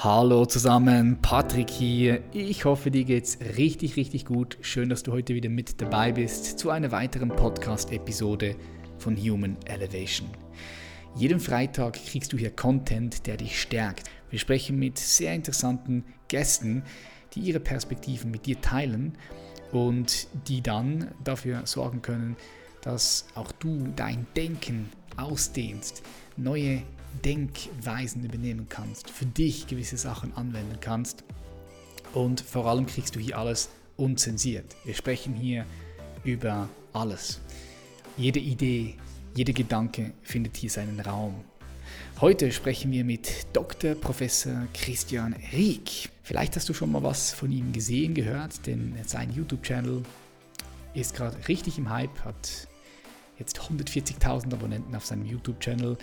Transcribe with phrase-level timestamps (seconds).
[0.00, 2.22] Hallo zusammen, Patrick hier.
[2.32, 4.56] Ich hoffe, dir geht's richtig, richtig gut.
[4.60, 8.54] Schön, dass du heute wieder mit dabei bist zu einer weiteren Podcast-Episode
[8.98, 10.28] von Human Elevation.
[11.16, 14.08] Jeden Freitag kriegst du hier Content, der dich stärkt.
[14.30, 16.84] Wir sprechen mit sehr interessanten Gästen,
[17.34, 19.18] die ihre Perspektiven mit dir teilen
[19.72, 22.36] und die dann dafür sorgen können,
[22.82, 26.04] dass auch du dein Denken ausdehnst,
[26.36, 26.84] neue
[27.24, 31.24] Denkweisen übernehmen kannst, für dich gewisse Sachen anwenden kannst
[32.14, 34.76] und vor allem kriegst du hier alles unzensiert.
[34.84, 35.66] Wir sprechen hier
[36.24, 37.40] über alles.
[38.16, 38.94] Jede Idee,
[39.34, 41.44] jeder Gedanke findet hier seinen Raum.
[42.20, 43.94] Heute sprechen wir mit Dr.
[43.94, 46.10] Professor Christian Rieck.
[46.22, 50.02] Vielleicht hast du schon mal was von ihm gesehen, gehört, denn sein YouTube-Channel
[50.94, 52.68] ist gerade richtig im Hype, hat
[53.38, 55.96] jetzt 140.000 Abonnenten auf seinem YouTube-Channel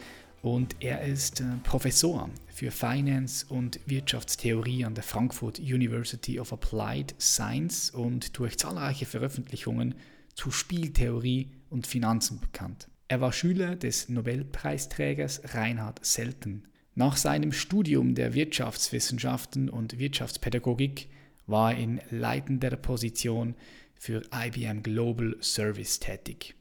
[0.46, 7.16] und er ist äh, Professor für Finance und Wirtschaftstheorie an der Frankfurt University of Applied
[7.20, 9.96] Science und durch zahlreiche Veröffentlichungen
[10.36, 12.88] zu Spieltheorie und Finanzen bekannt.
[13.08, 16.66] Er war Schüler des Nobelpreisträgers Reinhard Selten.
[16.94, 21.10] Nach seinem Studium der Wirtschaftswissenschaften und Wirtschaftspädagogik
[21.48, 23.56] war er in leitender Position
[23.96, 26.55] für IBM Global Service tätig.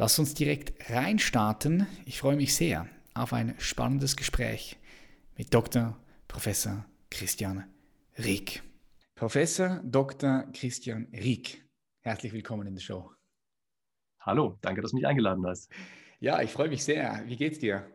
[0.00, 1.88] Lass uns direkt reinstarten.
[2.04, 4.78] Ich freue mich sehr auf ein spannendes Gespräch
[5.36, 5.98] mit Dr.
[6.28, 7.64] Professor Christian
[8.16, 8.62] Rieck.
[9.16, 10.44] Professor Dr.
[10.52, 11.64] Christian Rieck,
[12.02, 13.10] herzlich willkommen in der Show.
[14.20, 15.68] Hallo, danke, dass du mich eingeladen hast.
[16.20, 17.24] Ja, ich freue mich sehr.
[17.26, 17.90] Wie geht's dir?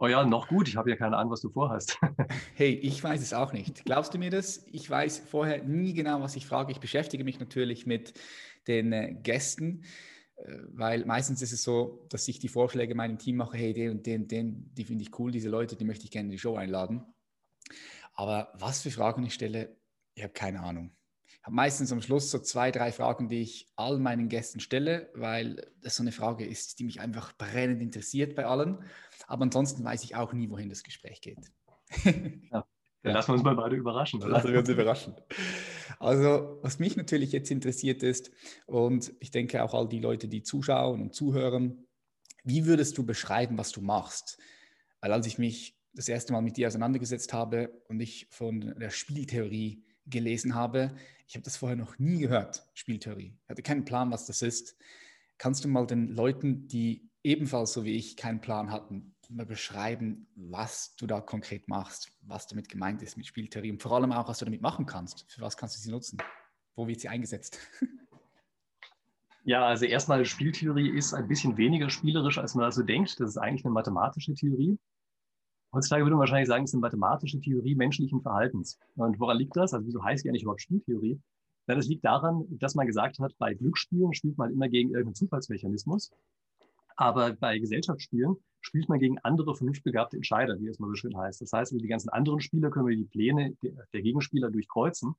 [0.00, 0.66] Oh ja, noch gut.
[0.66, 2.00] Ich habe ja keine Ahnung, was du vorhast.
[2.56, 3.84] hey, ich weiß es auch nicht.
[3.84, 4.66] Glaubst du mir das?
[4.72, 6.72] Ich weiß vorher nie genau, was ich frage.
[6.72, 8.14] Ich beschäftige mich natürlich mit
[8.66, 9.84] den äh, Gästen
[10.72, 14.06] weil meistens ist es so, dass ich die Vorschläge meinem Team mache, hey, den und
[14.06, 16.56] den, den, die finde ich cool, diese Leute, die möchte ich gerne in die Show
[16.56, 17.04] einladen.
[18.14, 19.76] Aber was für Fragen ich stelle,
[20.14, 20.92] ich habe keine Ahnung.
[21.26, 25.10] Ich habe meistens am Schluss so zwei, drei Fragen, die ich all meinen Gästen stelle,
[25.14, 28.84] weil das so eine Frage ist, die mich einfach brennend interessiert bei allen.
[29.26, 31.38] Aber ansonsten weiß ich auch nie, wohin das Gespräch geht.
[32.52, 32.66] Ja.
[33.02, 34.22] Dann lassen wir uns mal beide überraschen.
[34.22, 34.32] Oder?
[34.32, 35.14] Lassen wir uns überraschen.
[35.98, 38.30] Also, was mich natürlich jetzt interessiert ist,
[38.66, 41.86] und ich denke auch all die Leute, die zuschauen und zuhören,
[42.44, 44.38] wie würdest du beschreiben, was du machst?
[45.00, 48.90] Weil als ich mich das erste Mal mit dir auseinandergesetzt habe und ich von der
[48.90, 50.94] Spieltheorie gelesen habe,
[51.26, 53.36] ich habe das vorher noch nie gehört, Spieltheorie.
[53.42, 54.76] Ich hatte keinen Plan, was das ist.
[55.38, 60.26] Kannst du mal den Leuten, die ebenfalls so wie ich keinen Plan hatten, mal beschreiben,
[60.34, 64.28] was du da konkret machst, was damit gemeint ist mit Spieltheorie und vor allem auch,
[64.28, 65.30] was du damit machen kannst.
[65.30, 66.18] Für was kannst du sie nutzen?
[66.74, 67.58] Wo wird sie eingesetzt?
[69.44, 73.18] Ja, also erstmal Spieltheorie ist ein bisschen weniger spielerisch, als man also denkt.
[73.20, 74.78] Das ist eigentlich eine mathematische Theorie.
[75.72, 78.78] Heutzutage würde man wahrscheinlich sagen, es ist eine mathematische Theorie menschlichen Verhaltens.
[78.96, 79.72] Und woran liegt das?
[79.72, 81.18] Also wieso heißt die eigentlich überhaupt Spieltheorie?
[81.66, 85.14] Na, das liegt daran, dass man gesagt hat, bei Glücksspielen spielt man immer gegen irgendeinen
[85.14, 86.10] Zufallsmechanismus.
[86.96, 91.40] Aber bei Gesellschaftsspielen spielt man gegen andere vernunftbegabte Entscheider, wie es mal so schön heißt.
[91.40, 95.14] Das heißt, die ganzen anderen Spieler können wir die Pläne der Gegenspieler durchkreuzen.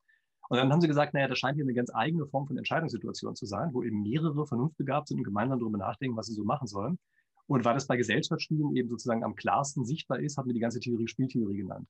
[0.50, 3.36] Und dann haben sie gesagt, naja, das scheint hier eine ganz eigene Form von Entscheidungssituation
[3.36, 6.68] zu sein, wo eben mehrere vernunftbegabt sind und gemeinsam darüber nachdenken, was sie so machen
[6.68, 7.00] sollen.
[7.48, 10.80] Und weil das bei Gesellschaftsspielen eben sozusagen am klarsten sichtbar ist, haben wir die ganze
[10.80, 11.88] Theorie Spieltheorie genannt.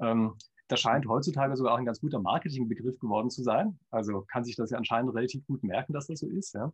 [0.00, 0.34] Ähm,
[0.68, 3.78] das scheint heutzutage sogar auch ein ganz guter Marketingbegriff geworden zu sein.
[3.90, 6.54] Also kann sich das ja anscheinend relativ gut merken, dass das so ist.
[6.54, 6.72] Ja.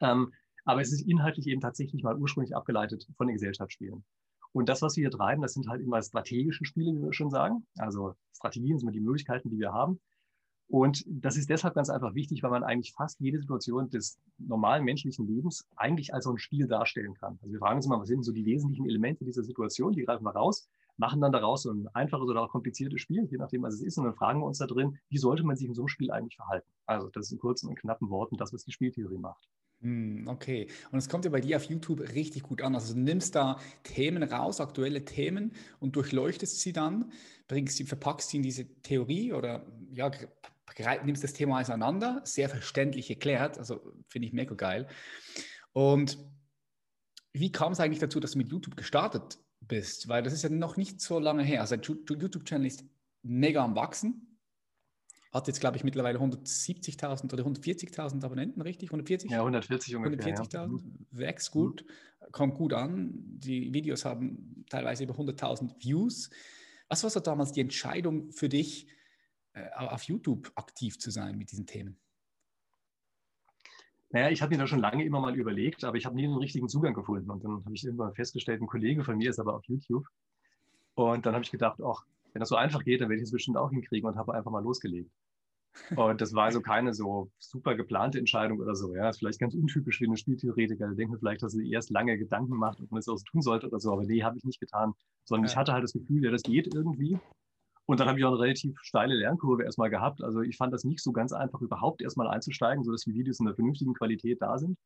[0.00, 0.32] Ähm,
[0.68, 4.04] aber es ist inhaltlich eben tatsächlich mal ursprünglich abgeleitet von den Gesellschaftsspielen.
[4.52, 7.30] Und das, was wir hier treiben, das sind halt immer strategische Spiele, wie wir schon
[7.30, 7.66] sagen.
[7.78, 9.98] Also Strategien sind die Möglichkeiten, die wir haben.
[10.68, 14.84] Und das ist deshalb ganz einfach wichtig, weil man eigentlich fast jede Situation des normalen
[14.84, 17.38] menschlichen Lebens eigentlich als so ein Spiel darstellen kann.
[17.40, 19.94] Also wir fragen uns immer, was sind so die wesentlichen Elemente dieser Situation?
[19.94, 20.68] Die greifen wir raus,
[20.98, 23.96] machen dann daraus so ein einfaches oder auch kompliziertes Spiel, je nachdem, was es ist.
[23.96, 26.10] Und dann fragen wir uns da drin, wie sollte man sich in so einem Spiel
[26.10, 26.68] eigentlich verhalten?
[26.84, 29.48] Also das ist in kurzen und knappen Worten das, was die Spieltheorie macht.
[29.80, 32.74] Hm, okay, und es kommt ja bei dir auf YouTube richtig gut an.
[32.74, 37.12] Also du nimmst da Themen raus, aktuelle Themen und durchleuchtest sie dann,
[37.46, 40.10] bringst sie, verpackst sie in diese Theorie oder ja,
[41.04, 44.88] nimmst das Thema auseinander, sehr verständlich erklärt, also finde ich mega geil.
[45.72, 46.18] Und
[47.32, 50.08] wie kam es eigentlich dazu, dass du mit YouTube gestartet bist?
[50.08, 51.60] Weil das ist ja noch nicht so lange her.
[51.60, 52.84] Also dein YouTube-Channel ist
[53.22, 54.27] mega am Wachsen
[55.32, 58.90] hat jetzt, glaube ich, mittlerweile 170.000 oder 140.000 Abonnenten, richtig?
[58.90, 59.30] 140?
[59.30, 60.36] Ja, 140 ungefähr.
[60.36, 60.66] 140.000, ja.
[60.66, 61.06] Mhm.
[61.10, 61.84] wächst gut,
[62.32, 63.12] kommt gut an.
[63.14, 66.30] Die Videos haben teilweise über 100.000 Views.
[66.88, 68.88] Was war so damals die Entscheidung für dich,
[69.52, 71.98] äh, auf YouTube aktiv zu sein mit diesen Themen?
[74.10, 76.36] Naja, ich habe mir da schon lange immer mal überlegt, aber ich habe nie den
[76.36, 77.30] richtigen Zugang gefunden.
[77.30, 80.06] Und dann habe ich irgendwann festgestellt, ein Kollege von mir ist aber auf YouTube.
[80.94, 82.06] Und dann habe ich gedacht, ach,
[82.38, 84.52] wenn das so einfach geht, dann werde ich es bestimmt auch hinkriegen und habe einfach
[84.52, 85.10] mal losgelegt.
[85.96, 88.94] Und das war also keine so super geplante Entscheidung oder so.
[88.94, 90.94] Ja, das ist vielleicht ganz untypisch wie ein Spieltheoretiker.
[90.94, 93.42] Denkt mir vielleicht, dass er erst lange Gedanken macht, ob man es auch so tun
[93.42, 93.92] sollte oder so.
[93.92, 94.92] Aber nee, habe ich nicht getan.
[95.24, 95.50] Sondern ja.
[95.50, 97.18] ich hatte halt das Gefühl, ja, das geht irgendwie.
[97.86, 100.22] Und dann habe ich auch eine relativ steile Lernkurve erstmal gehabt.
[100.22, 103.48] Also ich fand das nicht so ganz einfach, überhaupt erstmal einzusteigen, sodass die Videos in
[103.48, 104.78] einer vernünftigen Qualität da sind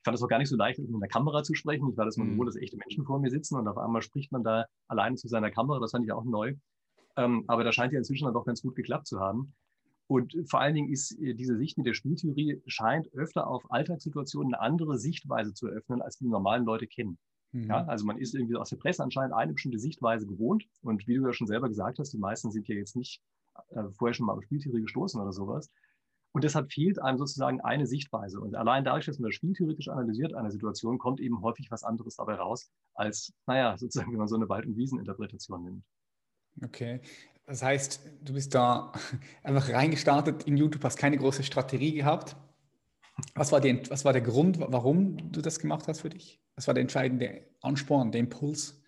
[0.00, 1.90] ich fand es auch gar nicht so leicht, mit einer Kamera zu sprechen.
[1.90, 2.32] Ich war das mal mhm.
[2.32, 5.28] gewohnt, dass echte Menschen vor mir sitzen und auf einmal spricht man da alleine zu
[5.28, 5.78] seiner Kamera.
[5.78, 6.54] Das fand ich auch neu.
[7.16, 9.54] Ähm, aber da scheint ja inzwischen dann doch ganz gut geklappt zu haben.
[10.06, 14.54] Und vor allen Dingen ist äh, diese Sicht mit der Spieltheorie scheint öfter auf Alltagssituationen
[14.54, 17.18] eine andere Sichtweise zu eröffnen, als die normalen Leute kennen.
[17.52, 17.68] Mhm.
[17.68, 20.64] Ja, also man ist irgendwie aus der Presse anscheinend eine bestimmte Sichtweise gewohnt.
[20.82, 23.22] Und wie du ja schon selber gesagt hast, die meisten sind ja jetzt nicht
[23.70, 25.70] äh, vorher schon mal auf Spieltheorie gestoßen oder sowas.
[26.32, 28.40] Und deshalb fehlt einem sozusagen eine Sichtweise.
[28.40, 32.16] Und allein dadurch, dass man das spieltheoretisch analysiert, eine Situation, kommt eben häufig was anderes
[32.16, 35.84] dabei raus, als, naja, sozusagen, wenn man so eine Wald- und Wieseninterpretation nimmt.
[36.62, 37.00] Okay.
[37.46, 38.92] Das heißt, du bist da
[39.42, 42.36] einfach reingestartet in YouTube, hast keine große Strategie gehabt.
[43.34, 46.40] Was war, die, was war der Grund, warum du das gemacht hast für dich?
[46.54, 48.80] Was war der entscheidende Ansporn, der Impuls?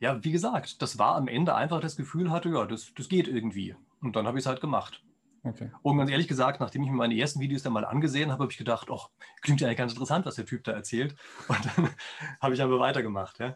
[0.00, 3.28] Ja, wie gesagt, das war am Ende einfach das Gefühl hatte, ja, das, das geht
[3.28, 3.76] irgendwie.
[4.00, 5.02] Und dann habe ich es halt gemacht.
[5.46, 5.70] Okay.
[5.82, 8.52] Und ganz ehrlich gesagt, nachdem ich mir meine ersten Videos dann mal angesehen habe, habe
[8.52, 9.10] ich gedacht, ach,
[9.42, 11.14] klingt ja ganz interessant, was der Typ da erzählt.
[11.46, 11.88] Und dann
[12.40, 13.38] habe ich aber weitergemacht.
[13.38, 13.54] Ja.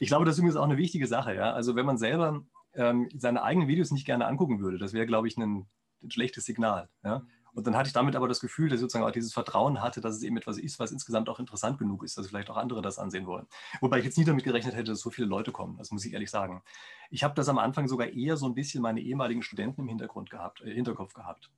[0.00, 1.34] Ich glaube, das ist übrigens auch eine wichtige Sache.
[1.34, 1.52] Ja.
[1.52, 2.42] Also wenn man selber
[2.74, 5.66] ähm, seine eigenen Videos nicht gerne angucken würde, das wäre, glaube ich, ein,
[6.02, 6.88] ein schlechtes Signal.
[7.04, 7.22] Ja.
[7.52, 10.00] Und dann hatte ich damit aber das Gefühl, dass ich sozusagen auch dieses Vertrauen hatte,
[10.00, 12.82] dass es eben etwas ist, was insgesamt auch interessant genug ist, dass vielleicht auch andere
[12.82, 13.46] das ansehen wollen.
[13.80, 16.12] Wobei ich jetzt nie damit gerechnet hätte, dass so viele Leute kommen, das muss ich
[16.12, 16.62] ehrlich sagen.
[17.10, 20.30] Ich habe das am Anfang sogar eher so ein bisschen meine ehemaligen Studenten im Hintergrund
[20.30, 21.50] gehabt, äh, Hinterkopf gehabt.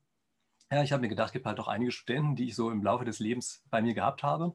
[0.71, 2.83] Ja, ich habe mir gedacht, es gibt halt auch einige Studenten, die ich so im
[2.83, 4.55] Laufe des Lebens bei mir gehabt habe.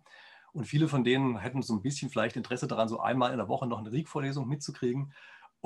[0.52, 3.48] Und viele von denen hätten so ein bisschen vielleicht Interesse daran, so einmal in der
[3.48, 5.14] Woche noch eine RIG-Vorlesung mitzukriegen.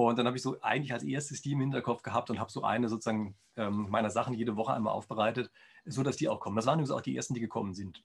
[0.09, 2.63] Und dann habe ich so eigentlich als erstes die im Hinterkopf gehabt und habe so
[2.63, 5.51] eine sozusagen ähm, meiner Sachen jede Woche einmal aufbereitet,
[5.85, 6.55] so dass die auch kommen.
[6.55, 8.03] Das waren übrigens auch die ersten, die gekommen sind.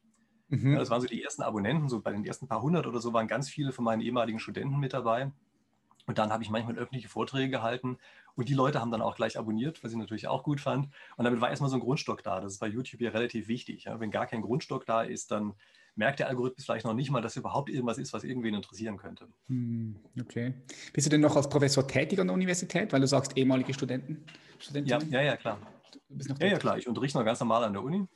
[0.49, 0.73] Mhm.
[0.73, 3.13] Ja, das waren so die ersten Abonnenten, so bei den ersten paar hundert oder so
[3.13, 5.33] waren ganz viele von meinen ehemaligen Studenten mit dabei.
[6.07, 7.99] Und dann habe ich manchmal öffentliche Vorträge gehalten
[8.37, 10.89] und die Leute haben dann auch gleich abonniert, was ich natürlich auch gut fand.
[11.17, 12.41] Und damit war erstmal so ein Grundstock da.
[12.41, 13.85] Das ist bei YouTube ja relativ wichtig.
[13.85, 13.99] Ja?
[13.99, 15.55] Wenn gar kein Grundstock da ist, dann
[15.97, 19.27] merkt der Algorithmus vielleicht noch nicht mal, dass überhaupt irgendwas ist, was irgendwen interessieren könnte.
[19.49, 20.55] Hm, okay.
[20.93, 24.25] Bist du denn noch als Professor tätig an der Universität, weil du sagst ehemalige Studenten?
[24.73, 25.59] Ja, ja, ja, klar.
[26.11, 26.79] ja, ja, klar.
[26.79, 28.07] Ich unterrichte noch ganz normal an der Uni,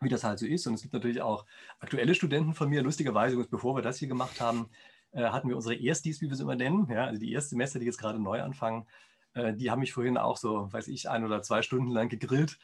[0.00, 0.66] wie das halt so ist.
[0.66, 1.44] Und es gibt natürlich auch
[1.80, 2.82] aktuelle Studenten von mir.
[2.82, 4.68] Lustigerweise, bevor wir das hier gemacht haben,
[5.12, 6.88] äh, hatten wir unsere Erstis, wie wir sie immer nennen.
[6.90, 8.86] Ja, also die Erstsemester, die jetzt gerade neu anfangen,
[9.34, 12.58] äh, die haben mich vorhin auch so, weiß ich, ein oder zwei Stunden lang gegrillt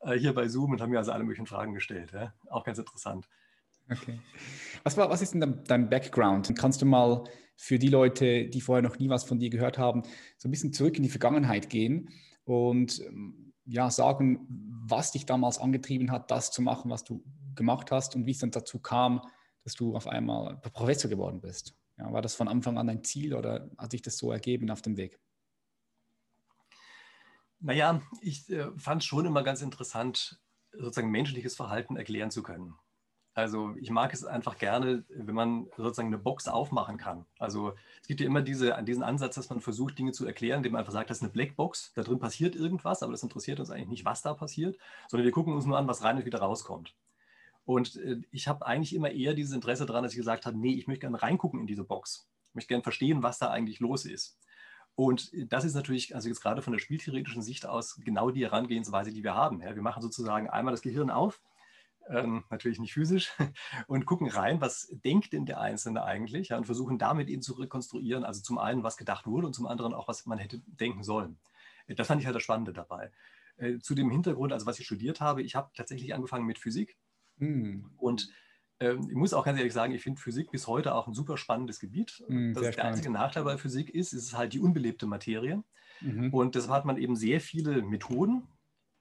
[0.00, 2.12] äh, hier bei Zoom und haben mir also alle möglichen Fragen gestellt.
[2.12, 2.34] Ja?
[2.50, 3.28] Auch ganz interessant.
[3.90, 4.20] Okay.
[4.82, 6.54] Was, war, was ist denn dein Background?
[6.56, 7.24] Kannst du mal
[7.56, 10.02] für die Leute, die vorher noch nie was von dir gehört haben,
[10.38, 12.10] so ein bisschen zurück in die Vergangenheit gehen
[12.44, 14.46] und ähm, ja, sagen,
[14.86, 18.38] was dich damals angetrieben hat, das zu machen, was du gemacht hast und wie es
[18.38, 19.22] dann dazu kam,
[19.62, 21.74] dass du auf einmal Professor geworden bist?
[21.96, 24.82] Ja, war das von Anfang an dein Ziel oder hat sich das so ergeben auf
[24.82, 25.18] dem Weg?
[27.60, 30.38] Naja, ich äh, fand es schon immer ganz interessant,
[30.72, 32.74] sozusagen menschliches Verhalten erklären zu können.
[33.34, 37.26] Also ich mag es einfach gerne, wenn man sozusagen eine Box aufmachen kann.
[37.40, 40.72] Also es gibt ja immer diese, diesen Ansatz, dass man versucht, Dinge zu erklären, indem
[40.72, 43.70] man einfach sagt, das ist eine Blackbox, da drin passiert irgendwas, aber das interessiert uns
[43.70, 46.38] eigentlich nicht, was da passiert, sondern wir gucken uns nur an, was rein und wieder
[46.38, 46.94] rauskommt.
[47.64, 50.74] Und äh, ich habe eigentlich immer eher dieses Interesse daran, dass ich gesagt habe, nee,
[50.74, 52.28] ich möchte gerne reingucken in diese Box.
[52.50, 54.38] Ich möchte gerne verstehen, was da eigentlich los ist.
[54.94, 59.12] Und das ist natürlich, also jetzt gerade von der spieltheoretischen Sicht aus, genau die Herangehensweise,
[59.12, 59.60] die wir haben.
[59.60, 61.40] Ja, wir machen sozusagen einmal das Gehirn auf,
[62.08, 63.32] ähm, natürlich nicht physisch,
[63.86, 67.54] und gucken rein, was denkt denn der Einzelne eigentlich ja, und versuchen damit eben zu
[67.54, 71.02] rekonstruieren, also zum einen, was gedacht wurde und zum anderen auch, was man hätte denken
[71.02, 71.38] sollen.
[71.88, 73.12] Das fand ich halt das Spannende dabei.
[73.56, 76.96] Äh, zu dem Hintergrund, also was ich studiert habe, ich habe tatsächlich angefangen mit Physik
[77.38, 77.90] hm.
[77.96, 78.28] und
[78.80, 81.36] ähm, ich muss auch ganz ehrlich sagen, ich finde Physik bis heute auch ein super
[81.36, 82.24] spannendes Gebiet.
[82.26, 85.62] Hm, das der einzige Nachteil bei Physik ist, ist es halt die unbelebte Materie.
[86.00, 86.32] Mhm.
[86.32, 88.48] Und deshalb hat man eben sehr viele Methoden,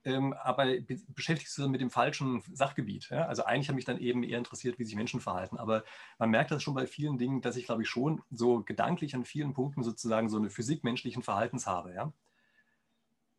[0.05, 3.10] ähm, aber be beschäftigst du mit dem falschen Sachgebiet.
[3.10, 3.25] Ja?
[3.25, 5.57] Also eigentlich habe mich dann eben eher interessiert, wie sich Menschen verhalten.
[5.57, 5.83] Aber
[6.19, 9.25] man merkt das schon bei vielen Dingen, dass ich, glaube ich, schon so gedanklich an
[9.25, 11.93] vielen Punkten sozusagen so eine Physik menschlichen Verhaltens habe.
[11.93, 12.12] Ja?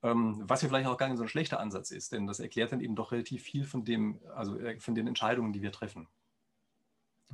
[0.02, 2.72] Ähm, was ja vielleicht auch gar nicht so ein schlechter Ansatz ist, denn das erklärt
[2.72, 6.08] dann eben doch relativ viel von dem, also äh, von den Entscheidungen, die wir treffen.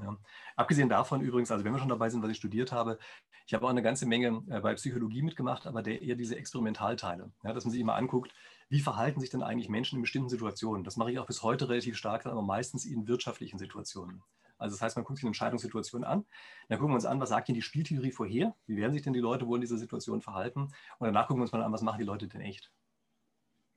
[0.03, 0.17] Ja.
[0.57, 2.99] Abgesehen davon übrigens, also wenn wir schon dabei sind, was ich studiert habe,
[3.47, 7.33] ich habe auch eine ganze Menge äh, bei Psychologie mitgemacht, aber der, eher diese Experimentalteile,
[7.43, 8.33] ja, dass man sich immer anguckt,
[8.69, 10.85] wie verhalten sich denn eigentlich Menschen in bestimmten Situationen.
[10.85, 14.23] Das mache ich auch bis heute relativ stark, aber meistens in wirtschaftlichen Situationen.
[14.61, 16.27] Also das heißt, man guckt sich eine Entscheidungssituation an,
[16.69, 19.15] dann gucken wir uns an, was sagt denn die Spieltheorie vorher, wie werden sich denn
[19.15, 20.61] die Leute wohl in dieser Situation verhalten
[20.99, 22.71] und danach gucken wir uns mal an, was machen die Leute denn echt.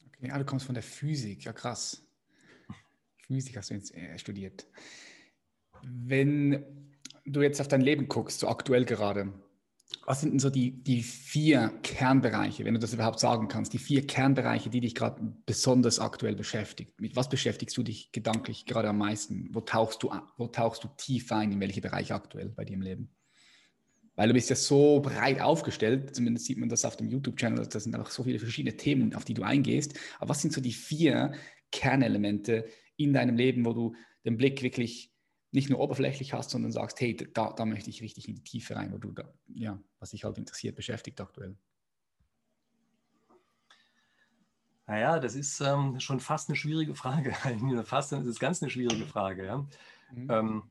[0.07, 2.05] Okay, ah, du kommst von der Physik, ja krass.
[3.25, 4.67] Physik hast du jetzt äh, studiert.
[5.83, 6.63] Wenn
[7.25, 9.33] du jetzt auf dein Leben guckst, so aktuell gerade,
[10.05, 13.77] was sind denn so die, die vier Kernbereiche, wenn du das überhaupt sagen kannst, die
[13.77, 16.99] vier Kernbereiche, die dich gerade besonders aktuell beschäftigt?
[16.99, 19.49] Mit was beschäftigst du dich gedanklich gerade am meisten?
[19.51, 22.81] Wo tauchst du, wo tauchst du tief ein, in welche Bereiche aktuell bei dir im
[22.81, 23.15] Leben?
[24.15, 27.79] Weil du bist ja so breit aufgestellt, zumindest sieht man das auf dem YouTube-Channel, da
[27.79, 29.97] sind einfach so viele verschiedene Themen, auf die du eingehst.
[30.19, 31.31] Aber was sind so die vier
[31.71, 35.12] Kernelemente in deinem Leben, wo du den Blick wirklich
[35.53, 38.75] nicht nur oberflächlich hast, sondern sagst, hey, da, da möchte ich richtig in die Tiefe
[38.75, 41.55] rein, wo du da, ja, was dich halt interessiert, beschäftigt aktuell?
[44.87, 47.33] Naja, das ist ähm, schon fast eine schwierige Frage.
[47.85, 49.45] fast das ist ganz eine schwierige Frage.
[49.45, 49.57] Ja?
[50.11, 50.27] Mhm.
[50.29, 50.63] Ähm,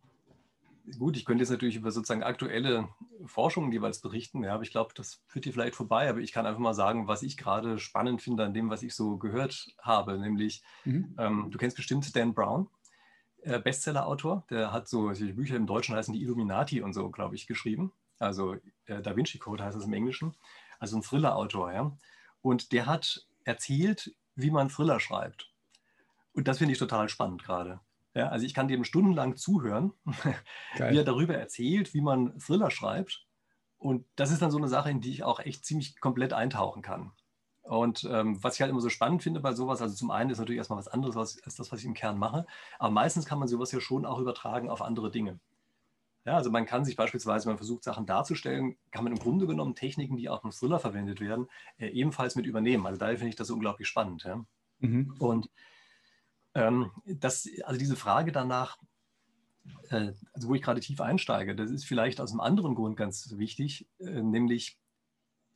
[0.99, 2.89] gut, ich könnte jetzt natürlich über sozusagen aktuelle
[3.25, 6.11] Forschungen jeweils berichten, ja, aber ich glaube, das führt hier vielleicht vorbei.
[6.11, 8.95] Aber ich kann einfach mal sagen, was ich gerade spannend finde an dem, was ich
[8.95, 10.19] so gehört habe.
[10.19, 11.15] Nämlich, mhm.
[11.19, 12.69] ähm, du kennst bestimmt Dan Brown.
[13.43, 17.35] Äh, Bestseller-Autor, der hat so die Bücher im Deutschen heißen die Illuminati und so, glaube
[17.35, 17.93] ich, geschrieben.
[18.19, 18.55] Also
[18.87, 20.37] äh, Da Vinci Code heißt es im Englischen.
[20.79, 21.97] Also ein Thriller-Autor, ja.
[22.41, 25.51] Und der hat erzählt, wie man Thriller schreibt.
[26.33, 27.81] Und das finde ich total spannend gerade.
[28.15, 29.93] Ja, also ich kann dem stundenlang zuhören,
[30.77, 30.93] Geil.
[30.93, 33.27] wie er darüber erzählt, wie man Thriller schreibt.
[33.79, 36.83] Und das ist dann so eine Sache, in die ich auch echt ziemlich komplett eintauchen
[36.83, 37.13] kann.
[37.63, 40.39] Und ähm, was ich halt immer so spannend finde bei sowas, also zum einen ist
[40.39, 42.45] natürlich erstmal was anderes als, als das, was ich im Kern mache,
[42.79, 45.39] aber meistens kann man sowas ja schon auch übertragen auf andere Dinge.
[46.25, 49.47] Ja, also man kann sich beispielsweise, wenn man versucht, Sachen darzustellen, kann man im Grunde
[49.47, 52.87] genommen Techniken, die auch im Thriller verwendet werden, äh, ebenfalls mit übernehmen.
[52.87, 54.23] Also daher finde ich das unglaublich spannend.
[54.23, 54.45] Ja?
[54.79, 55.17] Mhm.
[55.19, 55.51] Und
[56.55, 58.79] ähm, das, also diese Frage danach,
[59.91, 63.37] äh, also wo ich gerade tief einsteige, das ist vielleicht aus einem anderen Grund ganz
[63.37, 64.79] wichtig, äh, nämlich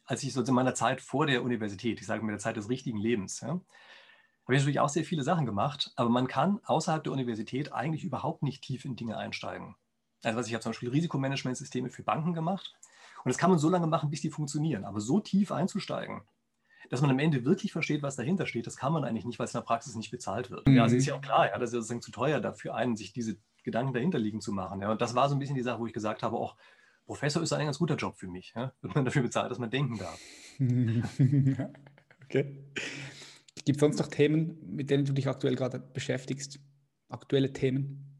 [0.06, 2.68] als ich so in meiner Zeit vor der Universität, ich sage mal der Zeit des
[2.68, 7.02] richtigen Lebens, ja, habe ich natürlich auch sehr viele Sachen gemacht, aber man kann außerhalb
[7.02, 9.74] der Universität eigentlich überhaupt nicht tief in Dinge einsteigen.
[10.22, 12.74] Also was ich habe zum Beispiel Risikomanagementsysteme für Banken gemacht
[13.24, 14.84] und das kann man so lange machen, bis die funktionieren.
[14.84, 16.22] Aber so tief einzusteigen,
[16.90, 19.46] dass man am Ende wirklich versteht, was dahinter steht, das kann man eigentlich nicht, weil
[19.46, 20.68] es in der Praxis nicht bezahlt wird.
[20.68, 20.76] Mhm.
[20.76, 23.12] Ja, also ist ja auch klar, ja, das ist sozusagen zu teuer dafür einen, sich
[23.12, 24.80] diese Gedanken dahinter liegen zu machen.
[24.80, 24.92] Ja.
[24.92, 26.56] Und das war so ein bisschen die Sache, wo ich gesagt habe, auch
[27.06, 28.72] Professor ist ein ganz guter Job für mich, ja?
[28.82, 30.20] wenn man dafür bezahlt, dass man denken darf.
[32.24, 32.64] okay.
[33.64, 36.60] Gibt es sonst noch Themen, mit denen du dich aktuell gerade beschäftigst?
[37.08, 38.16] Aktuelle Themen?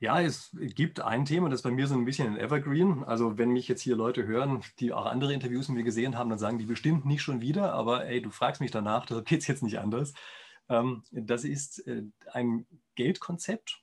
[0.00, 3.02] Ja, es gibt ein Thema, das ist bei mir so ein bisschen ein Evergreen.
[3.02, 6.30] Also wenn mich jetzt hier Leute hören, die auch andere Interviews mit mir gesehen haben,
[6.30, 9.40] dann sagen die bestimmt nicht schon wieder, aber ey, du fragst mich danach, da geht
[9.40, 10.14] es jetzt nicht anders.
[10.68, 13.82] Ähm, das ist äh, ein Geldkonzept,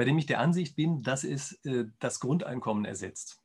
[0.00, 3.42] bei dem ich der Ansicht bin, dass es äh, das Grundeinkommen ersetzt.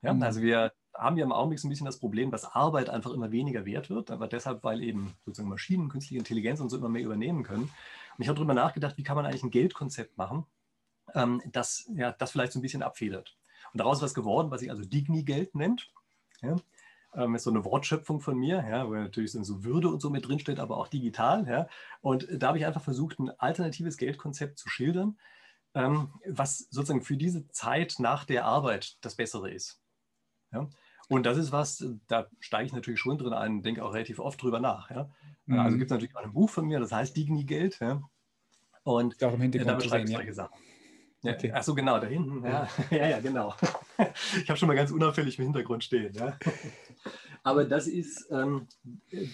[0.00, 0.14] Ja?
[0.14, 0.22] Mhm.
[0.22, 3.32] Also wir haben ja im Augenblick so ein bisschen das Problem, dass Arbeit einfach immer
[3.32, 7.02] weniger wert wird, aber deshalb, weil eben sozusagen Maschinen, künstliche Intelligenz und so immer mehr
[7.02, 7.64] übernehmen können.
[7.64, 10.46] Und ich habe darüber nachgedacht, wie kann man eigentlich ein Geldkonzept machen,
[11.16, 13.36] ähm, das, ja, das vielleicht so ein bisschen abfedert.
[13.72, 15.90] Und daraus ist was geworden, was sich also Digni-Geld nennt.
[16.42, 16.54] Ja?
[17.16, 20.28] Ähm, ist so eine Wortschöpfung von mir, ja, wo natürlich so Würde und so mit
[20.28, 21.48] drinsteht, aber auch digital.
[21.48, 21.66] Ja.
[22.02, 25.18] Und da habe ich einfach versucht, ein alternatives Geldkonzept zu schildern,
[25.74, 29.80] ähm, was sozusagen für diese Zeit nach der Arbeit das Bessere ist.
[30.52, 30.68] Ja?
[31.08, 34.42] Und das ist was, da steige ich natürlich schon drin ein, denke auch relativ oft
[34.42, 34.90] drüber nach.
[34.90, 35.10] Ja?
[35.46, 35.58] Mhm.
[35.58, 37.78] Also gibt es natürlich auch ein Buch von mir, das heißt Digni Geld.
[37.80, 38.02] Ja?
[38.82, 40.58] Und auch im Hintergrund da beschreibe ich solche Sachen.
[41.22, 41.52] Ja, okay.
[41.52, 42.44] Ach so, genau, da hinten.
[42.44, 43.54] Ja, ja, ja genau.
[44.40, 46.14] Ich habe schon mal ganz unauffällig im Hintergrund stehen.
[46.14, 46.38] Ja.
[47.42, 48.68] Aber das ist, ähm,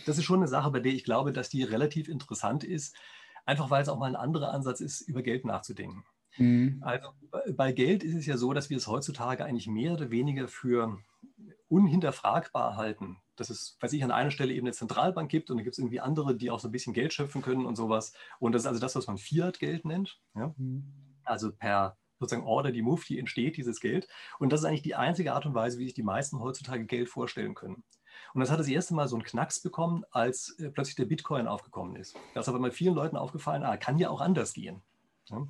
[0.07, 2.97] das ist schon eine Sache, bei der ich glaube, dass die relativ interessant ist,
[3.45, 6.05] einfach weil es auch mal ein anderer Ansatz ist, über Geld nachzudenken.
[6.37, 6.79] Mhm.
[6.83, 7.09] Also
[7.55, 10.99] bei Geld ist es ja so, dass wir es heutzutage eigentlich mehr oder weniger für
[11.69, 13.19] unhinterfragbar halten.
[13.37, 15.79] Dass es, weiß ich, an einer Stelle eben eine Zentralbank gibt und dann gibt es
[15.79, 18.12] irgendwie andere, die auch so ein bisschen Geld schöpfen können und sowas.
[18.38, 20.21] Und das ist also das, was man Fiat-Geld nennt.
[20.35, 20.55] Ja?
[20.57, 20.85] Mhm.
[21.25, 24.09] Also per sozusagen Order die Mufti entsteht dieses Geld.
[24.38, 27.09] Und das ist eigentlich die einzige Art und Weise, wie sich die meisten heutzutage Geld
[27.09, 27.83] vorstellen können.
[28.33, 31.47] Und das hat das erste Mal so einen Knacks bekommen, als äh, plötzlich der Bitcoin
[31.47, 32.17] aufgekommen ist.
[32.35, 34.83] Da ist aber mal vielen Leuten aufgefallen, ah, kann ja auch anders gehen.
[35.29, 35.47] Ja?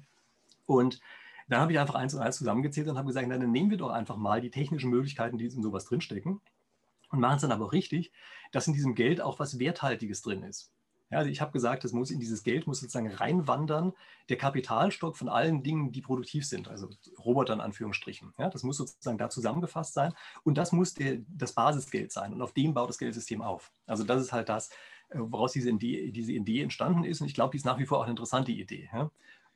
[0.67, 1.01] Und
[1.49, 3.91] dann habe ich einfach eins und eins zusammengezählt und habe gesagt, dann nehmen wir doch
[3.91, 6.41] einfach mal die technischen Möglichkeiten, die in sowas drinstecken
[7.11, 8.13] und machen es dann aber auch richtig,
[8.53, 10.71] dass in diesem Geld auch was Werthaltiges drin ist.
[11.11, 13.93] Ja, also ich habe gesagt, es muss in dieses Geld muss sozusagen reinwandern,
[14.31, 18.33] der Kapitalstock von allen Dingen, die produktiv sind, also Roboter in Anführungsstrichen.
[18.39, 22.41] Ja, das muss sozusagen da zusammengefasst sein und das muss der, das Basisgeld sein und
[22.41, 23.71] auf dem baut das Geldsystem auf.
[23.87, 24.71] Also das ist halt das,
[25.11, 27.87] äh, woraus diese Idee, diese Idee entstanden ist und ich glaube, die ist nach wie
[27.87, 28.89] vor auch eine interessante Idee.
[28.93, 29.11] Ja.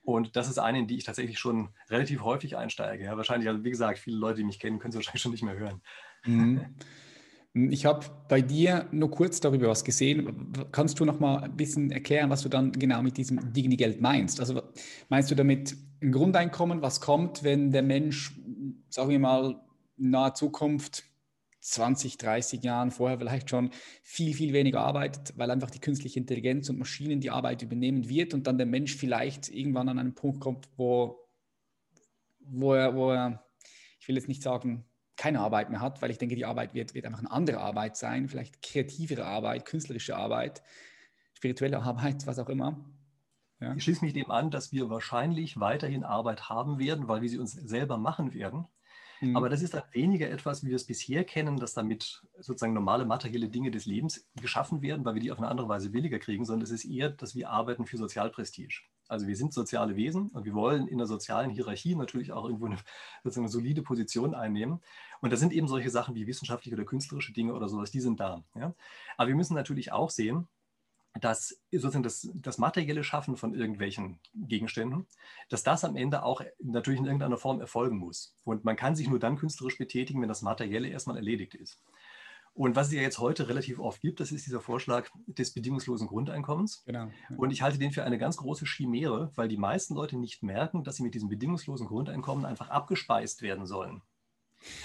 [0.08, 3.04] Und das ist eine, in die ich tatsächlich schon relativ häufig einsteige.
[3.04, 5.42] Ja, wahrscheinlich, also wie gesagt, viele Leute, die mich kennen, können es wahrscheinlich schon nicht
[5.42, 5.82] mehr hören.
[6.24, 6.64] Mhm.
[7.52, 10.54] Ich habe bei dir nur kurz darüber was gesehen.
[10.72, 14.40] Kannst du noch mal ein bisschen erklären, was du dann genau mit diesem Digni-Geld meinst?
[14.40, 14.62] Also
[15.10, 18.34] meinst du damit ein Grundeinkommen, was kommt, wenn der Mensch,
[18.88, 19.60] sagen wir mal,
[19.98, 21.04] in naher Zukunft
[21.60, 23.70] 20, 30 Jahren vorher vielleicht schon
[24.02, 28.34] viel, viel weniger arbeitet, weil einfach die künstliche Intelligenz und Maschinen die Arbeit übernehmen wird
[28.34, 31.28] und dann der Mensch vielleicht irgendwann an einen Punkt kommt, wo,
[32.40, 33.44] wo, er, wo er,
[34.00, 34.84] ich will jetzt nicht sagen,
[35.16, 37.96] keine Arbeit mehr hat, weil ich denke, die Arbeit wird, wird einfach eine andere Arbeit
[37.96, 40.62] sein, vielleicht kreativere Arbeit, künstlerische Arbeit,
[41.34, 42.84] spirituelle Arbeit, was auch immer.
[43.60, 43.74] Ja.
[43.74, 47.38] Ich schließe mich dem an, dass wir wahrscheinlich weiterhin Arbeit haben werden, weil wir sie
[47.38, 48.66] uns selber machen werden.
[49.20, 49.36] Mhm.
[49.36, 53.04] Aber das ist dann weniger etwas, wie wir es bisher kennen, dass damit sozusagen normale
[53.04, 56.44] materielle Dinge des Lebens geschaffen werden, weil wir die auf eine andere Weise billiger kriegen,
[56.44, 58.82] sondern es ist eher, dass wir arbeiten für Sozialprestige.
[59.08, 62.66] Also wir sind soziale Wesen und wir wollen in der sozialen Hierarchie natürlich auch irgendwo
[62.66, 62.76] eine,
[63.24, 64.80] sozusagen eine solide Position einnehmen.
[65.20, 68.20] Und da sind eben solche Sachen wie wissenschaftliche oder künstlerische Dinge oder sowas, die sind
[68.20, 68.44] da.
[68.54, 68.74] Ja?
[69.16, 70.46] Aber wir müssen natürlich auch sehen,
[71.20, 75.06] dass sozusagen das, das materielle Schaffen von irgendwelchen Gegenständen,
[75.48, 78.36] dass das am Ende auch natürlich in irgendeiner Form erfolgen muss.
[78.44, 81.80] Und man kann sich nur dann künstlerisch betätigen, wenn das Materielle erstmal erledigt ist.
[82.54, 86.08] Und was es ja jetzt heute relativ oft gibt, das ist dieser Vorschlag des bedingungslosen
[86.08, 86.82] Grundeinkommens.
[86.84, 87.08] Genau.
[87.36, 90.82] Und ich halte den für eine ganz große Chimäre, weil die meisten Leute nicht merken,
[90.82, 94.02] dass sie mit diesem bedingungslosen Grundeinkommen einfach abgespeist werden sollen.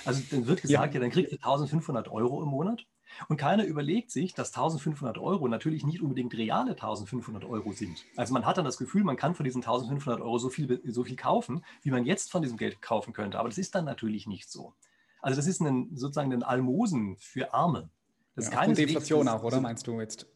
[0.06, 2.86] Also dann wird gesagt, ja, ja dann kriegt ihr 1500 Euro im Monat
[3.28, 8.06] und keiner überlegt sich, dass 1500 Euro natürlich nicht unbedingt reale 1500 Euro sind.
[8.16, 11.04] Also man hat dann das Gefühl, man kann von diesen 1500 Euro so viel, so
[11.04, 13.40] viel kaufen, wie man jetzt von diesem Geld kaufen könnte.
[13.40, 14.74] Aber das ist dann natürlich nicht so.
[15.22, 17.90] Also das ist ein, sozusagen ein Almosen für Arme.
[18.36, 20.28] Das ja, ist keine Inflation auch, oder meinst du jetzt?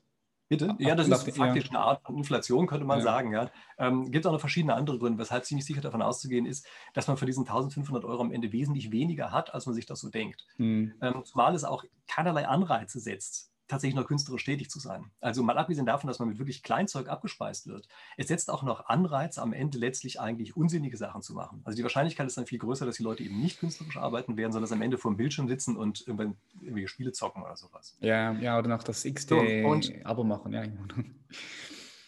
[0.50, 0.75] Bitte?
[0.80, 3.04] Ja, das ist faktisch eine Art von Inflation, könnte man ja.
[3.04, 3.34] sagen.
[3.34, 3.51] Ja.
[3.77, 7.18] Ähm, gibt auch noch verschiedene andere Gründe, weshalb ziemlich sicher davon auszugehen ist, dass man
[7.18, 10.46] von diesen 1500 Euro am Ende wesentlich weniger hat, als man sich das so denkt.
[10.58, 10.94] Mhm.
[11.01, 15.12] Ähm, zumal es auch keinerlei Anreize setzt, tatsächlich noch künstlerisch tätig zu sein.
[15.19, 18.88] Also mal abgesehen davon, dass man mit wirklich Kleinzeug abgespeist wird, es setzt auch noch
[18.88, 21.62] Anreize, am Ende letztlich eigentlich unsinnige Sachen zu machen.
[21.65, 24.51] Also die Wahrscheinlichkeit ist dann viel größer, dass die Leute eben nicht künstlerisch arbeiten werden,
[24.51, 27.97] sondern dass am Ende vor dem Bildschirm sitzen und irgendwelche Spiele zocken oder sowas.
[27.99, 30.53] Ja, ja oder noch das XD-Abo so, machen.
[30.53, 30.63] Ja.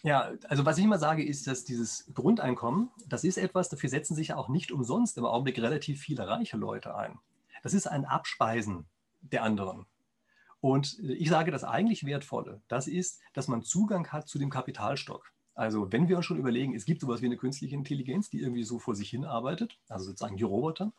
[0.02, 4.16] Ja, also was ich immer sage, ist, dass dieses Grundeinkommen, das ist etwas, dafür setzen
[4.16, 7.20] sich ja auch nicht umsonst im Augenblick relativ viele reiche Leute ein.
[7.64, 8.86] Das ist ein Abspeisen
[9.22, 9.86] der anderen.
[10.62, 15.32] Und ich sage, das eigentlich Wertvolle, das ist, dass man Zugang hat zu dem Kapitalstock.
[15.56, 18.64] Also wenn wir uns schon überlegen, es gibt sowas wie eine künstliche Intelligenz, die irgendwie
[18.64, 20.94] so vor sich hin arbeitet, also sozusagen die Roboter,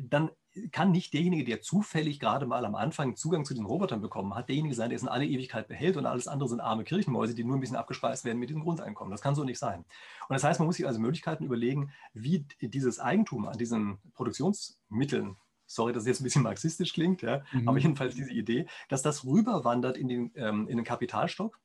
[0.00, 0.30] dann
[0.70, 4.48] kann nicht derjenige, der zufällig gerade mal am Anfang Zugang zu den Robotern bekommen hat,
[4.48, 7.44] derjenige sein, der es in alle Ewigkeit behält und alles andere sind arme Kirchenmäuse, die
[7.44, 9.10] nur ein bisschen abgespeist werden mit diesem Grundeinkommen.
[9.10, 9.80] Das kann so nicht sein.
[10.28, 15.36] Und das heißt, man muss sich also Möglichkeiten überlegen, wie dieses Eigentum an diesen Produktionsmitteln
[15.66, 17.68] sorry, dass es jetzt ein bisschen marxistisch klingt, ja, mhm.
[17.68, 21.60] aber jedenfalls diese Idee, dass das rüberwandert in den, ähm, in den Kapitalstock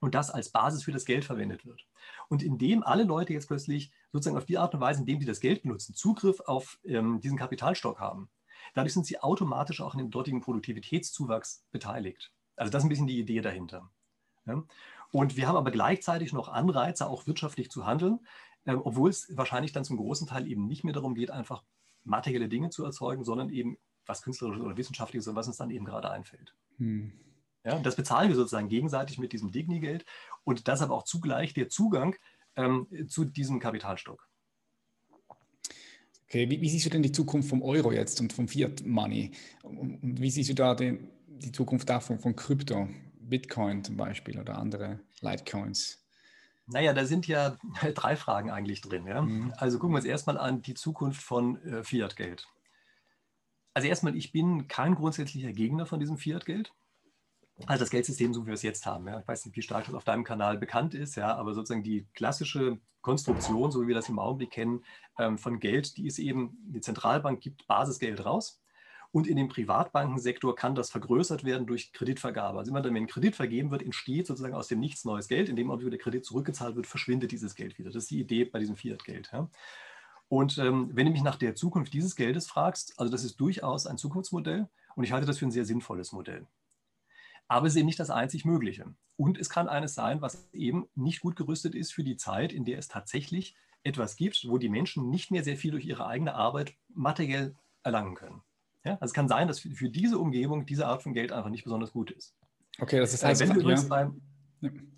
[0.00, 1.86] und das als Basis für das Geld verwendet wird.
[2.28, 5.40] Und indem alle Leute jetzt plötzlich sozusagen auf die Art und Weise, indem die das
[5.40, 8.30] Geld benutzen, Zugriff auf ähm, diesen Kapitalstock haben,
[8.74, 12.32] dadurch sind sie automatisch auch an dem dortigen Produktivitätszuwachs beteiligt.
[12.56, 13.90] Also das ist ein bisschen die Idee dahinter.
[14.46, 14.62] Ja.
[15.12, 18.20] Und wir haben aber gleichzeitig noch Anreize, auch wirtschaftlich zu handeln,
[18.64, 21.62] äh, obwohl es wahrscheinlich dann zum großen Teil eben nicht mehr darum geht, einfach
[22.04, 25.84] materielle Dinge zu erzeugen, sondern eben was Künstlerisches oder Wissenschaftliches und was uns dann eben
[25.84, 26.54] gerade einfällt.
[26.78, 27.12] Hm.
[27.64, 30.04] Ja, das bezahlen wir sozusagen gegenseitig mit diesem Digni-Geld
[30.44, 32.16] und das aber auch zugleich der Zugang
[32.56, 34.26] ähm, zu diesem Kapitalstock.
[36.24, 39.32] Okay, wie, wie, siehst du denn die Zukunft vom Euro jetzt und vom Fiat Money?
[39.62, 44.56] Und wie siehst du da den, die Zukunft davon von Krypto, Bitcoin zum Beispiel oder
[44.56, 45.99] andere Litecoins?
[46.72, 47.56] Naja, da sind ja
[47.94, 49.06] drei Fragen eigentlich drin.
[49.06, 49.22] Ja?
[49.22, 49.52] Mhm.
[49.56, 52.46] Also gucken wir uns erstmal an die Zukunft von äh, Fiat-Geld.
[53.74, 56.72] Also erstmal, ich bin kein grundsätzlicher Gegner von diesem Fiat-Geld.
[57.66, 59.06] Also das Geldsystem, so wie wir es jetzt haben.
[59.06, 59.20] Ja.
[59.20, 62.06] Ich weiß nicht, wie stark das auf deinem Kanal bekannt ist, ja, aber sozusagen die
[62.14, 64.84] klassische Konstruktion, so wie wir das im Augenblick kennen,
[65.18, 68.59] ähm, von Geld, die ist eben, die Zentralbank gibt Basisgeld raus
[69.12, 72.58] und in dem Privatbankensektor kann das vergrößert werden durch Kreditvergabe.
[72.58, 75.48] Also immer dann, wenn Kredit vergeben wird, entsteht sozusagen aus dem Nichts neues Geld.
[75.48, 77.90] In dem Augenblick, wo der Kredit zurückgezahlt wird, verschwindet dieses Geld wieder.
[77.90, 79.30] Das ist die Idee bei diesem Fiat-Geld.
[79.32, 79.50] Ja.
[80.28, 83.88] Und ähm, wenn du mich nach der Zukunft dieses Geldes fragst, also das ist durchaus
[83.88, 86.46] ein Zukunftsmodell und ich halte das für ein sehr sinnvolles Modell.
[87.48, 88.94] Aber es ist eben nicht das einzig Mögliche.
[89.16, 92.64] Und es kann eines sein, was eben nicht gut gerüstet ist für die Zeit, in
[92.64, 96.36] der es tatsächlich etwas gibt, wo die Menschen nicht mehr sehr viel durch ihre eigene
[96.36, 98.42] Arbeit materiell erlangen können.
[98.84, 98.92] Ja?
[98.94, 101.64] Also es kann sein, dass für, für, diese Umgebung diese Art von Geld einfach nicht
[101.64, 102.34] besonders gut ist.
[102.78, 103.82] Okay, das ist also, wenn, wir ja.
[103.82, 104.22] beim,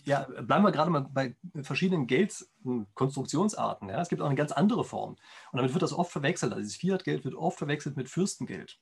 [0.04, 3.88] Ja, bleiben wir gerade mal bei verschiedenen Geldkonstruktionsarten.
[3.88, 4.00] Ja.
[4.00, 5.12] Es gibt auch eine ganz andere Form.
[5.50, 6.52] Und damit wird das oft verwechselt.
[6.52, 8.78] Also das Fiat-Geld wird oft verwechselt mit Fürstengeld.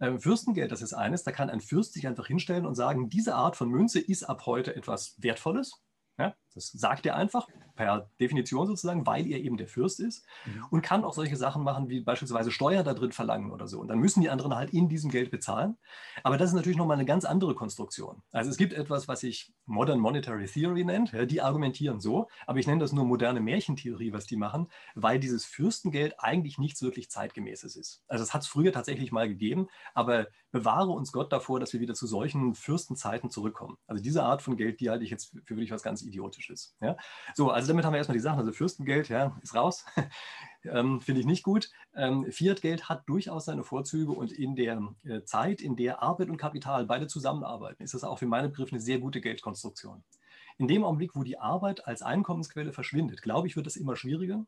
[0.00, 3.34] Ähm, Fürstengeld, das ist eines, da kann ein Fürst sich einfach hinstellen und sagen, diese
[3.34, 5.82] Art von Münze ist ab heute etwas Wertvolles.
[6.18, 10.64] Ja, das sagt er einfach per Definition sozusagen, weil er eben der Fürst ist mhm.
[10.70, 13.78] und kann auch solche Sachen machen, wie beispielsweise Steuer da drin verlangen oder so.
[13.78, 15.76] Und dann müssen die anderen halt in diesem Geld bezahlen.
[16.24, 18.22] Aber das ist natürlich nochmal eine ganz andere Konstruktion.
[18.32, 21.12] Also es gibt etwas, was sich Modern Monetary Theory nennt.
[21.12, 25.20] Ja, die argumentieren so, aber ich nenne das nur moderne Märchentheorie, was die machen, weil
[25.20, 28.02] dieses Fürstengeld eigentlich nichts wirklich zeitgemäßes ist.
[28.08, 31.80] Also es hat es früher tatsächlich mal gegeben, aber bewahre uns Gott davor, dass wir
[31.80, 33.76] wieder zu solchen Fürstenzeiten zurückkommen.
[33.86, 36.45] Also diese Art von Geld, die halte ich jetzt für wirklich was ganz Idiotisches.
[36.80, 36.96] Ja?
[37.34, 38.38] So, also damit haben wir erstmal die Sachen.
[38.38, 39.84] Also Fürstengeld, ja, ist raus.
[40.64, 41.70] ähm, Finde ich nicht gut.
[41.94, 46.36] Ähm, Fiat-Geld hat durchaus seine Vorzüge und in der äh, Zeit, in der Arbeit und
[46.36, 50.04] Kapital beide zusammenarbeiten, ist das auch für meinen Begriff eine sehr gute Geldkonstruktion.
[50.58, 54.46] In dem Augenblick, wo die Arbeit als Einkommensquelle verschwindet, glaube ich, wird es immer schwieriger.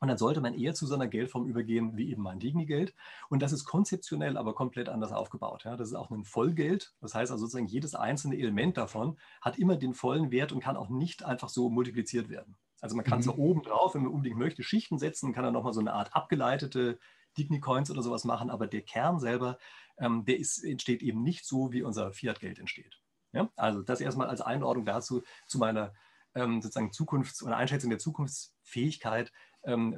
[0.00, 2.94] Und dann sollte man eher zu so einer Geldform übergehen, wie eben mein Digni-Geld.
[3.28, 5.64] Und das ist konzeptionell aber komplett anders aufgebaut.
[5.64, 5.76] Ja.
[5.76, 6.94] Das ist auch ein Vollgeld.
[7.00, 10.76] Das heißt also sozusagen, jedes einzelne Element davon hat immer den vollen Wert und kann
[10.76, 12.56] auch nicht einfach so multipliziert werden.
[12.80, 13.22] Also man kann mhm.
[13.24, 16.14] so oben drauf, wenn man unbedingt möchte, Schichten setzen, kann dann nochmal so eine Art
[16.14, 17.00] abgeleitete
[17.36, 18.50] Digni-Coins oder sowas machen.
[18.50, 19.58] Aber der Kern selber,
[19.98, 23.00] ähm, der ist, entsteht eben nicht so, wie unser Fiat-Geld entsteht.
[23.32, 23.50] Ja?
[23.56, 25.92] Also das erstmal als Einordnung dazu, zu meiner
[26.34, 29.32] ähm, sozusagen Zukunfts- oder Einschätzung der Zukunftsfähigkeit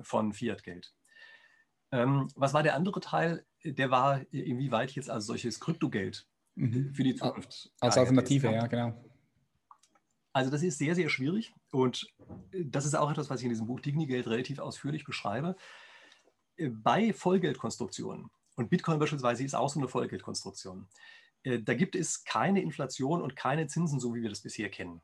[0.02, 0.92] von Fiat-Geld.
[1.92, 3.44] Ähm, was war der andere Teil?
[3.64, 6.94] Der war, inwieweit jetzt also solches Kryptogeld mhm.
[6.94, 7.70] für die Zukunft.
[7.80, 8.54] Als Alternative, ist.
[8.54, 9.04] ja, genau.
[10.32, 12.06] Also das ist sehr, sehr schwierig und
[12.52, 15.56] das ist auch etwas, was ich in diesem Buch Digni-Geld relativ ausführlich beschreibe.
[16.56, 20.86] Bei Vollgeldkonstruktionen, und Bitcoin beispielsweise ist auch so eine Vollgeldkonstruktion,
[21.42, 25.02] äh, da gibt es keine Inflation und keine Zinsen, so wie wir das bisher kennen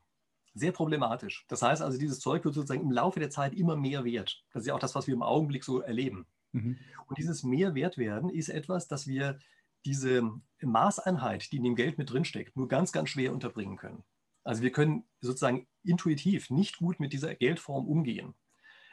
[0.57, 1.45] sehr problematisch.
[1.47, 4.43] Das heißt also, dieses Zeug wird sozusagen im Laufe der Zeit immer mehr wert.
[4.51, 6.25] Das ist ja auch das, was wir im Augenblick so erleben.
[6.51, 6.77] Mhm.
[7.07, 9.39] Und dieses mehr wert werden ist etwas, dass wir
[9.85, 10.29] diese
[10.61, 14.03] Maßeinheit, die in dem Geld mit drinsteckt, nur ganz, ganz schwer unterbringen können.
[14.43, 18.33] Also wir können sozusagen intuitiv nicht gut mit dieser Geldform umgehen.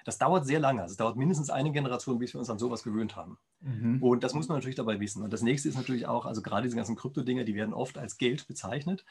[0.04, 0.82] Das dauert sehr lange.
[0.82, 3.38] Also es dauert mindestens eine Generation, bis wir uns an sowas gewöhnt haben.
[3.60, 4.02] Mhm.
[4.02, 5.22] Und das muss man natürlich dabei wissen.
[5.22, 8.18] Und das nächste ist natürlich auch, also gerade diese ganzen Kryptodinger, die werden oft als
[8.18, 9.04] Geld bezeichnet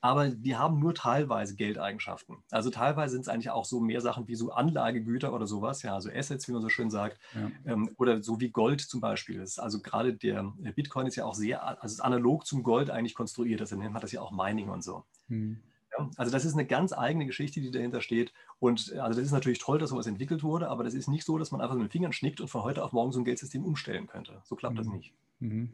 [0.00, 2.38] aber die haben nur teilweise Geldeigenschaften.
[2.50, 5.94] Also teilweise sind es eigentlich auch so mehr Sachen wie so Anlagegüter oder sowas, ja,
[5.94, 7.50] also Assets, wie man so schön sagt, ja.
[7.66, 9.40] ähm, oder so wie Gold zum Beispiel.
[9.40, 9.58] Ist.
[9.58, 13.60] Also gerade der Bitcoin ist ja auch sehr, also ist analog zum Gold eigentlich konstruiert,
[13.60, 15.04] also nennt man das ja auch Mining und so.
[15.28, 15.60] Hm.
[15.98, 18.32] Ja, also das ist eine ganz eigene Geschichte, die dahinter steht.
[18.58, 21.36] Und also das ist natürlich toll, dass sowas entwickelt wurde, aber das ist nicht so,
[21.36, 23.64] dass man einfach mit den Fingern schnickt und von heute auf morgen so ein Geldsystem
[23.64, 24.40] umstellen könnte.
[24.44, 24.78] So klappt mhm.
[24.78, 25.12] das nicht.
[25.40, 25.70] Mhm.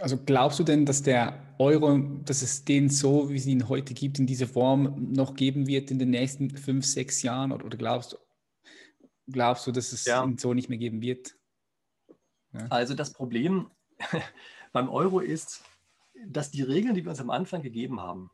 [0.00, 3.94] Also glaubst du denn, dass der Euro, dass es den so, wie es ihn heute
[3.94, 7.52] gibt, in dieser Form noch geben wird in den nächsten fünf, sechs Jahren?
[7.52, 8.16] Oder, glaubst, du,
[9.30, 10.24] glaubst du, dass es ja.
[10.24, 11.34] ihn so nicht mehr geben wird?
[12.52, 12.66] Ja.
[12.68, 13.70] Also das Problem
[14.72, 15.62] beim Euro ist,
[16.26, 18.30] dass die Regeln, die wir uns am Anfang gegeben haben,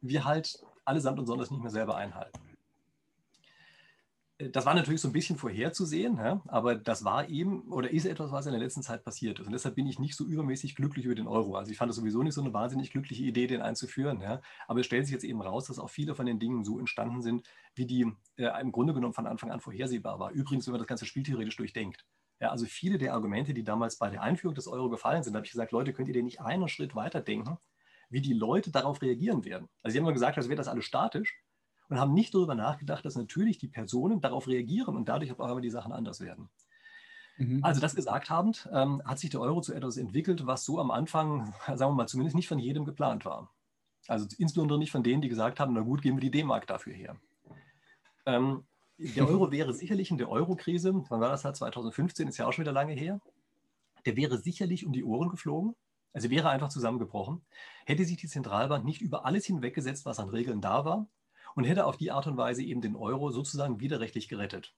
[0.00, 2.47] wir halt allesamt und sonders nicht mehr selber einhalten
[4.38, 8.30] das war natürlich so ein bisschen vorherzusehen, ja, aber das war eben oder ist etwas,
[8.30, 9.46] was in der letzten Zeit passiert ist.
[9.46, 11.56] Und deshalb bin ich nicht so übermäßig glücklich über den Euro.
[11.56, 14.20] Also ich fand es sowieso nicht so eine wahnsinnig glückliche Idee, den einzuführen.
[14.20, 14.40] Ja.
[14.68, 17.20] Aber es stellt sich jetzt eben raus, dass auch viele von den Dingen so entstanden
[17.20, 20.30] sind, wie die äh, im Grunde genommen von Anfang an vorhersehbar war.
[20.30, 22.06] Übrigens, wenn man das ganze Spiel theoretisch durchdenkt.
[22.40, 25.46] Ja, also viele der Argumente, die damals bei der Einführung des Euro gefallen sind, habe
[25.46, 27.58] ich gesagt, Leute, könnt ihr den nicht einen Schritt weiter denken,
[28.08, 29.68] wie die Leute darauf reagieren werden.
[29.82, 31.42] Also sie haben immer gesagt, als wäre das alles statisch
[31.88, 35.60] und haben nicht darüber nachgedacht, dass natürlich die Personen darauf reagieren und dadurch auf einmal
[35.60, 36.48] die Sachen anders werden.
[37.38, 37.60] Mhm.
[37.62, 40.90] Also das gesagt habend, ähm, hat sich der Euro zu etwas entwickelt, was so am
[40.90, 43.50] Anfang, sagen wir mal, zumindest nicht von jedem geplant war.
[44.06, 46.94] Also insbesondere nicht von denen, die gesagt haben, na gut, geben wir die D-Mark dafür
[46.94, 47.16] her.
[48.26, 48.64] Ähm,
[48.98, 52.52] der Euro wäre sicherlich in der Euro-Krise, wann war das halt, 2015, ist ja auch
[52.52, 53.20] schon wieder lange her,
[54.04, 55.74] der wäre sicherlich um die Ohren geflogen,
[56.12, 57.44] also wäre einfach zusammengebrochen,
[57.86, 61.06] hätte sich die Zentralbank nicht über alles hinweggesetzt, was an Regeln da war,
[61.54, 64.74] und hätte auf die Art und Weise eben den Euro sozusagen widerrechtlich gerettet.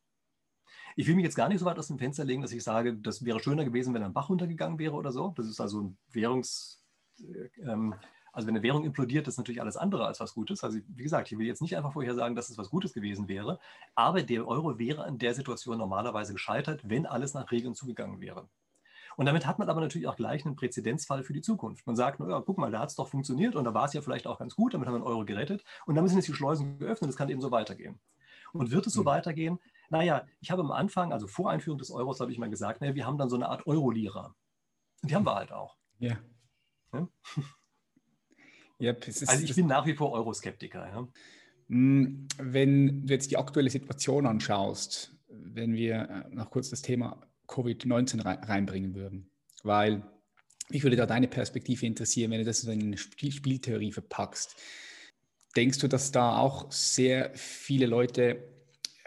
[0.97, 2.97] Ich will mich jetzt gar nicht so weit aus dem Fenster legen, dass ich sage,
[2.97, 5.33] das wäre schöner gewesen, wenn ein Bach runtergegangen wäre oder so.
[5.37, 6.85] Das ist also ein Währungs,
[7.21, 7.95] äh, ähm,
[8.33, 10.63] also wenn eine Währung implodiert, ist natürlich alles andere als was Gutes.
[10.63, 13.29] Also wie gesagt, ich will jetzt nicht einfach vorher sagen, dass es was Gutes gewesen
[13.29, 13.59] wäre,
[13.95, 18.49] aber der Euro wäre in der Situation normalerweise gescheitert, wenn alles nach Regeln zugegangen wäre.
[19.17, 21.87] Und damit hat man aber natürlich auch gleich einen Präzedenzfall für die Zukunft.
[21.87, 24.03] Man sagt, naja, guck mal, da hat es doch funktioniert und da war es ja
[24.03, 26.35] vielleicht auch ganz gut, damit haben wir einen Euro gerettet und dann müssen jetzt die
[26.35, 27.99] Schleusen geöffnet, es kann eben so weitergehen.
[28.53, 29.07] Und wird es so mhm.
[29.07, 29.59] weitergehen?
[29.91, 32.95] Naja, ich habe am Anfang, also vor Einführung des Euros, habe ich mal gesagt, naja,
[32.95, 34.35] wir haben dann so eine Art Euro-Lira.
[35.03, 35.77] Die haben wir halt auch.
[35.99, 36.19] Ja.
[36.93, 37.09] ja?
[38.83, 40.89] Yep, ist, also ich bin nach wie vor Euroskeptiker.
[40.89, 41.09] Ja.
[41.69, 47.21] Mm, wenn du jetzt die aktuelle Situation anschaust, wenn wir äh, noch kurz das Thema
[47.51, 49.31] Covid-19 reinbringen würden,
[49.63, 50.03] weil
[50.71, 54.57] mich würde da deine Perspektive interessieren, wenn du das in eine Spieltheorie verpackst.
[55.57, 58.49] Denkst du, dass da auch sehr viele Leute,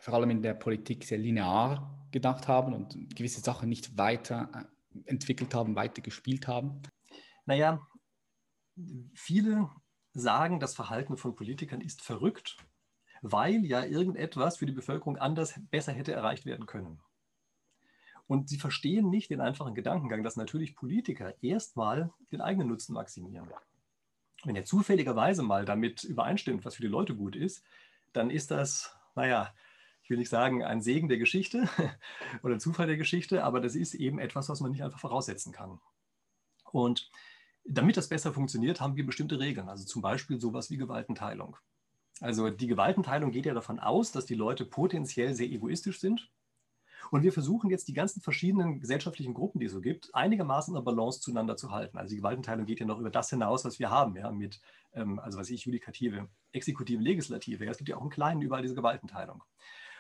[0.02, 5.10] vor allem in der Politik, sehr linear gedacht haben und gewisse Sachen nicht weiter äh,
[5.10, 6.82] entwickelt haben, weiter gespielt haben?
[7.46, 7.82] Naja,
[9.14, 9.70] viele
[10.14, 12.58] sagen, das Verhalten von Politikern ist verrückt,
[13.22, 17.00] weil ja irgendetwas für die Bevölkerung anders besser hätte erreicht werden können.
[18.28, 23.50] Und sie verstehen nicht den einfachen Gedankengang, dass natürlich Politiker erstmal den eigenen Nutzen maximieren.
[24.44, 27.64] Wenn er zufälligerweise mal damit übereinstimmt, was für die Leute gut ist,
[28.14, 29.54] dann ist das, naja,
[30.04, 31.70] ich will nicht sagen, ein Segen der Geschichte
[32.44, 35.80] oder Zufall der Geschichte, aber das ist eben etwas, was man nicht einfach voraussetzen kann.
[36.72, 37.10] Und
[37.66, 41.56] damit das besser funktioniert, haben wir bestimmte Regeln, also zum Beispiel sowas wie Gewaltenteilung.
[42.20, 46.30] Also die Gewaltenteilung geht ja davon aus, dass die Leute potenziell sehr egoistisch sind.
[47.12, 50.84] Und wir versuchen jetzt die ganzen verschiedenen gesellschaftlichen Gruppen, die es so gibt, einigermaßen in
[50.84, 51.98] Balance zueinander zu halten.
[51.98, 54.60] Also die Gewaltenteilung geht ja noch über das hinaus, was wir haben, ja, mit,
[54.94, 57.66] ähm, also was ich, Judikative, Exekutive, Legislative.
[57.66, 59.44] Ja, es gibt ja auch im Kleinen überall diese Gewaltenteilung.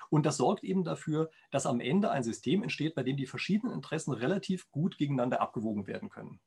[0.09, 3.73] Und das sorgt eben dafür, dass am Ende ein System entsteht, bei dem die verschiedenen
[3.73, 6.39] Interessen relativ gut gegeneinander abgewogen werden können.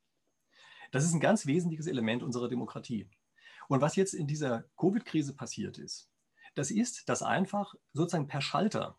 [0.91, 3.09] Das ist ein ganz wesentliches Element unserer Demokratie.
[3.67, 6.09] Und was jetzt in dieser Covid-Krise passiert ist,
[6.55, 8.95] das ist, dass einfach sozusagen per Schalter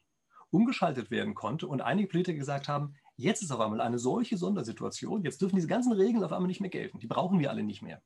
[0.50, 5.22] umgeschaltet werden konnte und einige Politiker gesagt haben, jetzt ist auf einmal eine solche Sondersituation,
[5.22, 7.82] jetzt dürfen diese ganzen Regeln auf einmal nicht mehr gelten, die brauchen wir alle nicht
[7.82, 8.02] mehr.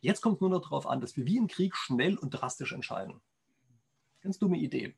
[0.00, 2.72] Jetzt kommt es nur noch darauf an, dass wir wie im Krieg schnell und drastisch
[2.72, 3.20] entscheiden.
[4.20, 4.94] Ganz dumme Idee.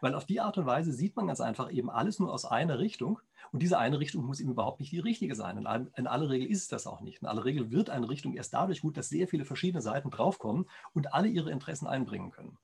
[0.00, 2.78] Weil auf die Art und Weise sieht man ganz einfach eben alles nur aus einer
[2.78, 3.20] Richtung.
[3.52, 5.56] Und diese eine Richtung muss eben überhaupt nicht die richtige sein.
[5.56, 7.22] In, in aller Regel ist es das auch nicht.
[7.22, 10.66] In aller Regel wird eine Richtung erst dadurch gut, dass sehr viele verschiedene Seiten draufkommen
[10.92, 12.58] und alle ihre Interessen einbringen können.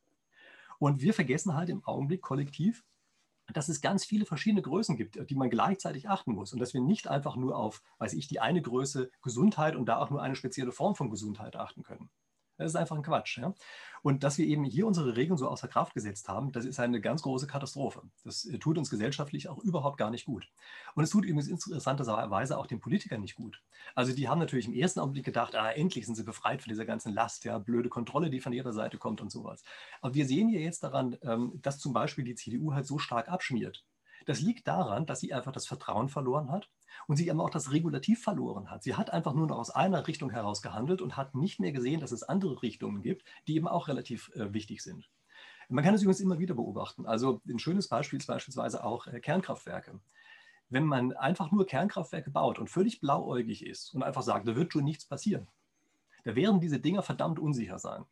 [0.78, 2.84] Und wir vergessen halt im Augenblick kollektiv,
[3.52, 6.80] dass es ganz viele verschiedene Größen gibt, die man gleichzeitig achten muss und dass wir
[6.80, 10.36] nicht einfach nur auf, weiß ich, die eine Größe Gesundheit und da auch nur eine
[10.36, 12.10] spezielle Form von Gesundheit achten können.
[12.62, 13.38] Das ist einfach ein Quatsch.
[13.38, 13.54] Ja?
[14.02, 17.00] Und dass wir eben hier unsere Regeln so außer Kraft gesetzt haben, das ist eine
[17.00, 18.02] ganz große Katastrophe.
[18.24, 20.48] Das äh, tut uns gesellschaftlich auch überhaupt gar nicht gut.
[20.94, 23.62] Und es tut übrigens interessanterweise auch den Politikern nicht gut.
[23.94, 26.84] Also die haben natürlich im ersten Augenblick gedacht, ah, endlich sind sie befreit von dieser
[26.84, 29.62] ganzen Last, ja, blöde Kontrolle, die von ihrer Seite kommt und sowas.
[30.00, 33.28] Aber wir sehen hier jetzt daran, ähm, dass zum Beispiel die CDU halt so stark
[33.28, 33.84] abschmiert.
[34.26, 36.70] Das liegt daran, dass sie einfach das Vertrauen verloren hat
[37.06, 38.82] und sie aber auch das Regulativ verloren hat.
[38.82, 42.00] Sie hat einfach nur noch aus einer Richtung heraus gehandelt und hat nicht mehr gesehen,
[42.00, 45.10] dass es andere Richtungen gibt, die eben auch relativ äh, wichtig sind.
[45.68, 47.06] Man kann es übrigens immer wieder beobachten.
[47.06, 50.00] Also ein schönes Beispiel ist beispielsweise auch äh, Kernkraftwerke.
[50.68, 54.72] Wenn man einfach nur Kernkraftwerke baut und völlig blauäugig ist und einfach sagt, da wird
[54.72, 55.48] schon nichts passieren,
[56.24, 58.04] da werden diese Dinger verdammt unsicher sein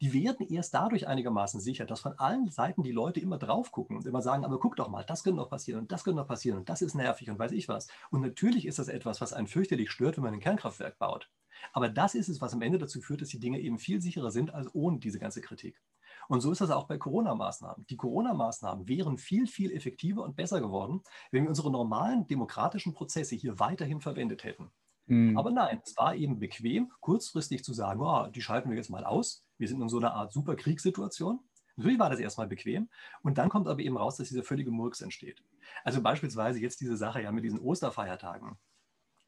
[0.00, 3.96] die werden erst dadurch einigermaßen sicher, dass von allen Seiten die Leute immer drauf gucken
[3.96, 6.28] und immer sagen, aber guck doch mal, das könnte noch passieren und das könnte noch
[6.28, 7.88] passieren und das ist nervig und weiß ich was.
[8.10, 11.30] Und natürlich ist das etwas, was einen fürchterlich stört, wenn man ein Kernkraftwerk baut.
[11.72, 14.30] Aber das ist es, was am Ende dazu führt, dass die Dinge eben viel sicherer
[14.30, 15.80] sind als ohne diese ganze Kritik.
[16.28, 17.86] Und so ist das auch bei Corona-Maßnahmen.
[17.86, 23.34] Die Corona-Maßnahmen wären viel, viel effektiver und besser geworden, wenn wir unsere normalen demokratischen Prozesse
[23.34, 24.70] hier weiterhin verwendet hätten.
[25.06, 25.38] Mhm.
[25.38, 29.04] Aber nein, es war eben bequem, kurzfristig zu sagen, oh, die schalten wir jetzt mal
[29.04, 29.44] aus.
[29.58, 31.40] Wir sind in so einer Art Superkriegssituation.
[31.76, 32.88] Natürlich war das erstmal bequem.
[33.22, 35.42] Und dann kommt aber eben raus, dass dieser völlige Murks entsteht.
[35.84, 38.56] Also beispielsweise jetzt diese Sache ja mit diesen Osterfeiertagen.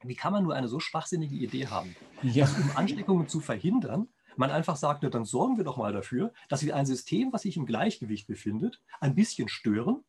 [0.03, 2.47] Wie kann man nur eine so schwachsinnige Idee haben, ja.
[2.47, 6.65] dass, um Ansteckungen zu verhindern, man einfach sagt, dann sorgen wir doch mal dafür, dass
[6.65, 10.03] wir ein System, was sich im Gleichgewicht befindet, ein bisschen stören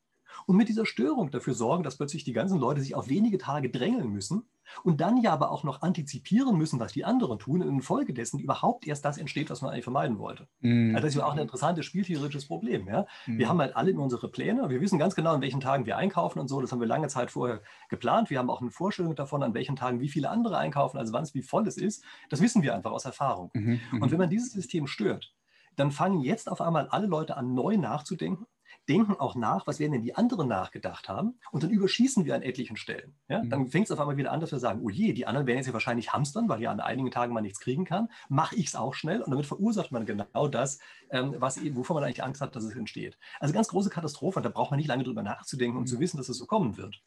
[0.45, 3.69] und mit dieser Störung dafür sorgen, dass plötzlich die ganzen Leute sich auf wenige Tage
[3.69, 4.47] drängeln müssen
[4.83, 8.87] und dann ja aber auch noch antizipieren müssen, was die anderen tun und infolgedessen überhaupt
[8.87, 10.47] erst das entsteht, was man eigentlich vermeiden wollte.
[10.61, 10.95] Mm.
[10.95, 12.87] Also das ist ja auch ein interessantes spieltheoretisches Problem.
[12.87, 13.05] Ja?
[13.25, 13.37] Mm.
[13.37, 16.39] Wir haben halt alle unsere Pläne, wir wissen ganz genau, an welchen Tagen wir einkaufen
[16.39, 18.29] und so, das haben wir lange Zeit vorher geplant.
[18.29, 21.23] Wir haben auch eine Vorstellung davon, an welchen Tagen wie viele andere einkaufen, also wann
[21.23, 22.03] es wie voll es ist.
[22.29, 23.51] Das wissen wir einfach aus Erfahrung.
[23.53, 24.01] Mm -hmm.
[24.01, 25.33] Und wenn man dieses System stört,
[25.75, 28.45] dann fangen jetzt auf einmal alle Leute an, neu nachzudenken
[28.89, 32.41] denken auch nach, was werden denn die anderen nachgedacht haben und dann überschießen wir an
[32.41, 33.15] etlichen Stellen.
[33.27, 33.43] Ja?
[33.43, 33.49] Mhm.
[33.49, 35.57] Dann fängt es auf einmal wieder an, dass wir sagen, oh je, die anderen werden
[35.57, 38.67] jetzt ja wahrscheinlich hamstern, weil ja an einigen Tagen man nichts kriegen kann, mache ich
[38.67, 40.79] es auch schnell und damit verursacht man genau das,
[41.09, 43.17] ähm, was, wovon man eigentlich Angst hat, dass es entsteht.
[43.39, 45.87] Also ganz große Katastrophe, da braucht man nicht lange drüber nachzudenken, um mhm.
[45.87, 47.01] zu wissen, dass es so kommen wird.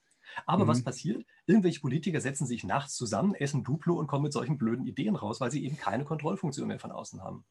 [0.46, 0.68] Aber mhm.
[0.68, 1.24] was passiert?
[1.46, 5.40] Irgendwelche Politiker setzen sich nachts zusammen, essen Duplo und kommen mit solchen blöden Ideen raus,
[5.40, 7.44] weil sie eben keine Kontrollfunktion mehr von außen haben.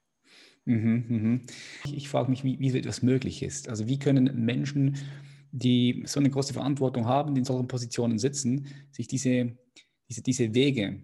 [0.66, 1.42] Mhm, mhm.
[1.86, 3.70] Ich, ich frage mich, wie, wie so etwas möglich ist.
[3.70, 4.98] Also wie können Menschen,
[5.52, 9.58] die so eine große Verantwortung haben, die in solchen Positionen sitzen, sich diese,
[10.10, 11.04] diese, diese Wege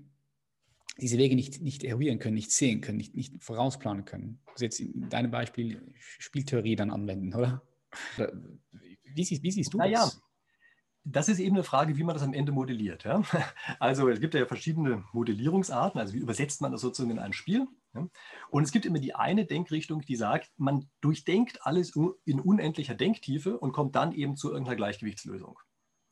[1.00, 4.40] diese Wege nicht, nicht eruieren können, nicht sehen können, nicht, nicht vorausplanen können.
[4.48, 7.62] Also jetzt in deinem Beispiel Spieltheorie dann anwenden, oder?
[9.16, 10.22] Wie siehst, wie siehst du naja, das?
[11.04, 13.04] Das ist eben eine Frage, wie man das am Ende modelliert.
[13.04, 13.24] Ja?
[13.80, 17.68] Also es gibt ja verschiedene Modellierungsarten, also wie übersetzt man das sozusagen in ein Spiel.
[18.50, 23.58] Und es gibt immer die eine Denkrichtung, die sagt, man durchdenkt alles in unendlicher Denktiefe
[23.58, 25.60] und kommt dann eben zu irgendeiner Gleichgewichtslösung.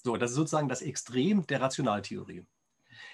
[0.03, 2.45] So, das ist sozusagen das Extrem der Rationaltheorie.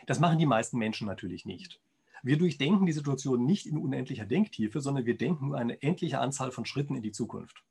[0.07, 1.81] Das machen die meisten Menschen natürlich nicht.
[2.21, 6.51] Wir durchdenken die Situation nicht in unendlicher Denktiefe, sondern wir denken nur eine endliche Anzahl
[6.51, 7.63] von Schritten in die Zukunft.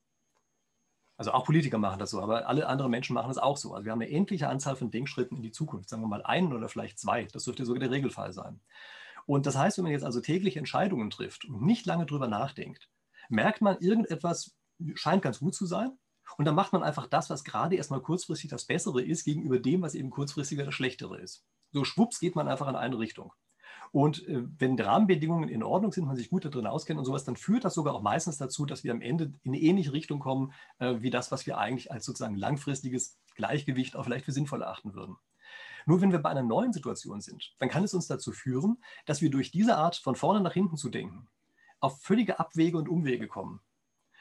[1.17, 3.75] Also auch Politiker machen das so, aber alle anderen Menschen machen das auch so.
[3.75, 6.53] Also wir haben eine endliche Anzahl von Denkschritten in die Zukunft, sagen wir mal einen
[6.53, 7.25] oder vielleicht zwei.
[7.25, 8.61] Das dürfte sogar der Regelfall sein.
[9.27, 12.89] Und das heißt, wenn man jetzt also täglich Entscheidungen trifft und nicht lange drüber nachdenkt,
[13.29, 14.55] merkt man, irgendetwas
[14.95, 15.99] scheint ganz gut zu sein.
[16.39, 19.83] Und dann macht man einfach das, was gerade erstmal kurzfristig das Bessere ist, gegenüber dem,
[19.83, 21.45] was eben kurzfristiger das Schlechtere ist.
[21.73, 23.33] So schwupps geht man einfach in eine Richtung.
[23.91, 27.25] Und äh, wenn die Rahmenbedingungen in Ordnung sind, man sich gut darin auskennt und sowas,
[27.25, 30.19] dann führt das sogar auch meistens dazu, dass wir am Ende in eine ähnliche Richtung
[30.19, 34.63] kommen, äh, wie das, was wir eigentlich als sozusagen langfristiges Gleichgewicht auch vielleicht für sinnvoll
[34.63, 35.17] erachten würden.
[35.87, 39.21] Nur wenn wir bei einer neuen Situation sind, dann kann es uns dazu führen, dass
[39.21, 41.29] wir durch diese Art von vorne nach hinten zu denken
[41.83, 43.61] auf völlige Abwege und Umwege kommen.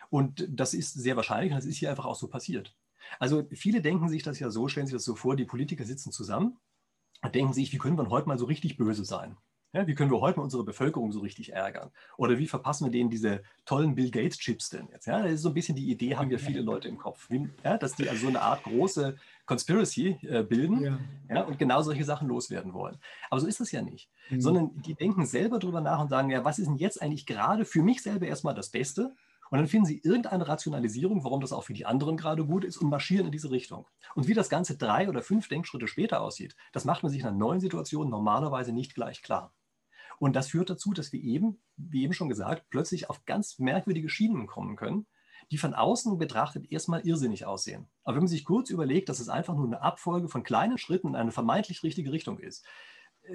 [0.09, 2.75] Und das ist sehr wahrscheinlich und das ist hier einfach auch so passiert.
[3.19, 6.11] Also viele denken sich das ja so, stellen sich das so vor, die Politiker sitzen
[6.11, 6.57] zusammen
[7.21, 9.37] und denken sich, wie können wir heute mal so richtig böse sein?
[9.73, 11.91] Ja, wie können wir heute mal unsere Bevölkerung so richtig ärgern?
[12.17, 15.05] Oder wie verpassen wir denen diese tollen Bill Gates Chips denn jetzt?
[15.07, 17.47] Ja, das ist so ein bisschen die Idee, haben ja viele Leute im Kopf, wie,
[17.63, 20.99] ja, dass die also so eine Art große Conspiracy äh, bilden ja.
[21.29, 21.41] ja.
[21.43, 22.97] und genau solche Sachen loswerden wollen.
[23.29, 24.41] Aber so ist es ja nicht, mhm.
[24.41, 27.63] sondern die denken selber drüber nach und sagen, ja, was ist denn jetzt eigentlich gerade
[27.63, 29.15] für mich selber erstmal das Beste?
[29.51, 32.77] Und dann finden sie irgendeine Rationalisierung, warum das auch für die anderen gerade gut ist
[32.77, 33.85] und marschieren in diese Richtung.
[34.15, 37.27] Und wie das Ganze drei oder fünf Denkschritte später aussieht, das macht man sich in
[37.27, 39.53] einer neuen Situation normalerweise nicht gleich klar.
[40.21, 44.07] Und das führt dazu, dass wir eben, wie eben schon gesagt, plötzlich auf ganz merkwürdige
[44.07, 45.07] Schienen kommen können,
[45.49, 47.87] die von außen betrachtet erstmal irrsinnig aussehen.
[48.03, 51.07] Aber wenn man sich kurz überlegt, dass es einfach nur eine Abfolge von kleinen Schritten
[51.07, 52.63] in eine vermeintlich richtige Richtung ist,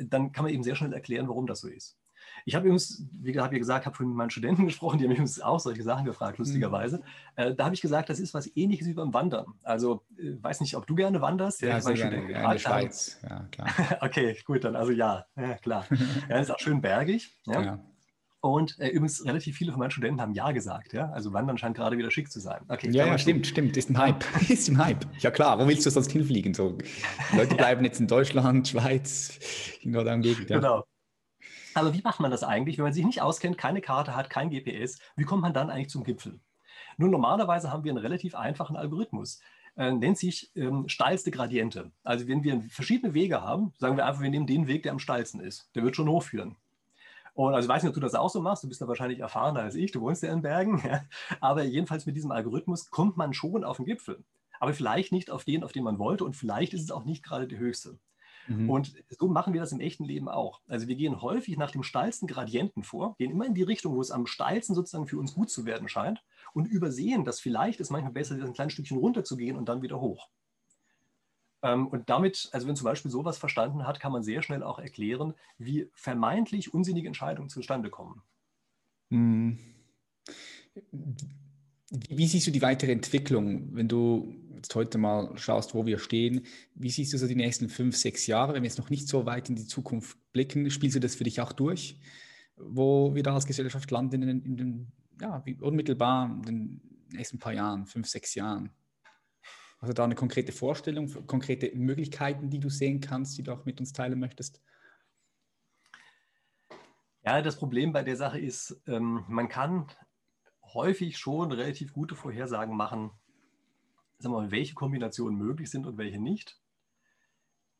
[0.01, 1.99] dann kann man eben sehr schnell erklären, warum das so ist.
[2.45, 5.41] Ich habe übrigens, wie habe ich gesagt, habe von meinen Studenten gesprochen, die haben übrigens
[5.41, 6.99] auch solche Sachen gefragt, lustigerweise.
[6.99, 7.03] Mhm.
[7.37, 9.47] Äh, da habe ich gesagt, das ist was ähnliches wie beim Wandern.
[9.63, 11.63] Also, äh, weiß nicht, ob du gerne wanderst.
[11.63, 12.31] Ja, sehr gerne.
[12.31, 13.69] Ja, in der Schweiz, ja, klar.
[14.01, 15.87] okay, gut, dann also ja, ja klar.
[16.29, 17.37] ja, ist auch schön bergig.
[17.47, 17.61] Ja.
[17.63, 17.85] ja.
[18.41, 20.93] Und äh, übrigens, relativ viele von meinen Studenten haben Ja gesagt.
[20.93, 21.11] Ja?
[21.11, 22.61] Also Wandern scheint gerade wieder schick zu sein.
[22.69, 23.77] Okay, ja, ja stimmt, stimmt.
[23.77, 24.25] Ist ein Hype.
[24.49, 25.05] ist ein Hype.
[25.19, 26.55] Ja klar, wo willst du sonst hinfliegen?
[26.55, 26.79] So,
[27.37, 29.39] Leute bleiben jetzt in Deutschland, Schweiz,
[29.83, 30.51] in der Gegend.
[30.51, 30.57] Ja.
[30.57, 30.85] Genau.
[31.77, 34.49] Aber wie macht man das eigentlich, wenn man sich nicht auskennt, keine Karte hat, kein
[34.49, 34.99] GPS?
[35.15, 36.41] Wie kommt man dann eigentlich zum Gipfel?
[36.97, 39.41] Nun, normalerweise haben wir einen relativ einfachen Algorithmus.
[39.77, 41.93] Äh, nennt sich ähm, steilste Gradiente.
[42.03, 44.99] Also wenn wir verschiedene Wege haben, sagen wir einfach, wir nehmen den Weg, der am
[44.99, 45.69] steilsten ist.
[45.75, 46.57] Der wird schon hochführen.
[47.35, 49.21] Und also ich weiß nicht, ob du das auch so machst, du bist da wahrscheinlich
[49.21, 50.83] erfahrener als ich, du wohnst ja in Bergen.
[50.87, 51.03] Ja.
[51.41, 54.25] Aber jedenfalls mit diesem Algorithmus kommt man schon auf den Gipfel.
[54.61, 57.23] Aber vielleicht nicht auf den, auf den man wollte und vielleicht ist es auch nicht
[57.23, 57.99] gerade der höchste.
[58.49, 58.71] Mhm.
[58.71, 60.61] Und so machen wir das im echten Leben auch.
[60.69, 64.01] Also wir gehen häufig nach dem steilsten Gradienten vor, gehen immer in die Richtung, wo
[64.01, 67.91] es am steilsten sozusagen für uns gut zu werden scheint und übersehen, dass vielleicht es
[67.91, 70.29] manchmal besser ist, ein kleines Stückchen runter zu gehen und dann wieder hoch.
[71.63, 74.79] Ähm, und damit, also wenn zum Beispiel sowas verstanden hat, kann man sehr schnell auch
[74.79, 78.23] erklären, wie vermeintlich unsinnige Entscheidungen zustande kommen.
[79.11, 79.59] Mhm.
[81.91, 84.35] Wie siehst du die weitere Entwicklung, wenn du
[84.67, 86.45] jetzt heute mal schaust, wo wir stehen?
[86.75, 89.25] Wie siehst du so die nächsten fünf, sechs Jahre, wenn wir jetzt noch nicht so
[89.25, 90.71] weit in die Zukunft blicken?
[90.71, 92.01] Spielst du das für dich auch durch,
[92.57, 96.81] wo wir da als Gesellschaft landen in, in den, ja, unmittelbar in den
[97.13, 98.71] nächsten paar Jahren, fünf, sechs Jahren?
[99.79, 103.79] Also da eine konkrete Vorstellung, konkrete Möglichkeiten, die du sehen kannst, die du auch mit
[103.79, 104.61] uns teilen möchtest?
[107.23, 109.87] Ja, das Problem bei der Sache ist, ähm, man kann
[110.75, 113.11] häufig schon relativ gute Vorhersagen machen,
[114.19, 116.59] sagen wir mal, welche Kombinationen möglich sind und welche nicht.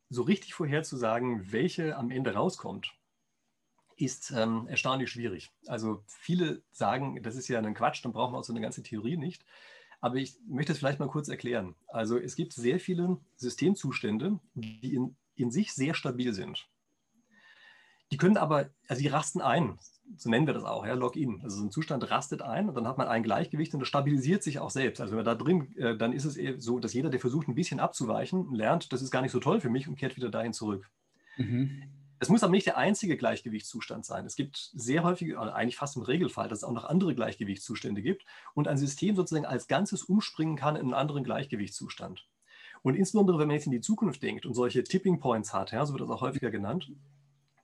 [0.09, 2.93] So richtig vorherzusagen, welche am Ende rauskommt,
[3.97, 5.51] ist ähm, erstaunlich schwierig.
[5.67, 8.83] Also viele sagen, das ist ja ein Quatsch, dann brauchen wir auch so eine ganze
[8.83, 9.45] Theorie nicht.
[10.01, 11.75] Aber ich möchte es vielleicht mal kurz erklären.
[11.89, 16.69] Also es gibt sehr viele Systemzustände, die in, in sich sehr stabil sind.
[18.13, 19.79] Die können aber, also die rasten ein,
[20.17, 21.41] so nennen wir das auch, ja, Login.
[21.43, 24.43] Also so ein Zustand rastet ein und dann hat man ein Gleichgewicht und das stabilisiert
[24.43, 25.01] sich auch selbst.
[25.01, 27.55] Also wenn man da drin, äh, dann ist es so, dass jeder, der versucht, ein
[27.55, 30.53] bisschen abzuweichen, lernt, das ist gar nicht so toll für mich und kehrt wieder dahin
[30.53, 30.89] zurück.
[31.37, 31.83] Mhm.
[32.19, 34.25] Es muss aber nicht der einzige Gleichgewichtszustand sein.
[34.25, 38.25] Es gibt sehr häufig, eigentlich fast im Regelfall, dass es auch noch andere Gleichgewichtszustände gibt
[38.55, 42.27] und ein System sozusagen als Ganzes umspringen kann in einen anderen Gleichgewichtszustand.
[42.83, 45.85] Und insbesondere, wenn man jetzt in die Zukunft denkt und solche Tipping Points hat, ja,
[45.85, 46.91] so wird das auch häufiger genannt,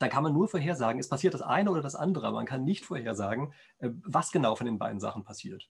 [0.03, 2.65] da kann man nur vorhersagen, es passiert das eine oder das andere, aber man kann
[2.65, 5.69] nicht vorhersagen, äh, was genau von den beiden Sachen passiert.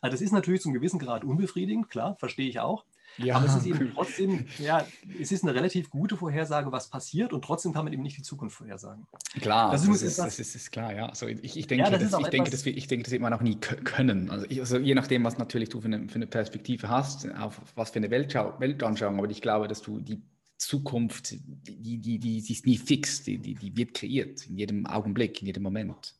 [0.00, 2.84] Also das ist natürlich zum gewissen Grad unbefriedigend, klar, verstehe ich auch.
[3.18, 3.36] Ja.
[3.36, 4.86] Aber es ist eben trotzdem, ja,
[5.20, 8.22] es ist eine relativ gute Vorhersage, was passiert und trotzdem kann man eben nicht die
[8.22, 9.06] Zukunft vorhersagen.
[9.40, 11.06] Klar, das, das, ist, das ist, ist, klar, ja.
[11.06, 13.32] Also ich, ich denke, ja, das, das ich, denke das, ich denke, das wird man
[13.32, 14.30] auch nie können.
[14.30, 17.60] Also, ich, also je nachdem, was natürlich du für eine, für eine Perspektive hast, auf
[17.74, 20.22] was für eine Weltschau, Weltanschauung, aber ich glaube, dass du die
[20.66, 24.86] Zukunft, die, die, die, die ist nie fix, die, die, die wird kreiert in jedem
[24.86, 26.14] Augenblick, in jedem Moment.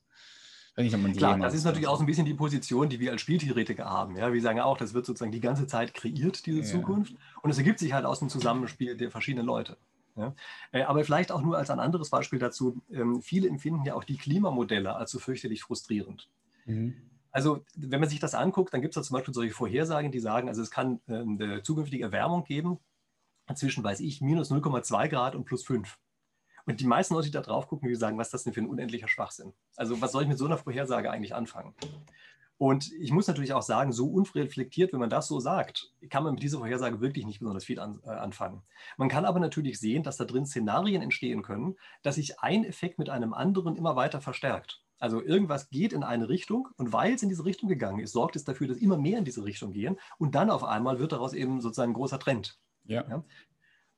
[0.74, 3.84] Nicht, Klar, das ist natürlich auch so ein bisschen die Position, die wir als Spieltheoretiker
[3.84, 4.16] haben.
[4.16, 6.64] Ja, wir sagen auch, das wird sozusagen die ganze Zeit kreiert, diese ja.
[6.64, 7.14] Zukunft.
[7.42, 9.76] Und es ergibt sich halt aus dem Zusammenspiel der verschiedenen Leute.
[10.16, 10.34] Ja?
[10.72, 12.80] Äh, aber vielleicht auch nur als ein anderes Beispiel dazu.
[12.90, 16.30] Ähm, viele empfinden ja auch die Klimamodelle als so fürchterlich frustrierend.
[16.64, 16.94] Mhm.
[17.30, 20.20] Also, wenn man sich das anguckt, dann gibt es da zum Beispiel solche Vorhersagen, die
[20.20, 22.78] sagen, also es kann äh, eine zukünftige Erwärmung geben
[23.54, 25.98] zwischen, weiß ich, minus 0,2 Grad und plus 5.
[26.64, 28.60] Und die meisten Leute, die da drauf gucken, die sagen, was ist das denn für
[28.60, 29.52] ein unendlicher Schwachsinn?
[29.76, 31.74] Also was soll ich mit so einer Vorhersage eigentlich anfangen?
[32.62, 36.34] Und ich muss natürlich auch sagen, so unreflektiert, wenn man das so sagt, kann man
[36.34, 38.62] mit dieser Vorhersage wirklich nicht besonders viel an, äh, anfangen.
[38.96, 41.74] Man kann aber natürlich sehen, dass da drin Szenarien entstehen können,
[42.04, 44.80] dass sich ein Effekt mit einem anderen immer weiter verstärkt.
[45.00, 48.36] Also irgendwas geht in eine Richtung und weil es in diese Richtung gegangen ist, sorgt
[48.36, 51.32] es dafür, dass immer mehr in diese Richtung gehen und dann auf einmal wird daraus
[51.32, 52.60] eben sozusagen ein großer Trend.
[52.84, 53.08] Ja.
[53.08, 53.24] ja?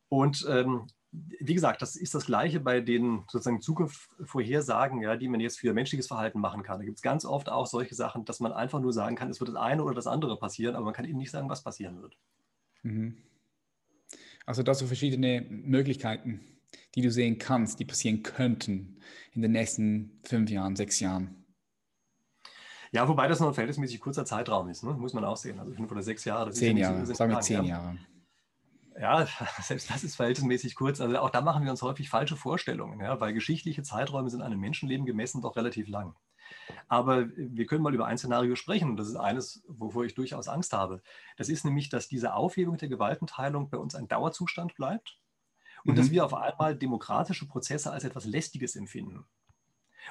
[0.09, 5.41] Und ähm, wie gesagt, das ist das Gleiche bei den sozusagen Zukunftsvorhersagen, ja, die man
[5.41, 6.79] jetzt für menschliches Verhalten machen kann.
[6.79, 9.41] Da gibt es ganz oft auch solche Sachen, dass man einfach nur sagen kann, es
[9.41, 12.03] wird das eine oder das andere passieren, aber man kann eben nicht sagen, was passieren
[12.03, 12.17] wird.
[12.83, 13.17] Mhm.
[14.47, 16.41] Also da so verschiedene Möglichkeiten,
[16.95, 18.99] die du sehen kannst, die passieren könnten
[19.33, 21.45] in den nächsten fünf Jahren, sechs Jahren.
[22.93, 24.93] Ja, wobei das noch ein verhältnismäßig kurzer Zeitraum ist, ne?
[24.95, 25.59] muss man auch sehen.
[25.59, 26.51] Also fünf oder sechs Jahre.
[26.51, 27.99] zehn Jahre, sagen wir zehn Jahre.
[28.99, 29.27] Ja,
[29.63, 31.01] selbst das ist verhältnismäßig kurz.
[31.01, 34.61] Also auch da machen wir uns häufig falsche Vorstellungen, ja, weil geschichtliche Zeiträume sind einem
[34.61, 36.15] Menschenleben gemessen doch relativ lang.
[36.89, 40.49] Aber wir können mal über ein Szenario sprechen und das ist eines, wovor ich durchaus
[40.49, 41.03] Angst habe.
[41.37, 45.19] Das ist nämlich, dass diese Aufhebung der Gewaltenteilung bei uns ein Dauerzustand bleibt
[45.85, 45.97] und mhm.
[45.97, 49.25] dass wir auf einmal demokratische Prozesse als etwas Lästiges empfinden.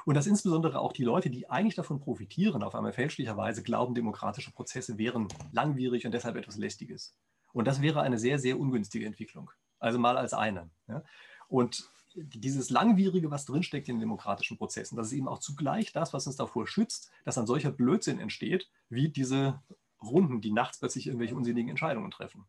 [0.05, 4.51] Und dass insbesondere auch die Leute, die eigentlich davon profitieren, auf einmal fälschlicherweise glauben, demokratische
[4.51, 7.15] Prozesse wären langwierig und deshalb etwas Lästiges.
[7.54, 9.51] Und das wäre eine sehr, sehr ungünstige Entwicklung.
[9.80, 10.70] Also mal als eine.
[10.88, 11.04] Ja.
[11.47, 16.14] Und dieses Langwierige, was drinsteckt in den demokratischen Prozessen, das ist eben auch zugleich das,
[16.14, 19.62] was uns davor schützt, dass ein solcher Blödsinn entsteht, wie diese
[20.01, 22.45] Runden, die nachts plötzlich irgendwelche unsinnigen Entscheidungen treffen.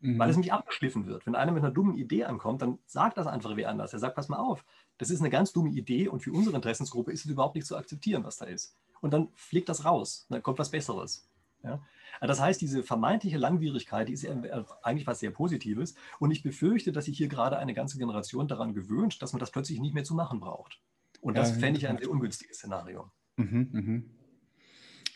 [0.00, 0.18] Mhm.
[0.18, 1.26] Weil es nicht abgeschliffen wird.
[1.26, 3.92] Wenn einer mit einer dummen Idee ankommt, dann sagt das einfach wie anders.
[3.92, 4.64] Er sagt, pass mal auf,
[4.98, 7.76] das ist eine ganz dumme Idee und für unsere Interessensgruppe ist es überhaupt nicht zu
[7.76, 8.76] akzeptieren, was da ist.
[9.00, 11.28] Und dann fliegt das raus, dann kommt was Besseres.
[11.62, 11.80] Ja?
[12.20, 14.34] Das heißt, diese vermeintliche Langwierigkeit, die ist äh,
[14.82, 15.94] eigentlich was sehr Positives.
[16.18, 19.50] Und ich befürchte, dass sich hier gerade eine ganze Generation daran gewöhnt, dass man das
[19.50, 20.80] plötzlich nicht mehr zu machen braucht.
[21.20, 23.10] Und das ja, fände ich ein sehr ungünstiges Szenario.
[23.36, 24.10] Mhm, mhm.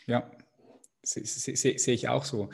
[0.05, 0.29] Ja,
[1.01, 2.49] sehe seh, seh ich auch so.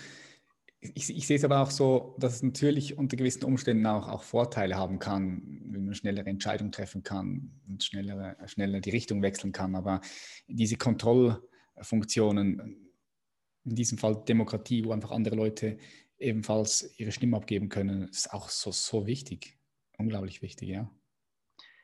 [0.81, 4.23] Ich, ich, sehe es aber auch so, dass es natürlich unter gewissen Umständen auch, auch
[4.23, 9.51] Vorteile haben kann, wenn man schnellere Entscheidungen treffen kann und schneller, schneller die Richtung wechseln
[9.51, 9.75] kann.
[9.75, 9.99] Aber
[10.47, 12.88] diese Kontrollfunktionen,
[13.65, 15.77] in diesem Fall Demokratie, wo einfach andere Leute
[16.17, 19.57] ebenfalls ihre Stimme abgeben können, ist auch so, so wichtig.
[19.97, 20.89] Unglaublich wichtig, ja.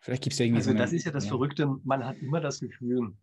[0.01, 0.57] Vielleicht gibt es irgendwie.
[0.57, 1.29] Also, so eine, das ist ja das ja.
[1.29, 1.67] Verrückte.
[1.83, 3.13] Man hat immer das Gefühl,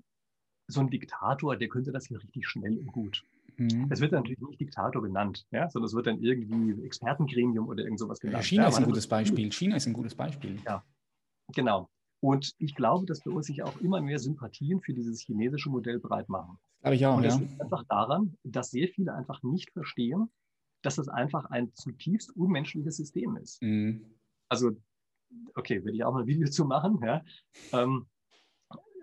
[0.66, 3.24] so ein Diktator, der könnte das hier richtig schnell und gut.
[3.57, 3.86] Mhm.
[3.90, 8.00] Es wird natürlich nicht Diktator genannt, ja, sondern es wird dann irgendwie Expertengremium oder irgend
[8.00, 8.44] sowas genannt.
[8.44, 9.53] China ja, ist ein gutes Beispiel.
[9.53, 10.59] China ist ein gutes Beispiel.
[10.64, 10.84] Ja,
[11.55, 11.88] genau.
[12.23, 15.99] Und ich glaube, dass bei uns sich auch immer mehr Sympathien für dieses chinesische Modell
[15.99, 16.57] breit machen.
[16.81, 17.41] Glaube ich auch, Und das ja.
[17.41, 20.31] liegt einfach daran, dass sehr viele einfach nicht verstehen,
[20.83, 23.61] dass das einfach ein zutiefst unmenschliches System ist.
[23.61, 24.05] Mhm.
[24.49, 24.70] Also,
[25.57, 27.23] okay, werde ich auch mal ein Video zu machen, ja.
[27.73, 28.07] Ähm,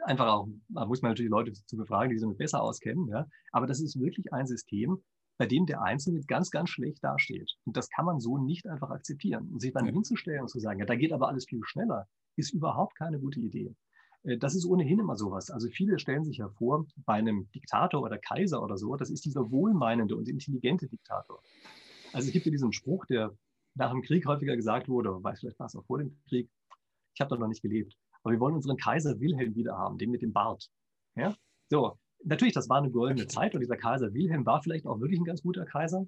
[0.06, 3.28] einfach auch, da muss man natürlich Leute zu befragen, die sich damit besser auskennen, ja.
[3.52, 5.04] Aber das ist wirklich ein System,
[5.38, 7.52] bei dem der Einzelne ganz, ganz schlecht dasteht.
[7.66, 9.50] Und das kann man so nicht einfach akzeptieren.
[9.52, 9.92] Und sich dann ja.
[9.92, 12.08] hinzustellen und zu sagen, ja, da geht aber alles viel schneller,
[12.40, 13.76] ist überhaupt keine gute Idee.
[14.24, 15.50] Äh, das ist ohnehin immer sowas.
[15.50, 19.26] Also viele stellen sich ja vor, bei einem Diktator oder Kaiser oder so, das ist
[19.26, 21.42] dieser wohlmeinende und intelligente Diktator.
[22.14, 23.36] Also es gibt ja diesen Spruch, der
[23.76, 26.50] nach dem Krieg häufiger gesagt wurde, weiß vielleicht war es auch vor dem Krieg,
[27.14, 30.10] ich habe da noch nicht gelebt, aber wir wollen unseren Kaiser Wilhelm wieder haben, den
[30.10, 30.70] mit dem Bart.
[31.16, 31.36] Ja?
[31.70, 35.20] So, natürlich, das war eine goldene Zeit und dieser Kaiser Wilhelm war vielleicht auch wirklich
[35.20, 36.08] ein ganz guter Kaiser.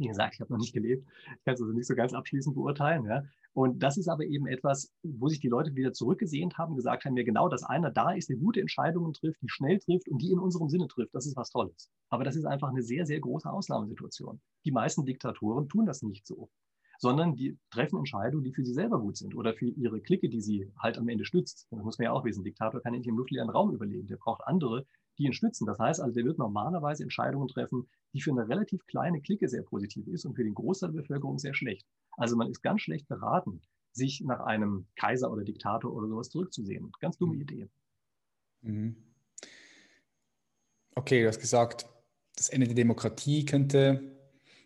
[0.00, 1.06] Wie gesagt, ich habe noch nicht gelebt.
[1.26, 3.04] Ich kann es also nicht so ganz abschließend beurteilen.
[3.04, 3.22] Ja.
[3.52, 7.12] Und das ist aber eben etwas, wo sich die Leute wieder zurückgesehnt haben, gesagt haben,
[7.12, 10.32] mir genau, dass einer da ist, der gute Entscheidungen trifft, die schnell trifft und die
[10.32, 11.14] in unserem Sinne trifft.
[11.14, 11.90] Das ist was Tolles.
[12.08, 14.40] Aber das ist einfach eine sehr, sehr große Ausnahmesituation.
[14.64, 16.48] Die meisten Diktatoren tun das nicht so.
[17.00, 20.40] sondern die treffen Entscheidungen, die für sie selber gut sind oder für ihre Clique, die
[20.42, 21.66] sie halt am Ende stützt.
[21.70, 22.44] Das muss man ja auch wissen.
[22.44, 24.06] Diktator kann nicht im luftleeren Raum überleben.
[24.06, 24.86] Der braucht andere,
[25.18, 25.66] die ihn stützen.
[25.66, 29.62] Das heißt also, der wird normalerweise Entscheidungen treffen, die für eine relativ kleine Clique sehr
[29.62, 31.86] positiv ist und für den Großteil der Bevölkerung sehr schlecht.
[32.16, 33.60] Also man ist ganz schlecht beraten,
[33.92, 36.92] sich nach einem Kaiser oder Diktator oder sowas zurückzusehen.
[37.00, 37.40] Ganz dumme mhm.
[37.42, 37.68] Idee.
[38.62, 38.96] Mhm.
[40.94, 41.86] Okay, du hast gesagt,
[42.36, 44.16] das Ende der Demokratie könnte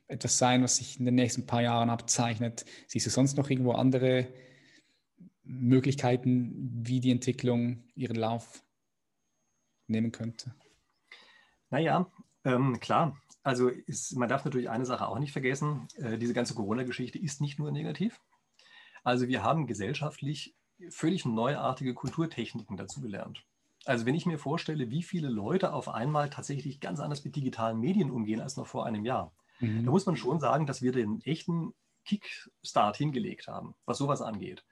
[0.06, 2.64] etwas sein, was sich in den nächsten paar Jahren abzeichnet.
[2.86, 4.28] Siehst du sonst noch irgendwo andere
[5.42, 8.62] Möglichkeiten, wie die Entwicklung ihren Lauf
[9.86, 10.54] nehmen könnte?
[11.70, 12.10] Naja,
[12.44, 13.20] ähm, klar.
[13.44, 15.86] Also ist, man darf natürlich eine Sache auch nicht vergessen.
[15.96, 18.20] Äh, diese ganze Corona-Geschichte ist nicht nur negativ.
[19.04, 20.56] Also wir haben gesellschaftlich
[20.88, 23.44] völlig neuartige Kulturtechniken dazugelernt.
[23.84, 27.78] Also wenn ich mir vorstelle, wie viele Leute auf einmal tatsächlich ganz anders mit digitalen
[27.78, 29.84] Medien umgehen als noch vor einem Jahr, mhm.
[29.84, 31.74] da muss man schon sagen, dass wir den echten
[32.06, 34.64] Kickstart hingelegt haben, was sowas angeht.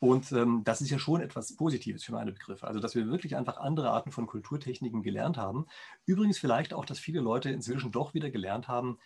[0.00, 2.66] Und ähm, das ist ja schon etwas Positives für meine Begriffe.
[2.66, 5.66] Also, dass wir wirklich einfach andere Arten von Kulturtechniken gelernt haben.
[6.06, 8.98] Übrigens vielleicht auch, dass viele Leute inzwischen doch wieder gelernt haben,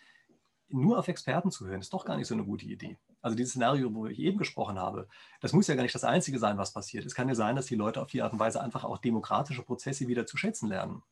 [0.69, 2.97] nur auf Experten zu hören, ist doch gar nicht so eine gute Idee.
[3.23, 5.09] Also dieses Szenario, wo ich eben gesprochen habe,
[5.41, 7.05] das muss ja gar nicht das Einzige sein, was passiert.
[7.05, 9.63] Es kann ja sein, dass die Leute auf die Art und Weise einfach auch demokratische
[9.63, 11.03] Prozesse wieder zu schätzen lernen.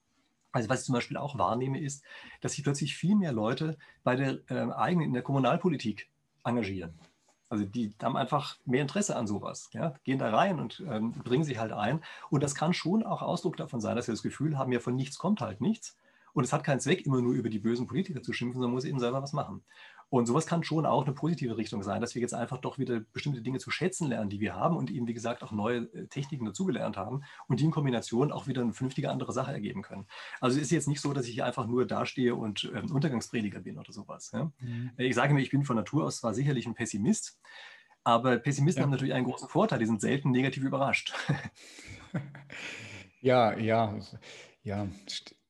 [0.52, 2.04] Also was ich zum Beispiel auch wahrnehme, ist,
[2.40, 6.10] dass sich plötzlich viel mehr Leute bei der äh, eigenen, in der Kommunalpolitik
[6.44, 6.98] engagieren.
[7.52, 9.92] Also die haben einfach mehr Interesse an sowas, ja?
[10.04, 12.02] gehen da rein und ähm, bringen sich halt ein.
[12.30, 14.96] Und das kann schon auch Ausdruck davon sein, dass sie das Gefühl haben, ja, von
[14.96, 15.94] nichts kommt halt nichts.
[16.32, 18.86] Und es hat keinen Zweck, immer nur über die bösen Politiker zu schimpfen, sondern muss
[18.86, 19.62] eben selber was machen.
[20.12, 23.00] Und sowas kann schon auch eine positive Richtung sein, dass wir jetzt einfach doch wieder
[23.00, 26.06] bestimmte Dinge zu schätzen lernen, die wir haben und eben, wie gesagt, auch neue äh,
[26.06, 30.06] Techniken dazugelernt haben und die in Kombination auch wieder eine vernünftige andere Sache ergeben können.
[30.38, 33.60] Also es ist jetzt nicht so, dass ich hier einfach nur dastehe und ähm, Untergangsprediger
[33.60, 34.32] bin oder sowas.
[34.34, 34.52] Ja?
[34.58, 34.90] Mhm.
[34.98, 37.40] Äh, ich sage mir, ich bin von Natur aus zwar sicherlich ein Pessimist,
[38.04, 38.84] aber Pessimisten ja.
[38.84, 41.14] haben natürlich einen großen Vorteil, die sind selten negativ überrascht.
[43.22, 43.98] ja, ja,
[44.62, 44.88] ja.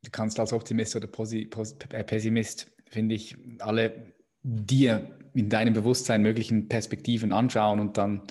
[0.05, 4.13] Du kannst als Optimist oder äh, Pessimist, finde ich, alle
[4.43, 8.23] dir in deinem Bewusstsein möglichen Perspektiven anschauen und dann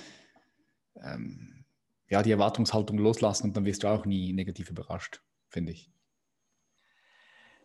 [1.01, 1.65] ähm,
[2.09, 5.91] ja, die Erwartungshaltung loslassen und dann wirst du auch nie negativ überrascht, finde ich.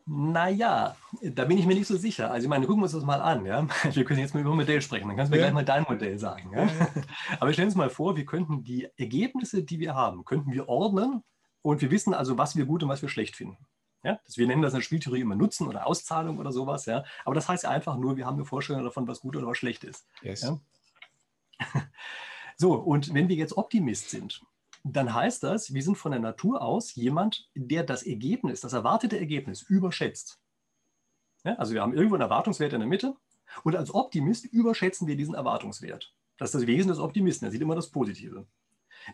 [0.09, 2.31] Naja, da bin ich mir nicht so sicher.
[2.31, 3.45] Also ich meine, gucken wir uns das mal an.
[3.45, 3.67] Ja?
[3.93, 5.09] Wir können jetzt mal über ein Modell sprechen.
[5.09, 5.49] Dann kannst du mir ja.
[5.49, 6.53] gleich mal dein Modell sagen.
[6.55, 6.69] Ja?
[7.41, 11.25] Aber stellen uns mal vor, wir könnten die Ergebnisse, die wir haben, könnten wir ordnen
[11.63, 13.67] und wir wissen also, was wir gut und was wir schlecht finden.
[14.03, 14.21] Ja?
[14.35, 16.87] wir nennen das in der Spieltheorie immer Nutzen oder Auszahlung oder sowas.
[16.87, 17.05] Ja?
[17.25, 19.85] Aber das heißt einfach nur, wir haben eine Vorstellung davon, was gut oder was schlecht
[19.85, 20.07] ist.
[20.23, 20.43] Yes.
[20.43, 20.61] Ja?
[22.59, 24.41] So, und wenn wir jetzt Optimist sind,
[24.83, 29.19] dann heißt das, wir sind von der Natur aus jemand, der das Ergebnis, das erwartete
[29.19, 30.41] Ergebnis überschätzt.
[31.45, 31.55] Ja?
[31.57, 33.15] Also wir haben irgendwo einen Erwartungswert in der Mitte
[33.63, 36.15] und als Optimist überschätzen wir diesen Erwartungswert.
[36.39, 38.47] Das ist das Wesen des Optimisten, er sieht immer das Positive.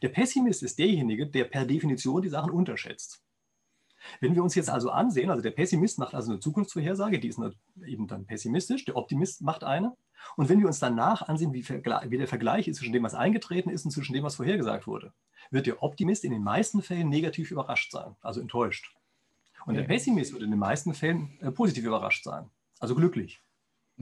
[0.00, 3.22] Der Pessimist ist derjenige, der per Definition die Sachen unterschätzt.
[4.20, 7.40] Wenn wir uns jetzt also ansehen, also der Pessimist macht also eine Zukunftsvorhersage, die ist
[7.86, 9.96] eben dann pessimistisch, der Optimist macht eine.
[10.36, 13.70] Und wenn wir uns danach ansehen, wie, wie der Vergleich ist zwischen dem, was eingetreten
[13.70, 15.12] ist und zwischen dem, was vorhergesagt wurde,
[15.50, 18.94] wird der Optimist in den meisten Fällen negativ überrascht sein, also enttäuscht.
[19.66, 22.50] Und der Pessimist wird in den meisten Fällen äh, positiv überrascht sein,
[22.80, 23.40] also glücklich.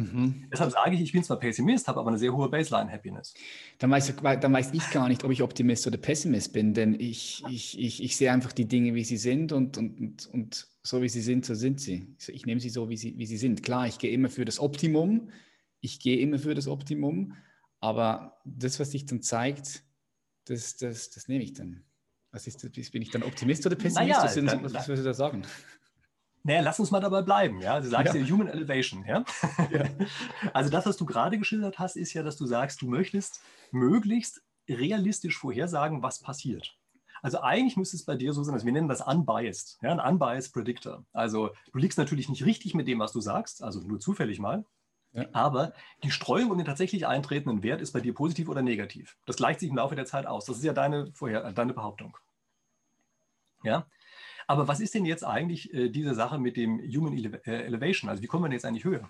[0.00, 0.48] Mhm.
[0.52, 3.34] Deshalb sage ich, ich bin zwar Pessimist, habe aber eine sehr hohe Baseline-Happiness.
[3.78, 7.42] Dann weiß, dann weiß ich gar nicht, ob ich Optimist oder Pessimist bin, denn ich,
[7.48, 11.08] ich, ich, ich sehe einfach die Dinge, wie sie sind und, und, und so wie
[11.08, 12.16] sie sind, so sind sie.
[12.28, 13.62] Ich nehme sie so, wie sie, wie sie sind.
[13.62, 15.30] Klar, ich gehe immer für das Optimum,
[15.80, 17.34] ich gehe immer für das Optimum,
[17.80, 19.82] aber das, was sich dann zeigt,
[20.46, 21.84] das, das, das nehme ich dann.
[22.32, 22.60] Was ist?
[22.92, 23.96] Bin ich dann Optimist oder Pessimist?
[23.96, 25.42] Naja, was würdest du da sagen?
[26.42, 27.60] Naja, lass uns mal dabei bleiben.
[27.60, 27.80] Ja?
[27.80, 29.04] Du sagst ja, ja Human Elevation.
[29.06, 29.24] Ja?
[29.70, 29.84] ja?
[30.52, 34.42] Also das, was du gerade geschildert hast, ist ja, dass du sagst, du möchtest möglichst
[34.68, 36.76] realistisch vorhersagen, was passiert.
[37.22, 40.00] Also eigentlich müsste es bei dir so sein, dass wir nennen das unbiased, ja, ein
[40.00, 41.04] unbiased Predictor.
[41.12, 44.64] Also du liegst natürlich nicht richtig mit dem, was du sagst, also nur zufällig mal.
[45.12, 45.26] Ja.
[45.32, 45.72] Aber
[46.04, 49.16] die Streuung um den tatsächlich eintretenden Wert ist bei dir positiv oder negativ.
[49.26, 50.44] Das gleicht sich im Laufe der Zeit aus.
[50.44, 52.16] Das ist ja deine, Vorher deine Behauptung.
[53.64, 53.86] Ja?
[54.50, 58.10] Aber was ist denn jetzt eigentlich äh, diese Sache mit dem Human Ele äh, Elevation?
[58.10, 59.08] Also wie kommen wir denn jetzt eigentlich höher?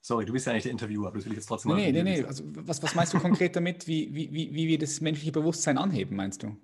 [0.00, 1.76] Sorry, du bist ja nicht der Interviewer, aber das will ich jetzt trotzdem mal.
[1.76, 2.24] Nee, nee, nee.
[2.24, 5.78] Also, was, was meinst du konkret damit, wie, wie, wie, wie wir das menschliche Bewusstsein
[5.78, 6.56] anheben, meinst du?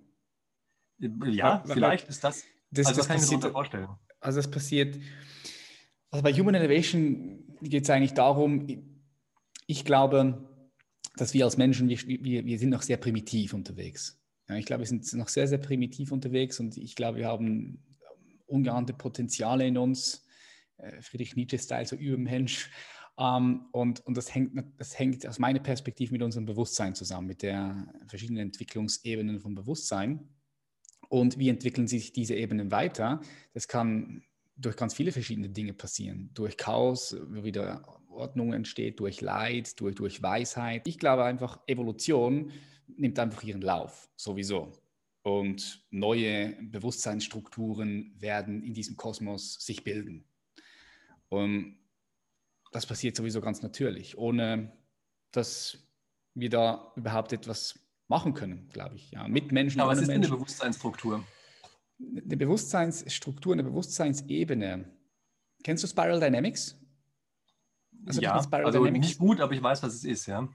[0.99, 2.43] Ja, weil, vielleicht weil, ist das.
[2.72, 3.88] das also, das kann passiert, ich mir vorstellen.
[4.18, 4.99] Also, das passiert.
[6.11, 8.66] Also, bei Human Elevation geht es eigentlich darum,
[9.68, 10.45] ich glaube,
[11.14, 14.20] dass wir als Menschen, wir, wir, wir sind noch sehr primitiv unterwegs.
[14.51, 17.78] Ja, ich glaube, wir sind noch sehr, sehr primitiv unterwegs und ich glaube, wir haben
[18.46, 20.26] ungeahnte Potenziale in uns.
[20.78, 22.68] Äh, Friedrich Nietzsche-Style, so Übermensch.
[23.16, 27.42] Ähm, und und das, hängt, das hängt aus meiner Perspektive mit unserem Bewusstsein zusammen, mit
[27.42, 30.28] den verschiedenen Entwicklungsebenen vom Bewusstsein.
[31.09, 33.20] Und wie entwickeln sich diese Ebenen weiter?
[33.55, 34.24] Das kann
[34.57, 36.30] durch ganz viele verschiedene Dinge passieren.
[36.34, 40.88] Durch Chaos, wo wieder Ordnung entsteht, durch Leid, durch, durch Weisheit.
[40.88, 42.51] Ich glaube einfach, Evolution
[42.97, 44.72] nimmt einfach ihren Lauf, sowieso.
[45.22, 50.24] Und neue Bewusstseinsstrukturen werden in diesem Kosmos sich bilden.
[51.28, 51.78] Und
[52.72, 54.72] das passiert sowieso ganz natürlich, ohne
[55.32, 55.78] dass
[56.34, 57.78] wir da überhaupt etwas
[58.09, 59.11] machen können, glaube ich.
[59.11, 59.80] Ja, mit Menschen.
[59.80, 60.32] Aber was ist Menschen.
[60.32, 61.24] eine Bewusstseinsstruktur?
[62.01, 64.91] Eine Bewusstseinsstruktur, eine Bewusstseinsebene.
[65.62, 66.76] Kennst du Spiral Dynamics?
[68.07, 70.49] Also ja, also nicht gut, aber ich weiß, was es ist, ja.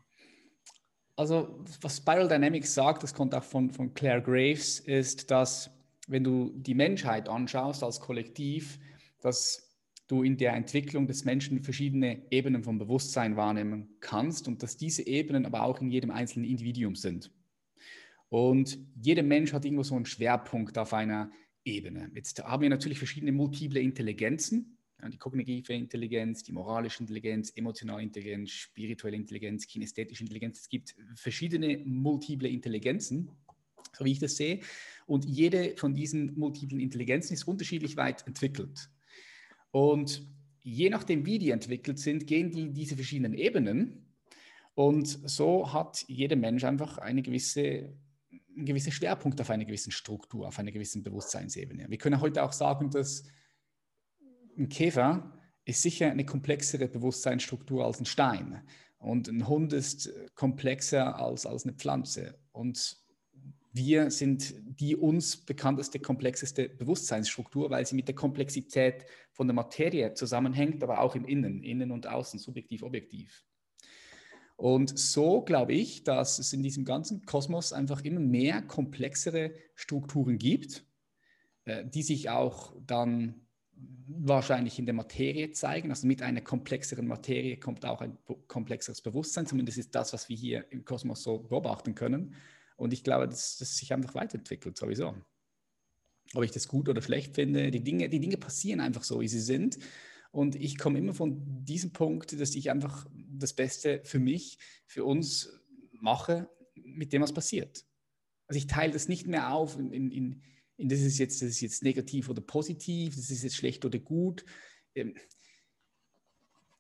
[1.16, 5.70] Also was Spiral Dynamics sagt, das kommt auch von, von Claire Graves, ist, dass
[6.07, 8.80] wenn du die Menschheit anschaust als Kollektiv,
[9.22, 9.66] dass
[10.07, 15.07] du in der Entwicklung des Menschen verschiedene Ebenen vom Bewusstsein wahrnehmen kannst und dass diese
[15.07, 17.32] Ebenen aber auch in jedem einzelnen Individuum sind.
[18.30, 21.32] Und jeder Mensch hat irgendwo so einen Schwerpunkt auf einer
[21.63, 22.11] Ebene.
[22.13, 24.74] Jetzt haben wir natürlich verschiedene multiple Intelligenzen,
[25.11, 30.61] die kognitive Intelligenz, die moralische Intelligenz, emotionale Intelligenz, spirituelle Intelligenz, kinästhetische Intelligenz.
[30.61, 33.29] Es gibt verschiedene multiple Intelligenzen,
[33.93, 34.61] so wie ich das sehe.
[35.05, 38.89] Und jede von diesen multiplen Intelligenzen ist unterschiedlich weit entwickelt.
[39.71, 40.27] Und
[40.63, 44.15] je nachdem, wie die entwickelt sind, gehen die diese verschiedenen Ebenen.
[44.73, 47.93] Und so hat jeder Mensch einfach eine gewisse,
[48.55, 51.89] einen gewissen Schwerpunkt auf einer gewissen Struktur, auf einer gewissen Bewusstseinsebene.
[51.89, 53.23] Wir können heute auch sagen, dass
[54.58, 55.32] ein Käfer
[55.66, 58.62] ist sicher eine komplexere Bewusstseinsstruktur als ein Stein.
[58.97, 62.39] Und ein Hund ist komplexer als, als eine Pflanze.
[62.51, 62.97] Und
[63.72, 70.14] wir sind die uns bekannteste, komplexeste Bewusstseinsstruktur, weil sie mit der Komplexität von der Materie
[70.14, 73.43] zusammenhängt, aber auch im Innen, Innen und Außen, subjektiv, objektiv.
[74.56, 80.38] Und so glaube ich, dass es in diesem ganzen Kosmos einfach immer mehr komplexere Strukturen
[80.38, 80.86] gibt,
[81.66, 83.44] äh, die sich auch dann
[84.07, 85.89] wahrscheinlich in der Materie zeigen.
[85.89, 88.17] Also mit einer komplexeren Materie kommt auch ein
[88.47, 89.45] komplexeres Bewusstsein.
[89.45, 92.36] Zumindest ist das, was wir hier im Kosmos so beobachten können.
[92.77, 95.15] Und ich glaube, dass das sich einfach weiterentwickelt, sowieso.
[96.33, 99.27] Ob ich das gut oder schlecht finde, die Dinge, die Dinge passieren einfach so, wie
[99.27, 99.77] sie sind.
[100.31, 105.05] Und ich komme immer von diesem Punkt, dass ich einfach das Beste für mich, für
[105.05, 105.49] uns
[105.93, 107.86] mache, mit dem, was passiert.
[108.47, 110.41] Also ich teile das nicht mehr auf in, in, in,
[110.78, 113.99] in das, ist jetzt, das ist jetzt negativ oder positiv, das ist jetzt schlecht oder
[113.99, 114.45] gut.
[114.93, 115.15] Ähm,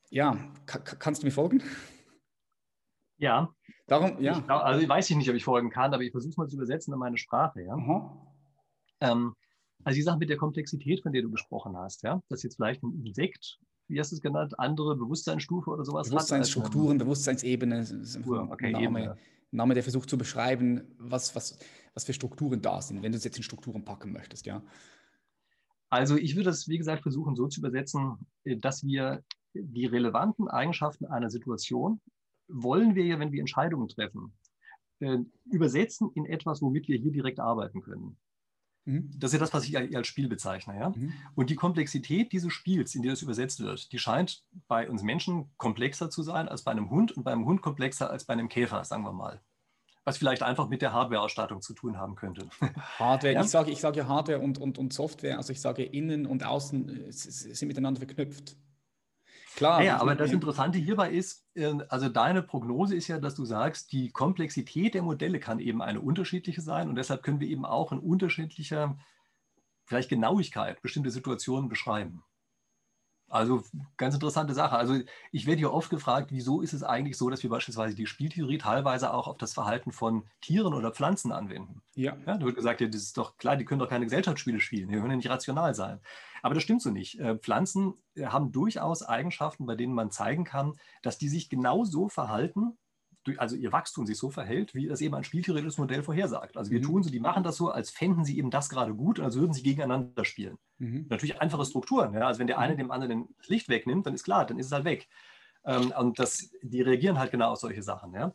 [0.09, 1.63] ja, kannst du mir folgen?
[3.17, 3.53] Ja.
[3.87, 4.39] Darum, ja.
[4.39, 6.55] Ich, also ich weiß nicht, ob ich folgen kann, aber ich versuche es mal zu
[6.55, 7.77] übersetzen in meine Sprache, ja.
[9.01, 9.35] Ähm,
[9.83, 12.81] also die Sache mit der Komplexität, von der du gesprochen hast, ja, dass jetzt vielleicht
[12.83, 17.85] ein Insekt, wie hast du es genannt, andere Bewusstseinsstufe oder sowas Bewusstseinsstrukturen, Bewusstseinsebene,
[18.49, 19.17] okay, Name, Ebene.
[19.51, 21.59] Name, der versucht zu beschreiben, was, was,
[21.95, 24.61] was für Strukturen da sind, wenn du es jetzt in Strukturen packen möchtest, ja.
[25.89, 29.23] Also ich würde es, wie gesagt, versuchen so zu übersetzen, äh, dass wir
[29.53, 32.01] die relevanten Eigenschaften einer Situation
[32.47, 34.33] wollen wir ja, wenn wir Entscheidungen treffen,
[34.99, 38.17] äh, übersetzen in etwas, womit wir hier direkt arbeiten können.
[38.85, 39.09] Mhm.
[39.17, 40.77] Das ist ja das, was ich als Spiel bezeichne.
[40.77, 40.89] Ja?
[40.89, 41.13] Mhm.
[41.33, 46.09] Und die Komplexität dieses Spiels, in das übersetzt wird, die scheint bei uns Menschen komplexer
[46.09, 49.03] zu sein als bei einem Hund und beim Hund komplexer als bei einem Käfer, sagen
[49.03, 49.41] wir mal.
[50.05, 52.47] Was vielleicht einfach mit der Hardware-Ausstattung zu tun haben könnte.
[52.99, 53.41] Hardware, ja?
[53.41, 56.45] ich sage ich sage ja Hardware und, und, und Software, also ich sage innen und
[56.45, 58.55] außen äh, sind miteinander verknüpft.
[59.55, 59.81] Klar.
[59.83, 63.91] Ja, aber das Interessante hierbei ist, ähm, also deine Prognose ist ja, dass du sagst,
[63.93, 67.91] die Komplexität der Modelle kann eben eine unterschiedliche sein und deshalb können wir eben auch
[67.91, 68.97] in unterschiedlicher,
[69.85, 72.23] vielleicht Genauigkeit bestimmte Situationen beschreiben.
[73.35, 73.63] Also
[73.97, 74.77] ganz interessante Sache.
[74.77, 74.97] Also
[75.33, 78.57] ich werde hier oft gefragt, wieso ist es eigentlich so, dass wir beispielsweise die Spieltheorie
[78.57, 81.81] teilweise auch auf das Verhalten von Tieren oder Pflanzen anwenden.
[81.95, 82.15] Ja.
[82.25, 84.87] ja da wird gesagt, ja, das ist doch klar, die können doch keine Gesellschaftsspiele spielen,
[84.87, 85.99] die können ja nicht rational sein.
[86.43, 87.19] Aber das stimmt so nicht.
[87.19, 91.83] Äh, Pflanzen äh, haben durchaus Eigenschaften, bei denen man zeigen kann, dass die sich genau
[91.83, 92.77] so verhalten,
[93.37, 96.57] also ihr Wachstum sich so verhält, wie das eben ein spieltheoretisches Modell vorhersagt.
[96.57, 96.83] Also wir mhm.
[96.83, 99.35] tun so, die machen das so, als fänden sie eben das gerade gut und als
[99.35, 100.57] würden sie gegeneinander spielen.
[100.77, 101.07] Mhm.
[101.09, 102.13] Natürlich einfache Strukturen.
[102.13, 102.27] Ja?
[102.27, 102.77] Also wenn der eine mhm.
[102.77, 105.07] dem anderen das Licht wegnimmt, dann ist klar, dann ist es halt weg.
[105.65, 108.13] Ähm, und das, die reagieren halt genau auf solche Sachen.
[108.13, 108.31] Ja?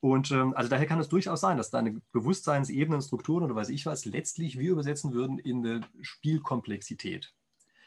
[0.00, 3.86] Und ähm, also daher kann es durchaus sein, dass deine Bewusstseinsebenen, Strukturen oder weiß ich
[3.86, 7.32] was letztlich wir übersetzen würden in eine Spielkomplexität.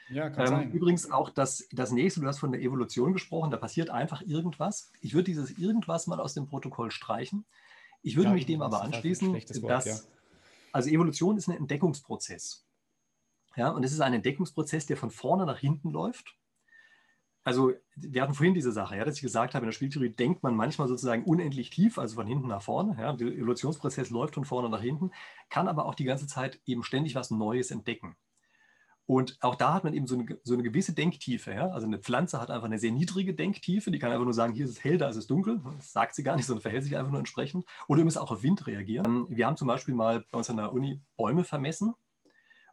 [0.09, 0.71] Ja, kann ähm, sein.
[0.71, 4.91] Übrigens auch das, das nächste, du hast von der Evolution gesprochen, da passiert einfach irgendwas.
[5.01, 7.45] Ich würde dieses irgendwas mal aus dem Protokoll streichen.
[8.01, 9.95] Ich würde ja, mich dem aber anschließen, Wort, dass, ja.
[10.71, 12.65] also Evolution ist ein Entdeckungsprozess.
[13.55, 16.37] Ja, und es ist ein Entdeckungsprozess, der von vorne nach hinten läuft.
[17.43, 20.43] also wir hatten vorhin diese Sache, ja, dass ich gesagt habe, in der Spieltheorie denkt
[20.43, 22.95] man manchmal sozusagen unendlich tief, also von hinten nach vorne.
[22.99, 25.11] Ja, der Evolutionsprozess läuft von vorne nach hinten,
[25.49, 28.15] kann aber auch die ganze Zeit eben ständig was Neues entdecken.
[29.07, 31.53] Und auch da hat man eben so eine, so eine gewisse Denktiefe.
[31.53, 31.69] Ja?
[31.69, 34.65] Also eine Pflanze hat einfach eine sehr niedrige Denktiefe, die kann einfach nur sagen, hier
[34.65, 35.61] ist es hell, da ist es dunkel.
[35.77, 37.65] Das sagt sie gar nicht, sondern verhält sich einfach nur entsprechend.
[37.87, 39.25] Oder ihr müsst auch auf Wind reagieren.
[39.29, 41.93] Wir haben zum Beispiel mal bei uns an der Uni Bäume vermessen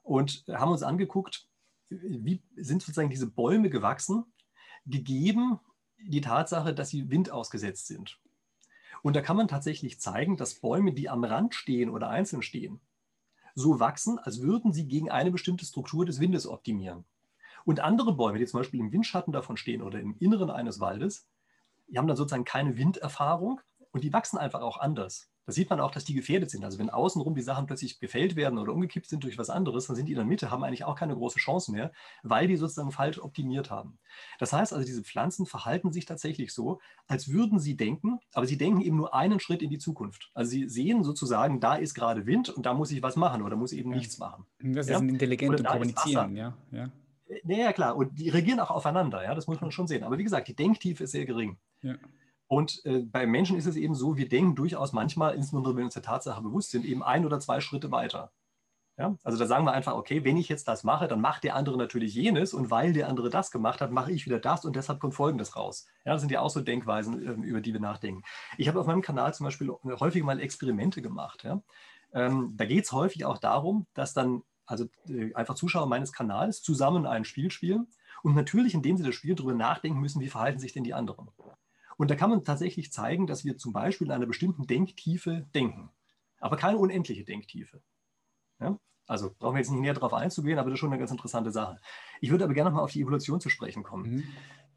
[0.02, 1.48] und haben uns angeguckt,
[1.88, 4.24] wie sind sozusagen diese Bäume gewachsen,
[4.86, 5.60] gegeben
[5.98, 8.18] die Tatsache, dass sie Wind ausgesetzt sind.
[9.02, 12.80] Und da kann man tatsächlich zeigen, dass Bäume, die am Rand stehen oder einzeln stehen,
[13.54, 17.04] so wachsen, als würden sie gegen eine bestimmte Struktur des Windes optimieren.
[17.64, 21.26] Und andere Bäume, die zum Beispiel im Windschatten davon stehen oder im Inneren eines Waldes,
[21.88, 23.60] die haben dann sozusagen keine Winderfahrung
[23.94, 25.30] und die wachsen einfach auch anders.
[25.46, 26.64] Da sieht man auch, dass die gefährdet sind.
[26.64, 29.94] Also wenn außenrum die Sachen plötzlich gefällt werden oder umgekippt sind durch was anderes, dann
[29.94, 31.92] sind die in der Mitte, haben eigentlich auch keine große Chance mehr,
[32.22, 33.98] weil die sozusagen falsch optimiert haben.
[34.38, 38.58] Das heißt also, diese Pflanzen verhalten sich tatsächlich so, als würden sie denken, aber sie
[38.58, 40.30] denken eben nur einen Schritt in die Zukunft.
[40.34, 43.56] Also sie sehen sozusagen, da ist gerade Wind und da muss ich was machen oder
[43.56, 43.98] muss eben ja.
[43.98, 44.46] nichts machen.
[44.58, 44.98] Das ist ja?
[44.98, 46.56] ein intelligentes Kommunizieren, ja.
[46.72, 46.90] ja.
[47.44, 47.96] Ja, klar.
[47.96, 50.04] Und die reagieren auch aufeinander, ja, das muss man schon sehen.
[50.04, 51.58] Aber wie gesagt, die Denktiefe ist sehr gering.
[51.82, 51.94] Ja.
[52.46, 55.84] Und äh, bei Menschen ist es eben so, wir denken durchaus manchmal, insbesondere wenn wir
[55.86, 58.32] uns der Tatsache bewusst sind, eben ein oder zwei Schritte weiter.
[58.96, 59.16] Ja?
[59.24, 61.76] Also da sagen wir einfach, okay, wenn ich jetzt das mache, dann macht der andere
[61.76, 65.00] natürlich jenes und weil der andere das gemacht hat, mache ich wieder das und deshalb
[65.00, 65.86] kommt Folgendes raus.
[66.04, 68.22] Ja, das sind ja auch so Denkweisen, äh, über die wir nachdenken.
[68.56, 71.44] Ich habe auf meinem Kanal zum Beispiel häufig mal Experimente gemacht.
[71.44, 71.62] Ja?
[72.12, 76.62] Ähm, da geht es häufig auch darum, dass dann also äh, einfach Zuschauer meines Kanals
[76.62, 77.88] zusammen ein Spiel spielen
[78.22, 81.28] und natürlich, indem sie das Spiel darüber nachdenken müssen, wie verhalten sich denn die anderen.
[81.96, 85.90] Und da kann man tatsächlich zeigen, dass wir zum Beispiel in einer bestimmten Denktiefe denken,
[86.38, 87.80] aber keine unendliche Denktiefe.
[88.60, 88.78] Ja?
[89.06, 91.50] Also brauchen wir jetzt nicht näher darauf einzugehen, aber das ist schon eine ganz interessante
[91.50, 91.80] Sache.
[92.20, 94.10] Ich würde aber gerne noch mal auf die Evolution zu sprechen kommen.
[94.10, 94.24] Mhm.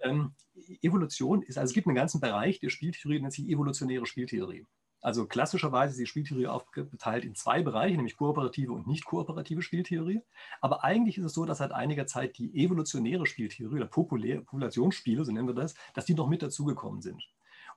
[0.02, 0.36] Ähm,
[0.82, 4.66] Evolution ist, also es gibt einen ganzen Bereich der Spieltheorie, nennt sich evolutionäre Spieltheorie.
[5.02, 10.22] Also klassischerweise ist die Spieltheorie aufgeteilt in zwei Bereiche, nämlich kooperative und nicht kooperative Spieltheorie.
[10.60, 15.32] Aber eigentlich ist es so, dass seit einiger Zeit die evolutionäre Spieltheorie oder Populationsspiele, so
[15.32, 17.24] nennen wir das, dass die noch mit dazugekommen sind.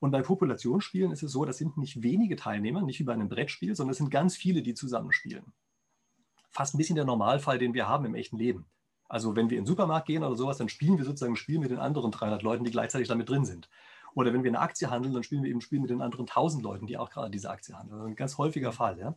[0.00, 3.28] Und bei Populationsspielen ist es so, das sind nicht wenige Teilnehmer, nicht wie bei einem
[3.28, 5.52] Brettspiel, sondern es sind ganz viele, die zusammenspielen.
[6.50, 8.66] Fast ein bisschen der Normalfall, den wir haben im echten Leben.
[9.10, 11.58] Also wenn wir in den Supermarkt gehen oder sowas, dann spielen wir sozusagen ein Spiel
[11.58, 13.68] mit den anderen 300 Leuten, die gleichzeitig damit drin sind.
[14.14, 16.26] Oder wenn wir eine Aktie handeln, dann spielen wir eben ein Spiel mit den anderen
[16.26, 17.98] 1000 Leuten, die auch gerade diese Aktie handeln.
[17.98, 18.98] Das ist ein ganz häufiger Fall.
[18.98, 19.14] Ja?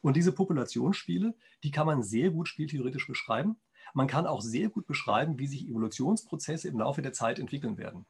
[0.00, 1.34] Und diese Populationsspiele,
[1.64, 3.56] die kann man sehr gut spieltheoretisch beschreiben.
[3.94, 8.06] Man kann auch sehr gut beschreiben, wie sich Evolutionsprozesse im Laufe der Zeit entwickeln werden.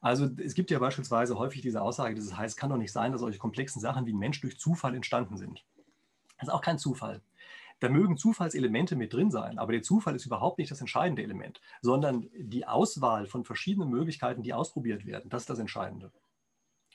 [0.00, 3.12] Also es gibt ja beispielsweise häufig diese Aussage, das heißt, es kann doch nicht sein,
[3.12, 5.64] dass solche komplexen Sachen wie Mensch durch Zufall entstanden sind.
[6.38, 7.22] Das ist auch kein Zufall.
[7.80, 11.60] Da mögen Zufallselemente mit drin sein, aber der Zufall ist überhaupt nicht das entscheidende Element,
[11.82, 16.10] sondern die Auswahl von verschiedenen Möglichkeiten, die ausprobiert werden, das ist das Entscheidende.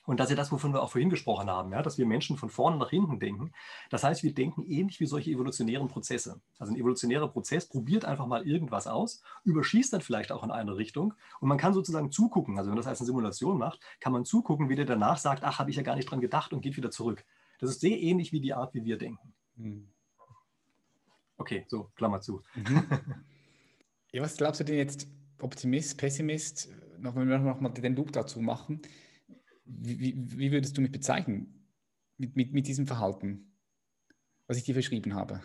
[0.04, 2.36] Und das ist ja das, wovon wir auch vorhin gesprochen haben, ja, dass wir Menschen
[2.36, 3.52] von vorne nach hinten denken.
[3.88, 6.40] Das heißt, wir denken ähnlich wie solche evolutionären Prozesse.
[6.58, 10.76] Also ein evolutionärer Prozess probiert einfach mal irgendwas aus, überschießt dann vielleicht auch in eine
[10.76, 12.58] Richtung und man kann sozusagen zugucken.
[12.58, 15.44] Also wenn man das als eine Simulation macht, kann man zugucken, wie der danach sagt,
[15.44, 17.24] ach, habe ich ja gar nicht dran gedacht und geht wieder zurück.
[17.60, 19.34] Das ist sehr ähnlich wie die Art, wie wir denken.
[19.56, 19.91] Hm.
[21.42, 22.40] Okay, so, Klammer zu.
[22.54, 22.84] Mhm.
[24.14, 25.08] Ja, was glaubst du denn jetzt,
[25.40, 26.68] Optimist, Pessimist,
[26.98, 28.82] noch, wenn wir noch mal den Loop dazu machen,
[29.64, 31.66] wie, wie, würdest du mich bezeichnen
[32.18, 33.54] mit, mit, mit diesem Verhalten,
[34.46, 35.40] was ich dir beschrieben habe?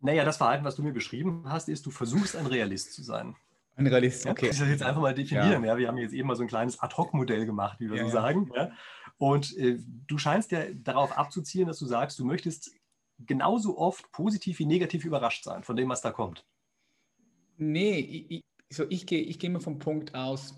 [0.00, 3.36] Naja, das Verhalten, was du mir beschrieben hast, ist, du versuchst ein Realist zu sein.
[3.76, 4.46] Ein Realist, okay.
[4.46, 5.62] Ja, ich das jetzt einfach mal definieren.
[5.62, 5.74] Ja.
[5.74, 5.78] ja.
[5.78, 8.50] wir haben jetzt eben mal so ein kleines Ad-Hoc-Modell gemacht, wie wir ja, so sagen.
[8.52, 8.72] Ja.
[9.16, 9.78] Und äh,
[10.08, 12.72] du scheinst ja darauf abzuzielen, dass du sagst, du möchtest
[13.26, 16.46] genauso oft positiv wie negativ überrascht sein von dem, was da kommt?
[17.56, 17.98] Nee,
[18.28, 20.54] ich, so ich gehe ich geh immer vom Punkt aus,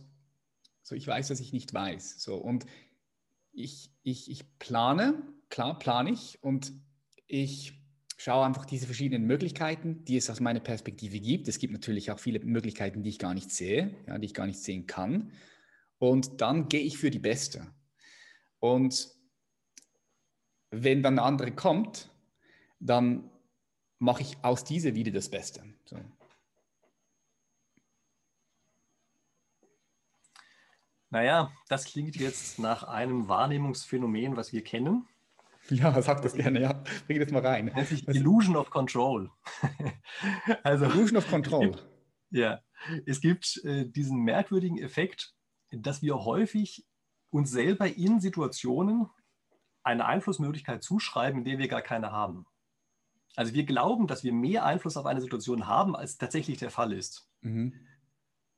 [0.83, 2.21] so ich weiß, dass ich nicht weiß.
[2.21, 2.67] So, und
[3.53, 6.73] ich, ich, ich plane, klar plane ich und
[7.27, 7.73] ich
[8.17, 11.49] schaue einfach diese verschiedenen Möglichkeiten, die es aus meiner Perspektive gibt.
[11.49, 14.47] Es gibt natürlich auch viele Möglichkeiten, die ich gar nicht sehe, ja, die ich gar
[14.47, 15.33] nicht sehen kann.
[15.99, 17.67] Und dann gehe ich für die beste.
[18.61, 19.09] Und
[20.71, 22.11] wenn dann eine andere kommt,
[22.85, 23.30] dann
[23.99, 25.64] mache ich aus dieser wieder das Beste.
[25.87, 25.99] So.
[31.09, 35.07] Naja, das klingt jetzt nach einem Wahrnehmungsphänomen, was wir kennen.
[35.70, 36.85] Ja, sag das gerne, ja.
[37.07, 37.72] Bring das mal rein.
[37.74, 39.30] Nennt sich Illusion of Control.
[40.62, 41.68] also, Illusion of Control.
[41.68, 41.87] Es gibt,
[42.32, 42.61] ja,
[43.07, 45.35] es gibt äh, diesen merkwürdigen Effekt,
[45.70, 46.85] dass wir häufig
[47.30, 49.09] uns selber in Situationen
[49.82, 52.45] eine Einflussmöglichkeit zuschreiben, in der wir gar keine haben.
[53.37, 56.93] Also wir glauben, dass wir mehr Einfluss auf eine Situation haben, als tatsächlich der Fall
[56.93, 57.28] ist.
[57.43, 57.74] Mhm.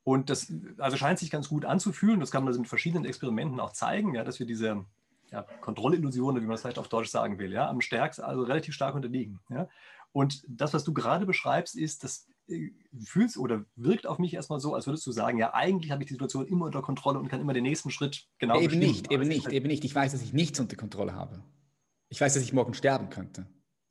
[0.04, 2.20] Und das also scheint sich ganz gut anzufühlen.
[2.20, 4.84] Das kann man also mit verschiedenen Experimenten auch zeigen, ja, dass wir diese
[5.32, 8.74] ja, Kontrollillusionen, wie man es vielleicht auf Deutsch sagen will, ja, am stärksten, also relativ
[8.74, 9.40] stark unterliegen.
[9.50, 9.68] Ja.
[10.12, 12.70] Und das, was du gerade beschreibst, ist, das äh,
[13.04, 16.06] fühlst oder wirkt auf mich erstmal so, als würdest du sagen, ja, eigentlich habe ich
[16.08, 18.86] die Situation immer unter Kontrolle und kann immer den nächsten Schritt genau Eben bestimmen.
[18.86, 19.84] nicht, eben nicht, eben nicht.
[19.84, 21.42] Ich weiß, dass ich nichts unter Kontrolle habe.
[22.08, 23.46] Ich weiß, dass ich morgen sterben könnte.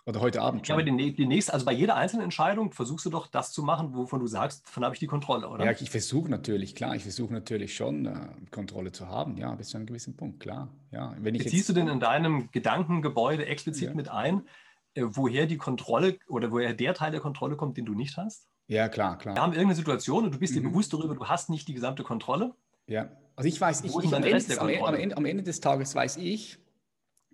[0.08, 0.78] Oder heute Abend schon.
[0.78, 3.64] Ja, aber die, die nächste, also bei jeder einzelnen Entscheidung versuchst du doch das zu
[3.64, 5.66] machen, wovon du sagst, davon habe ich die Kontrolle, oder?
[5.66, 9.70] Ja, ich versuche natürlich, klar, ich versuche natürlich schon, äh, Kontrolle zu haben, ja, bis
[9.70, 10.70] zu einem gewissen Punkt, klar.
[10.91, 13.95] Ja, wenn ich Beziehst jetzt, du denn in deinem Gedankengebäude explizit ja.
[13.95, 14.43] mit ein,
[14.93, 18.47] äh, woher die Kontrolle oder woher der Teil der Kontrolle kommt, den du nicht hast?
[18.68, 19.36] Ja, klar, klar.
[19.36, 20.62] Wir haben irgendeine Situation und du bist mhm.
[20.62, 22.53] dir bewusst darüber, du hast nicht die gesamte Kontrolle.
[22.86, 26.18] Ja, also ich weiß, ich, ich am, Ende, am, Ende, am Ende des Tages weiß
[26.18, 26.60] ich,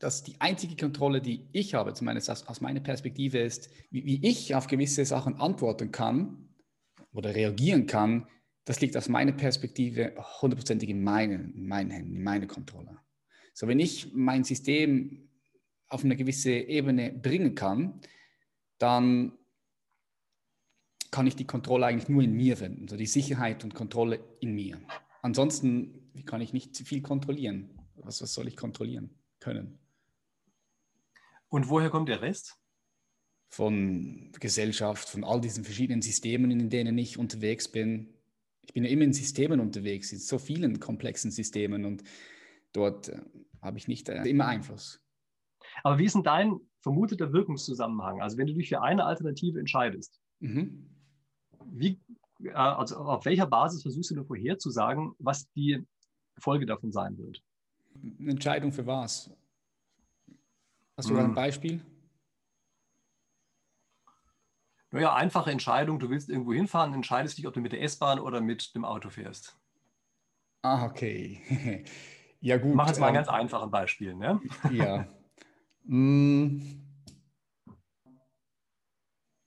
[0.01, 4.27] dass die einzige Kontrolle, die ich habe, zumindest aus, aus meiner Perspektive, ist, wie, wie,
[4.27, 6.49] ich auf gewisse Sachen antworten kann
[7.13, 8.27] oder reagieren kann,
[8.65, 12.97] das liegt aus meiner Perspektive hundertprozentig in meinen, in meinen Händen, in meiner Kontrolle.
[13.53, 15.29] So, wenn ich mein System
[15.87, 18.01] auf eine gewisse Ebene bringen kann,
[18.79, 19.33] dann
[21.11, 24.55] kann ich die Kontrolle eigentlich nur in mir finden, so die Sicherheit und Kontrolle in
[24.55, 24.81] mir.
[25.21, 27.77] Ansonsten kann ich nicht viel kontrollieren.
[27.97, 29.80] Was, was soll ich kontrollieren können?
[31.51, 32.57] Und woher kommt der Rest?
[33.49, 38.13] Von Gesellschaft, von all diesen verschiedenen Systemen, in denen ich unterwegs bin.
[38.61, 42.03] Ich bin ja immer in Systemen unterwegs, in so vielen komplexen Systemen und
[42.71, 43.19] dort äh,
[43.61, 45.03] habe ich nicht äh, immer Einfluss.
[45.83, 48.21] Aber wie ist denn dein vermuteter Wirkungszusammenhang?
[48.21, 50.89] Also wenn du dich für eine Alternative entscheidest, mhm.
[51.65, 51.99] wie,
[52.43, 55.85] äh, also auf welcher Basis versuchst du nur vorherzusagen, was die
[56.37, 57.43] Folge davon sein wird?
[58.19, 59.29] Eine Entscheidung für was?
[61.01, 61.25] Hast du hm.
[61.25, 61.81] ein Beispiel?
[64.91, 65.97] Naja, einfache Entscheidung.
[65.97, 69.09] Du willst irgendwo hinfahren, entscheidest dich, ob du mit der S-Bahn oder mit dem Auto
[69.09, 69.57] fährst.
[70.61, 71.83] Ah, okay.
[72.39, 72.75] ja, gut.
[72.75, 74.13] Mach jetzt mal ein ähm, ganz einfaches Beispiel.
[74.13, 74.39] Ne?
[74.71, 75.07] ja.
[75.87, 76.61] Hm.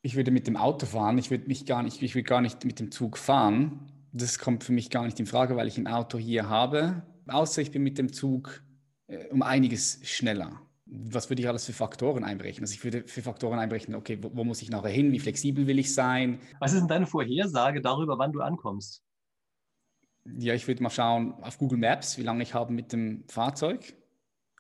[0.03, 1.19] Ich würde mit dem Auto fahren.
[1.19, 3.93] Ich würde mich gar nicht, ich würde gar nicht mit dem Zug fahren.
[4.11, 7.07] Das kommt für mich gar nicht in Frage, weil ich ein Auto hier habe.
[7.29, 8.65] Außer ich bin mit dem Zug
[9.07, 12.63] äh, um einiges schneller was würde ich alles für Faktoren einbrechen?
[12.63, 15.67] Also ich würde für Faktoren einbrechen, okay, wo, wo, muss ich nachher hin, wie flexibel
[15.67, 16.41] will ich sein?
[16.61, 19.03] Was ist denn deine Vorhersage darüber, wann du ankommst?
[20.39, 23.95] Ja, ich würde mal schauen auf Google Maps, wie lange ich habe mit dem Fahrzeug.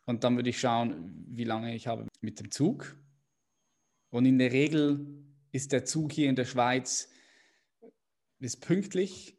[0.07, 2.97] Und dann würde ich schauen, wie lange ich habe mit dem Zug.
[4.11, 7.09] Und in der Regel ist der Zug hier in der Schweiz
[8.41, 9.39] ist pünktlich.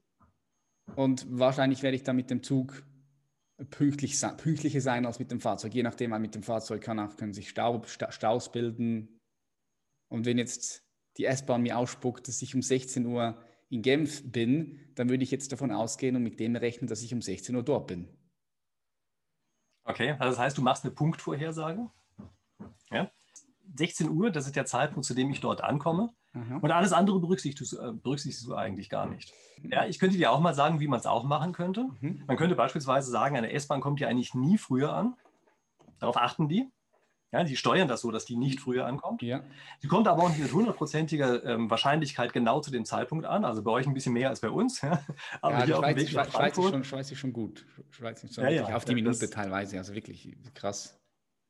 [0.95, 2.83] Und wahrscheinlich werde ich dann mit dem Zug
[3.69, 5.73] pünktlich, pünktlicher sein als mit dem Fahrzeug.
[5.73, 9.19] Je nachdem, mit dem Fahrzeug kann auch, können sich Staub, Staus bilden.
[10.09, 10.83] Und wenn jetzt
[11.17, 15.31] die S-Bahn mir ausspuckt, dass ich um 16 Uhr in Genf bin, dann würde ich
[15.31, 18.09] jetzt davon ausgehen und mit dem rechnen, dass ich um 16 Uhr dort bin.
[19.83, 21.89] Okay, also das heißt, du machst eine Punktvorhersage.
[22.91, 23.11] Ja?
[23.75, 26.13] 16 Uhr, das ist der Zeitpunkt, zu dem ich dort ankomme.
[26.35, 26.57] Mhm.
[26.57, 29.33] Und alles andere berücksichtigst, äh, berücksichtigst, du eigentlich gar nicht.
[29.63, 31.87] Ja, ich könnte dir auch mal sagen, wie man es auch machen könnte.
[32.01, 32.23] Mhm.
[32.27, 35.15] Man könnte beispielsweise sagen, eine S-Bahn kommt ja eigentlich nie früher an.
[35.99, 36.69] Darauf achten die.
[37.31, 39.21] Ja, die steuern das so, dass die nicht früher ankommt.
[39.21, 39.43] Ja.
[39.83, 43.43] Die kommt aber auch nicht mit hundertprozentiger ähm, Wahrscheinlichkeit genau zu dem Zeitpunkt an.
[43.43, 44.81] Also bei euch ein bisschen mehr als bei uns.
[44.81, 45.03] Ja.
[45.41, 47.65] Aber ja, hier auf dem Weg Schweiz, Schweiz, ist schon, Schweiz ist schon gut.
[47.91, 49.77] Schweiz ist schon ja, ja, auf die Minute das, teilweise.
[49.77, 50.97] Also wirklich krass.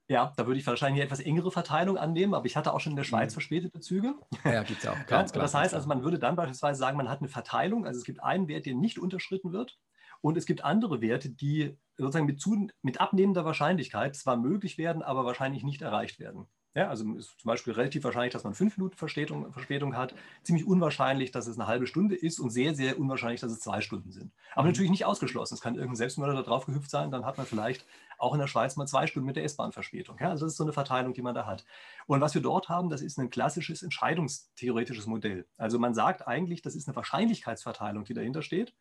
[0.08, 2.92] Ja, da würde ich wahrscheinlich eine etwas engere Verteilung annehmen, aber ich hatte auch schon
[2.92, 3.36] in der Schweiz mhm.
[3.36, 4.16] verspätete Züge.
[4.44, 4.96] Ja, gibt es auch.
[5.08, 7.98] Ganz ja, das heißt also, man würde dann beispielsweise sagen, man hat eine Verteilung, also
[7.98, 9.78] es gibt einen Wert, der nicht unterschritten wird
[10.22, 15.02] und es gibt andere Werte, die sozusagen mit, zu, mit abnehmender Wahrscheinlichkeit zwar möglich werden,
[15.02, 16.48] aber wahrscheinlich nicht erreicht werden.
[16.76, 20.14] Ja, also ist zum Beispiel relativ wahrscheinlich, dass man fünf Minuten Verspätung, Verspätung, hat.
[20.44, 23.80] Ziemlich unwahrscheinlich, dass es eine halbe Stunde ist und sehr, sehr unwahrscheinlich, dass es zwei
[23.80, 24.34] Stunden sind.
[24.52, 24.72] Aber mhm.
[24.72, 25.54] natürlich nicht ausgeschlossen.
[25.54, 27.86] Es kann irgendein Selbstmörder da drauf gehüpft sein, dann hat man vielleicht
[28.18, 30.18] auch in der Schweiz mal zwei Stunden mit der S-Bahn Verspätung.
[30.20, 31.66] Ja, also das ist so eine Verteilung, die man da hat.
[32.08, 35.46] Und was wir dort haben, das ist ein klassisches entscheidungstheoretisches Modell.
[35.58, 38.74] Also man sagt eigentlich, das ist eine Wahrscheinlichkeitsverteilung, die dahinter steht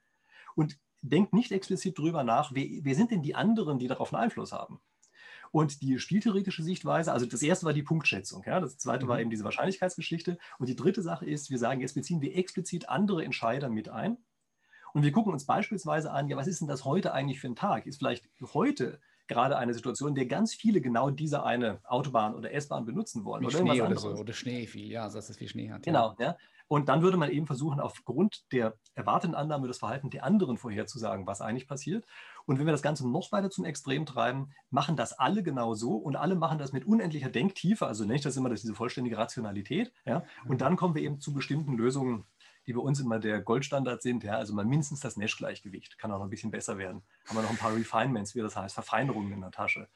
[0.57, 4.25] und denkt nicht explizit darüber nach, wer, wer sind denn die anderen, die darauf einen
[4.25, 4.81] Einfluss haben.
[5.55, 9.09] Und die spieltheoretische Sichtweise, also das erste war die Punktschätzung, ja, das zweite mhm.
[9.09, 10.37] war eben diese Wahrscheinlichkeitsgeschichte.
[10.59, 14.17] Und die dritte Sache ist, wir sagen, jetzt beziehen wir explizit andere Entscheider mit ein.
[14.95, 17.55] Und wir gucken uns beispielsweise an, ja, was ist denn das heute eigentlich für ein
[17.55, 17.87] Tag?
[17.87, 18.99] Ist vielleicht heute
[19.29, 23.43] gerade eine Situation, in der ganz viele genau diese eine Autobahn oder S-Bahn benutzen wollen.
[23.43, 25.85] Wie oder Schnee oder so, oder Schnee viel, ja, dass es viel Schnee hat.
[25.85, 26.37] Genau, ja.
[26.69, 31.27] Und dann würde man eben versuchen, aufgrund der erwarteten Annahme das Verhalten der anderen vorherzusagen,
[31.27, 32.07] was eigentlich passiert.
[32.47, 35.97] Und wenn wir das Ganze noch weiter zum Extrem treiben, machen das alle genau so
[35.97, 39.19] und alle machen das mit unendlicher Denktiefe, also nenne ich das immer das diese vollständige
[39.19, 39.93] Rationalität.
[40.05, 40.25] Ja?
[40.47, 42.25] Und dann kommen wir eben zu bestimmten Lösungen,
[42.67, 44.25] die bei uns immer der Goldstandard sind.
[44.25, 47.03] Ja, also mal mindestens das Nash-Gleichgewicht, kann auch noch ein bisschen besser werden.
[47.27, 49.89] Haben wir noch ein paar Refinements, wie das heißt, Verfeinerungen in der Tasche.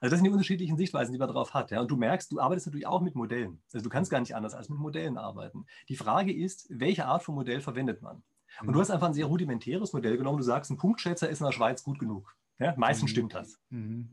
[0.00, 1.70] Also das sind die unterschiedlichen Sichtweisen, die man darauf hat.
[1.70, 1.80] Ja.
[1.80, 3.62] Und du merkst, du arbeitest natürlich auch mit Modellen.
[3.72, 5.66] Also du kannst gar nicht anders als mit Modellen arbeiten.
[5.88, 8.22] Die Frage ist, welche Art von Modell verwendet man?
[8.60, 8.80] Und du mhm.
[8.80, 10.38] hast einfach ein sehr rudimentäres Modell genommen.
[10.38, 12.34] Du sagst, ein Punktschätzer ist in der Schweiz gut genug.
[12.58, 13.12] Ja, meistens mhm.
[13.12, 13.60] stimmt das.
[13.70, 14.08] Mhm.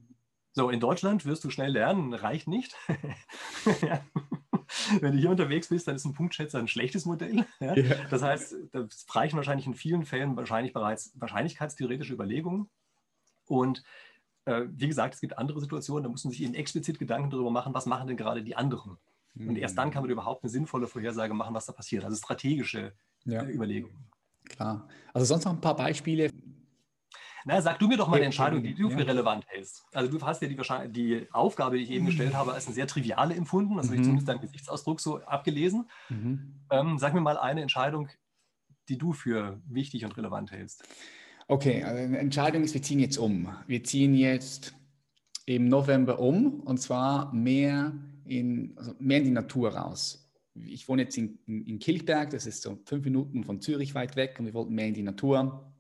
[0.54, 2.76] So, in Deutschland wirst du schnell lernen, reicht nicht.
[3.82, 4.02] ja.
[5.00, 7.46] Wenn du hier unterwegs bist, dann ist ein Punktschätzer ein schlechtes Modell.
[7.60, 7.76] Ja?
[7.76, 7.96] Ja.
[8.10, 12.70] Das heißt, das reichen wahrscheinlich in vielen Fällen wahrscheinlich bereits wahrscheinlichkeitstheoretische Überlegungen.
[13.48, 13.84] Und
[14.46, 17.74] wie gesagt, es gibt andere Situationen, da muss man sich eben explizit Gedanken darüber machen,
[17.74, 18.98] was machen denn gerade die anderen.
[19.34, 19.50] Mhm.
[19.50, 22.04] Und erst dann kann man überhaupt eine sinnvolle Vorhersage machen, was da passiert.
[22.04, 22.94] Also strategische
[23.26, 23.44] ja.
[23.44, 24.08] äh, Überlegungen.
[24.46, 24.88] Klar.
[25.14, 26.30] Also sonst noch ein paar Beispiele.
[27.48, 29.06] Na, sag du mir doch mal eine Entscheidung, die du für ja.
[29.06, 29.86] relevant hältst.
[29.94, 30.58] Also du hast ja die,
[30.92, 33.78] die Aufgabe, die ich eben gestellt habe, als eine sehr triviale empfunden.
[33.78, 33.90] Das mhm.
[33.90, 35.90] habe ich zumindest deinen Gesichtsausdruck so abgelesen.
[36.10, 36.56] Mhm.
[36.72, 38.10] Ähm, sag mir mal eine Entscheidung,
[38.90, 40.84] die du für wichtig und relevant hältst.
[41.48, 43.56] Okay, also eine Entscheidung ist, wir ziehen jetzt um.
[43.68, 44.74] Wir ziehen jetzt
[45.46, 47.94] im November um und zwar mehr
[48.26, 50.28] in, also mehr in die Natur raus.
[50.56, 54.16] Ich wohne jetzt in, in, in Kilchberg, das ist so fünf Minuten von Zürich weit
[54.16, 55.72] weg und wir wollten mehr in die Natur.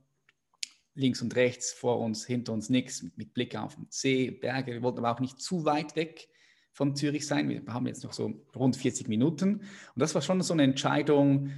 [0.93, 4.72] Links und rechts, vor uns, hinter uns nichts, mit, mit Blick auf den See, Berge.
[4.72, 6.28] Wir wollten aber auch nicht zu weit weg
[6.74, 7.49] von Zürich sein.
[7.49, 9.55] Wir haben jetzt noch so rund 40 Minuten.
[9.55, 11.49] Und das war schon so eine Entscheidung,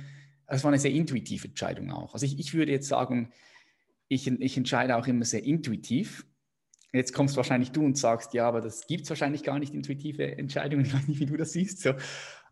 [0.47, 2.13] das war eine sehr intuitive Entscheidung auch.
[2.13, 3.33] Also ich, ich würde jetzt sagen,
[4.07, 6.25] ich, ich entscheide auch immer sehr intuitiv.
[6.93, 10.37] Jetzt kommst wahrscheinlich du und sagst, ja, aber das gibt es wahrscheinlich gar nicht, intuitive
[10.37, 10.85] Entscheidungen.
[10.85, 11.89] Ich weiß nicht, wie du das siehst, so,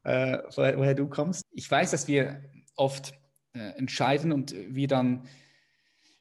[0.03, 1.43] äh, woher, woher, du kommst.
[1.51, 2.43] Ich weiß, dass wir
[2.75, 3.13] oft
[3.53, 5.27] äh, entscheiden und wir dann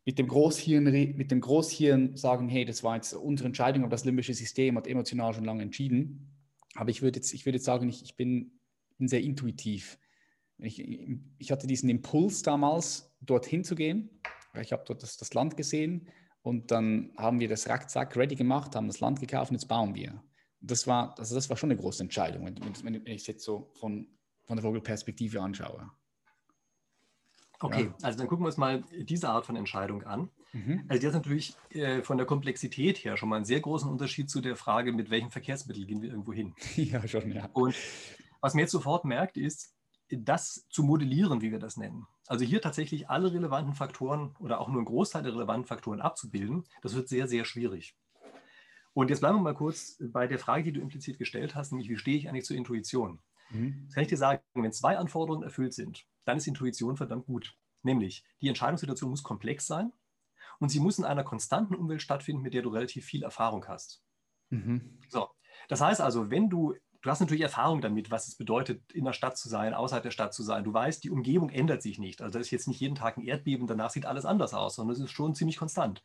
[0.07, 4.05] mit dem, Großhirn, mit dem Großhirn sagen, hey, das war jetzt unsere Entscheidung, aber das
[4.05, 6.31] limbische System hat emotional schon lange entschieden.
[6.75, 8.53] Aber ich würde jetzt, ich würde jetzt sagen, ich, ich bin,
[9.07, 9.99] sehr intuitiv.
[10.59, 10.83] Ich,
[11.39, 14.09] ich hatte diesen Impuls damals, dorthin zu gehen
[14.61, 16.09] ich habe dort das, das, Land gesehen
[16.43, 19.95] und dann haben wir das Rackzack ready gemacht, haben das Land gekauft und jetzt bauen
[19.95, 20.23] wir.
[20.61, 23.71] Das war, also das war schon eine große Entscheidung, wenn, wenn ich es jetzt so
[23.75, 24.09] von,
[24.45, 25.91] von der Vogelperspektive anschaue.
[27.61, 27.95] Okay, ja.
[28.03, 30.31] also dann gucken wir uns mal diese Art von Entscheidung an.
[30.53, 30.85] Mhm.
[30.89, 34.31] Also die hat natürlich äh, von der Komplexität her schon mal einen sehr großen Unterschied
[34.31, 36.55] zu der Frage, mit welchem Verkehrsmittel gehen wir irgendwo hin.
[36.77, 37.49] Ja, schon, ja.
[37.53, 37.75] Und
[38.41, 39.75] was man jetzt sofort merkt, ist,
[40.11, 42.07] das zu modellieren, wie wir das nennen.
[42.27, 46.65] Also hier tatsächlich alle relevanten Faktoren oder auch nur einen Großteil der relevanten Faktoren abzubilden,
[46.83, 47.97] das wird sehr, sehr schwierig.
[48.95, 51.89] Und jetzt bleiben wir mal kurz bei der Frage, die du implizit gestellt hast, nämlich
[51.89, 53.21] wie stehe ich eigentlich zur Intuition?
[53.51, 53.83] Mhm.
[53.87, 57.57] Das kann ich dir sagen, wenn zwei Anforderungen erfüllt sind, dann ist Intuition verdammt gut.
[57.83, 59.93] Nämlich, die Entscheidungssituation muss komplex sein
[60.59, 64.03] und sie muss in einer konstanten Umwelt stattfinden, mit der du relativ viel Erfahrung hast.
[64.49, 64.99] Mhm.
[65.09, 65.29] So,
[65.69, 66.75] das heißt also, wenn du
[67.05, 70.11] du hast natürlich Erfahrung damit, was es bedeutet, in der Stadt zu sein, außerhalb der
[70.11, 70.65] Stadt zu sein.
[70.65, 72.23] Du weißt, die Umgebung ändert sich nicht.
[72.23, 74.97] Also da ist jetzt nicht jeden Tag ein Erdbeben, danach sieht alles anders aus, sondern
[74.97, 76.03] es ist schon ziemlich konstant.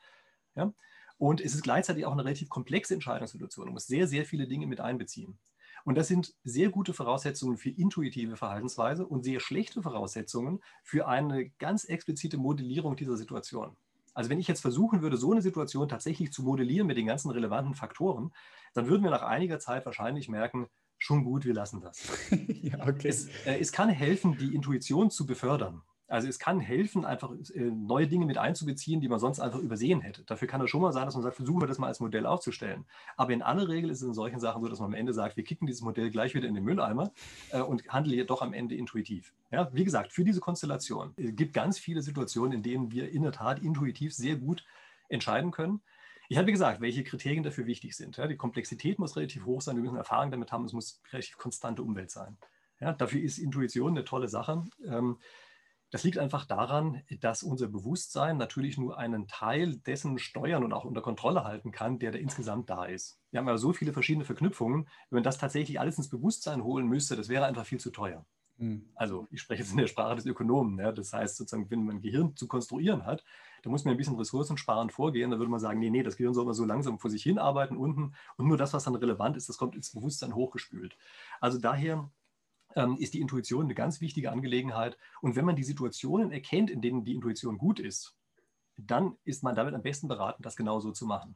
[0.55, 0.73] Ja?
[1.17, 3.67] Und es ist gleichzeitig auch eine relativ komplexe Entscheidungssituation.
[3.67, 5.39] Du musst sehr, sehr viele Dinge mit einbeziehen.
[5.85, 11.49] Und das sind sehr gute Voraussetzungen für intuitive Verhaltensweise und sehr schlechte Voraussetzungen für eine
[11.51, 13.77] ganz explizite Modellierung dieser Situation.
[14.13, 17.31] Also wenn ich jetzt versuchen würde, so eine Situation tatsächlich zu modellieren mit den ganzen
[17.31, 18.33] relevanten Faktoren,
[18.73, 20.67] dann würden wir nach einiger Zeit wahrscheinlich merken,
[20.99, 22.07] schon gut, wir lassen das.
[22.61, 23.07] ja, okay.
[23.07, 25.81] es, äh, es kann helfen, die Intuition zu befördern.
[26.09, 30.01] Also es kann helfen, einfach äh, neue Dinge mit einzubeziehen, die man sonst einfach übersehen
[30.01, 30.23] hätte.
[30.23, 32.25] Dafür kann es schon mal sein, dass man sagt, versuchen wir das mal als Modell
[32.25, 32.85] aufzustellen.
[33.15, 35.37] Aber in aller Regel ist es in solchen Sachen so, dass man am Ende sagt,
[35.37, 37.11] wir kicken dieses Modell gleich wieder in den Mülleimer
[37.51, 39.33] äh, und handeln hier doch am Ende intuitiv.
[39.51, 43.21] Ja, wie gesagt, für diese Konstellation es gibt ganz viele Situationen, in denen wir in
[43.21, 44.65] der Tat intuitiv sehr gut
[45.09, 45.81] entscheiden können.
[46.31, 48.17] Ich habe gesagt, welche Kriterien dafür wichtig sind.
[48.17, 51.37] Ja, die Komplexität muss relativ hoch sein, wir müssen Erfahrung damit haben, es muss relativ
[51.39, 52.37] konstante Umwelt sein.
[52.79, 54.63] Ja, dafür ist Intuition eine tolle Sache.
[54.85, 55.17] Ähm,
[55.89, 60.85] das liegt einfach daran, dass unser Bewusstsein natürlich nur einen Teil dessen steuern und auch
[60.85, 63.19] unter Kontrolle halten kann, der da insgesamt da ist.
[63.31, 64.87] Wir haben ja so viele verschiedene Verknüpfungen.
[65.09, 68.23] Wenn man das tatsächlich alles ins Bewusstsein holen müsste, das wäre einfach viel zu teuer.
[68.59, 68.85] Hm.
[68.93, 70.77] Also ich spreche jetzt in der Sprache des Ökonomen.
[70.79, 70.91] Ja.
[70.91, 73.23] Das heißt sozusagen, wenn man ein Gehirn zu konstruieren hat,
[73.63, 75.31] da muss man ein bisschen ressourcensparend vorgehen.
[75.31, 77.39] Da würde man sagen, nee, nee, das Gehirn soll mal so langsam vor sich hin
[77.39, 80.97] arbeiten unten und nur das, was dann relevant ist, das kommt ins Bewusstsein hochgespült.
[81.39, 82.09] Also daher
[82.75, 84.97] ähm, ist die Intuition eine ganz wichtige Angelegenheit.
[85.21, 88.15] Und wenn man die Situationen erkennt, in denen die Intuition gut ist,
[88.77, 91.35] dann ist man damit am besten beraten, das genauso zu machen.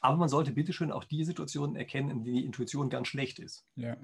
[0.00, 3.66] Aber man sollte bitteschön auch die Situationen erkennen, in denen die Intuition ganz schlecht ist.
[3.74, 3.96] Ja.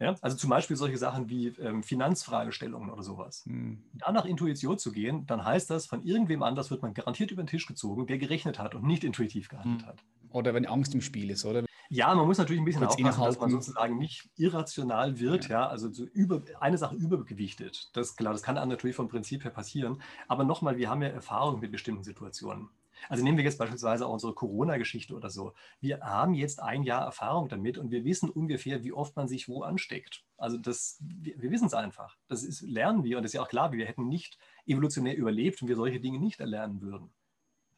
[0.00, 3.44] Ja, also zum Beispiel solche Sachen wie ähm, Finanzfragestellungen oder sowas.
[3.46, 3.82] Hm.
[3.92, 7.42] Da nach Intuition zu gehen, dann heißt das, von irgendwem anders wird man garantiert über
[7.42, 9.88] den Tisch gezogen, der gerechnet hat und nicht intuitiv gehandelt hm.
[9.88, 10.02] hat.
[10.30, 11.64] Oder wenn Angst im Spiel ist, oder?
[11.92, 15.62] Ja, man muss natürlich ein bisschen Kurz aufpassen, dass man sozusagen nicht irrational wird, ja,
[15.62, 17.90] ja also so über, eine Sache übergewichtet.
[17.94, 20.00] Das, klar, das kann einem natürlich vom Prinzip her passieren.
[20.28, 22.68] Aber nochmal, wir haben ja Erfahrung mit bestimmten Situationen.
[23.08, 25.54] Also nehmen wir jetzt beispielsweise auch unsere Corona-Geschichte oder so.
[25.80, 29.48] Wir haben jetzt ein Jahr Erfahrung damit und wir wissen ungefähr, wie oft man sich
[29.48, 30.24] wo ansteckt.
[30.36, 32.16] Also das, wir, wir wissen es einfach.
[32.28, 35.60] Das ist, lernen wir und das ist ja auch klar, wir hätten nicht evolutionär überlebt,
[35.60, 37.10] wenn wir solche Dinge nicht erlernen würden.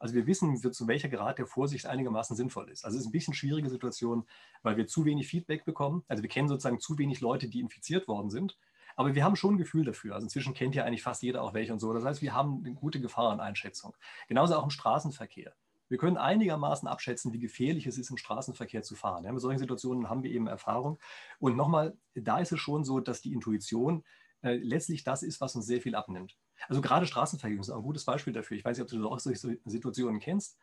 [0.03, 2.85] Also wir wissen, zu welcher Grad der Vorsicht einigermaßen sinnvoll ist.
[2.85, 4.27] Also es ist ein bisschen schwierige Situation,
[4.63, 6.03] weil wir zu wenig Feedback bekommen.
[6.09, 8.59] Also wir kennen sozusagen zu wenig Leute, die infiziert worden sind.
[8.97, 10.15] Aber wir haben schon ein Gefühl dafür.
[10.15, 11.93] Also inzwischen kennt ja eigentlich fast jeder auch welche und so.
[11.93, 13.95] Das heißt, wir haben eine gute Gefahreneinschätzung.
[14.29, 15.55] Genauso auch im Straßenverkehr.
[15.89, 19.25] Wir können einigermaßen abschätzen, wie gefährlich es ist, im Straßenverkehr zu fahren.
[19.25, 20.99] Ja, mit solchen Situationen haben wir eben Erfahrung.
[21.39, 24.03] Und nochmal, da ist es schon so, dass die Intuition
[24.41, 26.37] äh, letztlich das ist, was uns sehr viel abnimmt.
[26.69, 28.57] Also gerade Straßenverkehr ist ein gutes Beispiel dafür.
[28.57, 30.59] Ich weiß nicht, ob du auch solche Situationen kennst.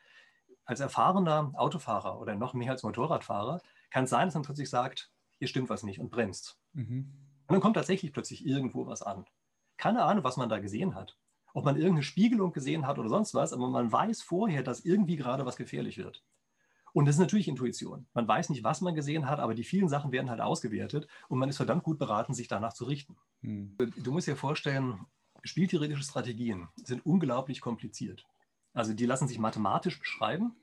[0.65, 3.61] Als erfahrener Autofahrer oder noch mehr als Motorradfahrer
[3.91, 6.59] kann es sein, dass man plötzlich sagt, hier stimmt was nicht und bremst.
[6.73, 7.28] Mhm.
[7.49, 9.25] Und dann kommt tatsächlich plötzlich irgendwo was an.
[9.77, 11.17] Keine Ahnung, was man da gesehen hat.
[11.53, 15.15] Ob man irgendeine Spiegelung gesehen hat oder sonst was, aber man weiß vorher, dass irgendwie
[15.15, 16.23] gerade was gefährlich wird.
[16.93, 18.05] Und das ist natürlich Intuition.
[18.13, 21.39] Man weiß nicht, was man gesehen hat, aber die vielen Sachen werden halt ausgewertet und
[21.39, 23.17] man ist verdammt gut beraten, sich danach zu richten.
[23.41, 23.75] Hm.
[23.97, 25.07] Du musst dir vorstellen,
[25.43, 28.27] spieltheoretische Strategien sind unglaublich kompliziert.
[28.73, 30.55] Also die lassen sich mathematisch beschreiben,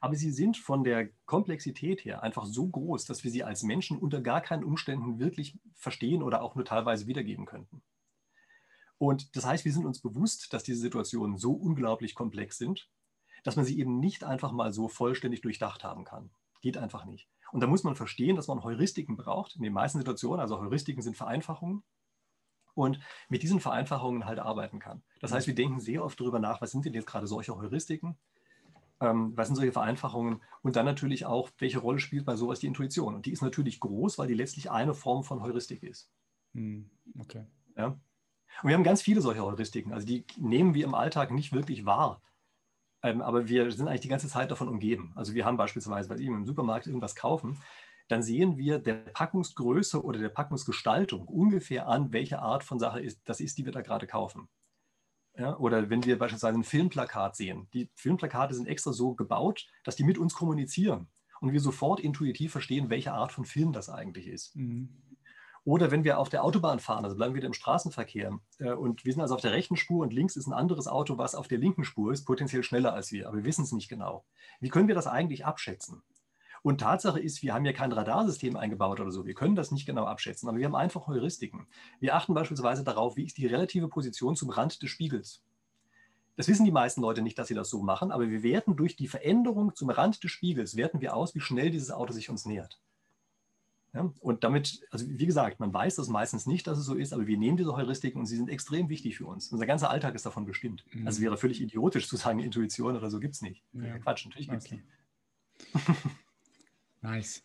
[0.00, 3.98] aber sie sind von der Komplexität her einfach so groß, dass wir sie als Menschen
[3.98, 7.82] unter gar keinen Umständen wirklich verstehen oder auch nur teilweise wiedergeben könnten.
[8.98, 12.88] Und das heißt, wir sind uns bewusst, dass diese Situationen so unglaublich komplex sind,
[13.44, 16.30] dass man sie eben nicht einfach mal so vollständig durchdacht haben kann.
[16.60, 17.28] Geht einfach nicht.
[17.52, 19.56] Und da muss man verstehen, dass man Heuristiken braucht.
[19.56, 21.84] In den meisten Situationen, also Heuristiken sind Vereinfachungen,
[22.78, 25.02] und mit diesen Vereinfachungen halt arbeiten kann.
[25.20, 28.16] Das heißt, wir denken sehr oft darüber nach, was sind denn jetzt gerade solche Heuristiken?
[29.00, 30.42] Ähm, was sind solche Vereinfachungen?
[30.62, 33.14] Und dann natürlich auch, welche Rolle spielt bei sowas die Intuition?
[33.14, 36.10] Und die ist natürlich groß, weil die letztlich eine Form von Heuristik ist.
[36.54, 37.44] Hm, okay.
[37.76, 37.86] Ja?
[38.62, 39.92] Und wir haben ganz viele solche Heuristiken.
[39.92, 42.22] Also die nehmen wir im Alltag nicht wirklich wahr.
[43.02, 45.12] Ähm, aber wir sind eigentlich die ganze Zeit davon umgeben.
[45.14, 47.58] Also wir haben beispielsweise, weil wir im Supermarkt irgendwas kaufen,
[48.08, 53.20] dann sehen wir der Packungsgröße oder der Packungsgestaltung ungefähr an, welche Art von Sache ist,
[53.28, 54.48] das ist, die wir da gerade kaufen.
[55.38, 57.68] Ja, oder wenn wir beispielsweise ein Filmplakat sehen.
[57.72, 61.08] Die Filmplakate sind extra so gebaut, dass die mit uns kommunizieren
[61.40, 64.56] und wir sofort intuitiv verstehen, welche Art von Film das eigentlich ist.
[64.56, 64.88] Mhm.
[65.64, 69.04] Oder wenn wir auf der Autobahn fahren, also bleiben wir wieder im Straßenverkehr äh, und
[69.04, 71.46] wir sind also auf der rechten Spur und links ist ein anderes Auto, was auf
[71.46, 74.24] der linken Spur ist, potenziell schneller als wir, aber wir wissen es nicht genau.
[74.60, 76.02] Wie können wir das eigentlich abschätzen?
[76.62, 79.26] Und Tatsache ist, wir haben ja kein Radarsystem eingebaut oder so.
[79.26, 81.66] Wir können das nicht genau abschätzen, aber wir haben einfach Heuristiken.
[82.00, 85.42] Wir achten beispielsweise darauf, wie ist die relative Position zum Rand des Spiegels.
[86.36, 88.94] Das wissen die meisten Leute nicht, dass sie das so machen, aber wir werten durch
[88.94, 92.46] die Veränderung zum Rand des Spiegels, werten wir aus, wie schnell dieses Auto sich uns
[92.46, 92.80] nähert.
[93.94, 97.12] Ja, und damit, also wie gesagt, man weiß das meistens nicht, dass es so ist,
[97.12, 99.50] aber wir nehmen diese Heuristiken und sie sind extrem wichtig für uns.
[99.50, 100.84] Unser ganzer Alltag ist davon bestimmt.
[100.92, 101.06] Mhm.
[101.06, 103.64] Also wäre völlig idiotisch zu sagen, Intuition oder so gibt es nicht.
[103.72, 103.98] Ja.
[103.98, 104.82] Quatsch, natürlich gibt es die.
[107.02, 107.42] Nice.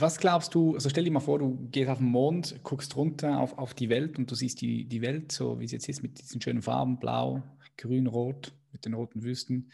[0.00, 3.40] Was glaubst du, also stell dir mal vor, du gehst auf den Mond, guckst runter
[3.40, 6.02] auf, auf die Welt und du siehst die, die Welt so, wie sie jetzt ist,
[6.02, 7.42] mit diesen schönen Farben, blau,
[7.76, 9.72] grün, rot, mit den roten Wüsten,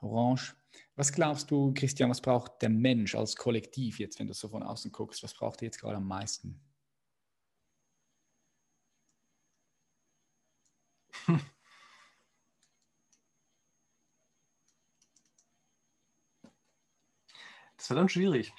[0.00, 0.54] orange.
[0.96, 4.62] Was glaubst du, Christian, was braucht der Mensch als Kollektiv jetzt, wenn du so von
[4.62, 5.22] außen guckst?
[5.22, 6.60] Was braucht er jetzt gerade am meisten?
[17.82, 18.54] Das wird dann schwierig.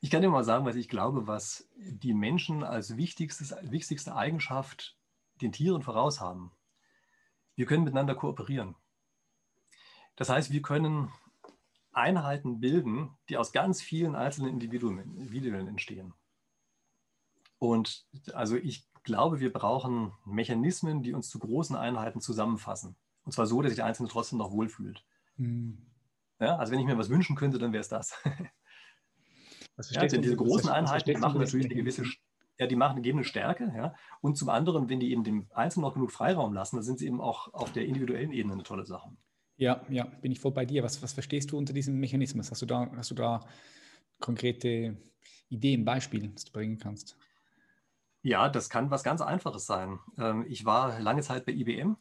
[0.00, 4.96] Ich kann dir mal sagen, was ich glaube, was die Menschen als wichtigste Eigenschaft
[5.42, 6.52] den Tieren voraus haben.
[7.54, 8.74] Wir können miteinander kooperieren.
[10.16, 11.12] Das heißt, wir können
[11.92, 16.14] Einheiten bilden, die aus ganz vielen einzelnen Individuen, Individuen entstehen.
[17.58, 22.96] Und also ich glaube, wir brauchen Mechanismen, die uns zu großen Einheiten zusammenfassen.
[23.24, 25.04] Und zwar so, dass sich der Einzelne trotzdem noch wohlfühlt.
[25.36, 25.76] Mhm.
[26.40, 28.14] Ja, also wenn ich mir was wünschen könnte, dann wäre es das.
[29.90, 32.04] ja, also diese großen Einheiten die machen natürlich eine gewisse,
[32.58, 33.94] ja, die machen, geben eine Stärke, ja.
[34.20, 37.06] Und zum anderen, wenn die eben dem Einzelnen noch genug Freiraum lassen, dann sind sie
[37.06, 39.10] eben auch auf der individuellen Ebene eine tolle Sache.
[39.56, 40.82] Ja, ja, bin ich voll bei dir.
[40.82, 42.50] Was, was verstehst du unter diesem Mechanismus?
[42.50, 43.40] Hast du da, hast du da
[44.20, 44.96] konkrete
[45.48, 47.16] Ideen, Beispiele, die du bringen kannst?
[48.22, 49.98] Ja, das kann was ganz Einfaches sein.
[50.18, 51.96] Ähm, ich war lange Zeit bei IBM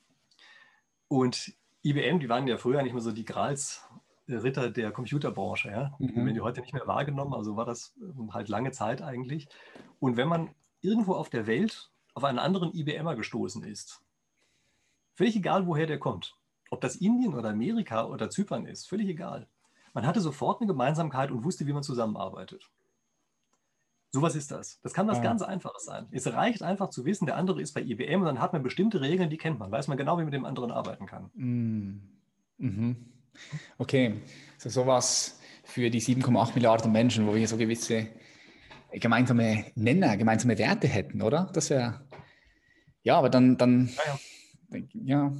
[1.07, 1.53] und
[1.83, 3.87] IBM, die waren ja früher nicht mehr so die Grals
[4.27, 5.69] Ritter der Computerbranche.
[5.69, 5.95] Ja?
[5.99, 6.15] Mhm.
[6.15, 9.47] Werden die heute nicht mehr wahrgenommen, also war das ähm, halt lange Zeit eigentlich.
[9.99, 10.49] Und wenn man
[10.81, 14.01] irgendwo auf der Welt auf einen anderen IBMer gestoßen ist,
[15.15, 16.35] völlig egal, woher der kommt,
[16.71, 19.47] ob das Indien oder Amerika oder Zypern ist, völlig egal.
[19.93, 22.69] Man hatte sofort eine Gemeinsamkeit und wusste, wie man zusammenarbeitet.
[24.11, 24.79] Sowas ist das.
[24.81, 25.23] Das kann was ja.
[25.23, 26.07] ganz Einfaches sein.
[26.11, 29.01] Es reicht einfach zu wissen, der andere ist bei IBM und dann hat man bestimmte
[29.01, 29.71] Regeln, die kennt man.
[29.71, 31.31] Weiß man genau, wie man mit dem anderen arbeiten kann.
[31.33, 32.01] Mm.
[32.57, 33.14] Mhm.
[33.77, 34.21] Okay,
[34.57, 38.07] so sowas für die 7,8 Milliarden Menschen, wo wir so gewisse
[38.91, 41.49] gemeinsame Nenner, gemeinsame Werte hätten, oder?
[41.53, 42.07] Das wäre,
[43.03, 43.89] ja, aber dann, dann,
[44.71, 44.87] ja, ja.
[45.03, 45.33] ja.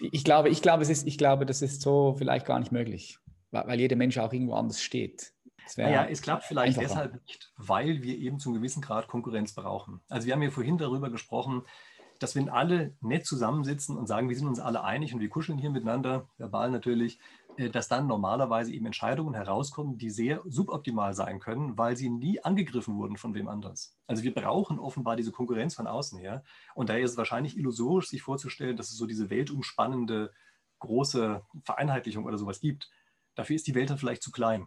[0.00, 3.18] Ich glaube, ich glaube, es ist, ich glaube, das ist so vielleicht gar nicht möglich,
[3.50, 5.32] weil, weil jeder Mensch auch irgendwo anders steht.
[5.76, 7.08] Ja, es klappt vielleicht einfacher.
[7.10, 10.00] deshalb nicht, weil wir eben zu einem gewissen Grad Konkurrenz brauchen.
[10.08, 11.62] Also wir haben ja vorhin darüber gesprochen,
[12.18, 15.58] dass wenn alle nett zusammensitzen und sagen, wir sind uns alle einig und wir kuscheln
[15.58, 17.18] hier miteinander, verbal natürlich,
[17.56, 22.42] äh, dass dann normalerweise eben Entscheidungen herauskommen, die sehr suboptimal sein können, weil sie nie
[22.42, 23.96] angegriffen wurden von wem anders.
[24.06, 26.44] Also wir brauchen offenbar diese Konkurrenz von außen her.
[26.74, 30.32] Und daher ist es wahrscheinlich illusorisch, sich vorzustellen, dass es so diese weltumspannende
[30.78, 32.90] große Vereinheitlichung oder sowas gibt.
[33.34, 34.66] Dafür ist die Welt dann vielleicht zu klein.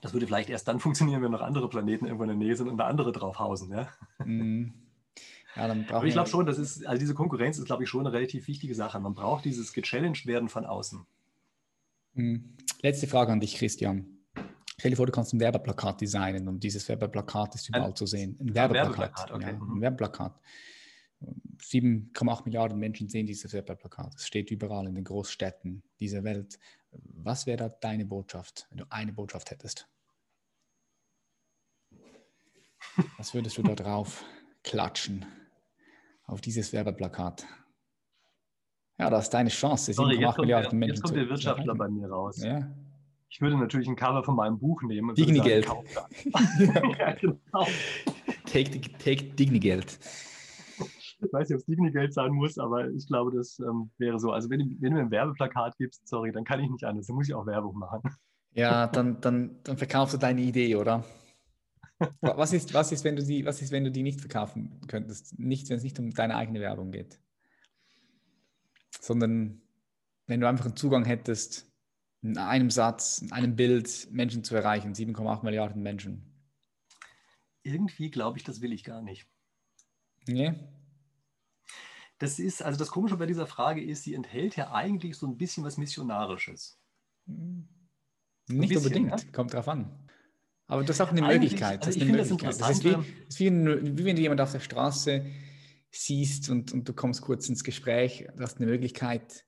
[0.00, 2.68] Das würde vielleicht erst dann funktionieren, wenn noch andere Planeten irgendwo in der Nähe sind
[2.68, 3.70] und da andere draufhausen.
[3.70, 3.88] Ja?
[4.24, 4.83] Mm.
[5.56, 8.12] Ja, Aber ich glaube schon, das ist, also diese Konkurrenz ist, glaube ich, schon eine
[8.12, 8.98] relativ wichtige Sache.
[8.98, 11.06] Man braucht dieses gechallenged werden von außen.
[12.14, 12.56] Hm.
[12.82, 14.06] Letzte Frage an dich, Christian.
[14.78, 18.06] Stell dir vor, du kannst ein Werbeplakat designen und dieses Werbeplakat ist überall ein, zu
[18.06, 18.36] sehen.
[18.40, 18.98] Ein Werbeplakat.
[18.98, 19.42] Werbeplakat okay.
[19.44, 19.80] ja, ein mhm.
[19.80, 20.40] Werbeplakat.
[21.62, 24.14] 7,8 Milliarden Menschen sehen dieses Werbeplakat.
[24.16, 26.58] Es steht überall in den Großstädten dieser Welt.
[26.90, 29.88] Was wäre da deine Botschaft, wenn du eine Botschaft hättest?
[33.16, 34.24] Was würdest du da drauf
[34.62, 35.24] klatschen
[36.26, 37.46] auf dieses Werbeplakat?
[38.98, 39.92] Ja, das ist deine Chance.
[39.92, 42.42] Sorry, jetzt, kommt, Milliarden Menschen jetzt kommt der Wirtschaftler bei mir raus.
[42.42, 42.70] Ja.
[43.28, 45.10] Ich würde natürlich ein Cover von meinem Buch nehmen.
[45.10, 45.66] Und Digni-Geld.
[46.98, 47.66] ja, genau.
[48.46, 49.98] Take, take Digni-Geld.
[50.78, 54.30] Ich weiß nicht, ob es Digni-Geld sein muss, aber ich glaube, das ähm, wäre so.
[54.30, 57.08] Also, wenn, wenn, du mir ein Werbeplakat gibst, sorry, dann kann ich nicht anders.
[57.08, 58.02] Dann muss ich auch Werbung machen.
[58.52, 61.02] Ja, dann, dann, dann verkaufst du deine Idee, oder?
[62.20, 65.38] Was ist, was, ist, wenn du die, was ist, wenn du die nicht verkaufen könntest?
[65.38, 67.18] Nicht, wenn es nicht um deine eigene Werbung geht
[69.04, 69.60] sondern
[70.26, 71.70] wenn du einfach einen Zugang hättest,
[72.22, 76.24] in einem Satz, in einem Bild Menschen zu erreichen, 7,8 Milliarden Menschen.
[77.62, 79.28] Irgendwie glaube ich, das will ich gar nicht.
[80.26, 80.54] Nee.
[82.18, 85.36] Das ist, also das Komische bei dieser Frage ist, sie enthält ja eigentlich so ein
[85.36, 86.80] bisschen was Missionarisches.
[87.26, 87.68] Nicht
[88.48, 89.32] bisschen, unbedingt, ja?
[89.32, 90.03] kommt drauf an.
[90.66, 91.84] Aber das ist auch eine eigentlich, Möglichkeit.
[91.86, 92.70] Also ich finde das interessant.
[92.70, 95.26] Das ist, wie, das ist wie, wie, wenn du jemand auf der Straße
[95.90, 99.44] siehst und, und du kommst kurz ins Gespräch, du hast eine Möglichkeit,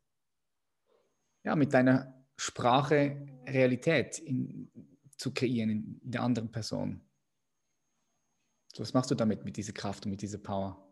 [1.45, 4.71] ja, mit deiner Sprache Realität in,
[5.17, 7.01] zu kreieren in der anderen Person.
[8.75, 10.83] So, was machst du damit, mit dieser Kraft und mit dieser Power?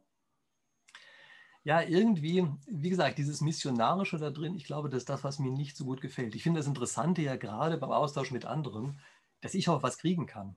[1.65, 5.51] Ja, irgendwie, wie gesagt, dieses Missionarische da drin, ich glaube, das ist das, was mir
[5.51, 6.35] nicht so gut gefällt.
[6.35, 9.01] Ich finde das Interessante ja gerade beim Austausch mit anderen,
[9.45, 10.57] dass ich auch was kriegen kann.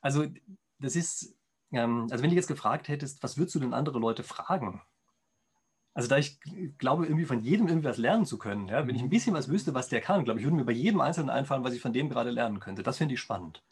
[0.00, 0.26] Also,
[0.78, 1.34] das ist,
[1.72, 4.80] ähm, also wenn du jetzt gefragt hättest, was würdest du denn andere Leute fragen?
[5.92, 6.38] Also da ich
[6.78, 9.48] glaube, irgendwie von jedem irgendwie was lernen zu können, ja, wenn ich ein bisschen was
[9.48, 11.92] wüsste, was der kann, glaube ich, würde mir bei jedem Einzelnen einfallen, was ich von
[11.92, 12.84] dem gerade lernen könnte.
[12.84, 13.62] Das finde ich spannend.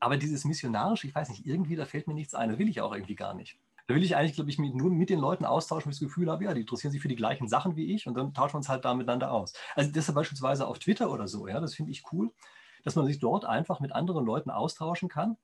[0.00, 2.48] Aber dieses Missionarische, ich weiß nicht, irgendwie, da fällt mir nichts ein.
[2.48, 3.58] Das will ich auch irgendwie gar nicht.
[3.86, 6.30] Da will ich eigentlich, glaube ich, nur mit den Leuten austauschen, wenn ich das Gefühl
[6.30, 8.58] habe, ja, die interessieren sich für die gleichen Sachen wie ich und dann tauschen wir
[8.58, 9.52] uns halt da miteinander aus.
[9.74, 12.30] Also deshalb beispielsweise auf Twitter oder so, ja, das finde ich cool,
[12.84, 15.36] dass man sich dort einfach mit anderen Leuten austauschen kann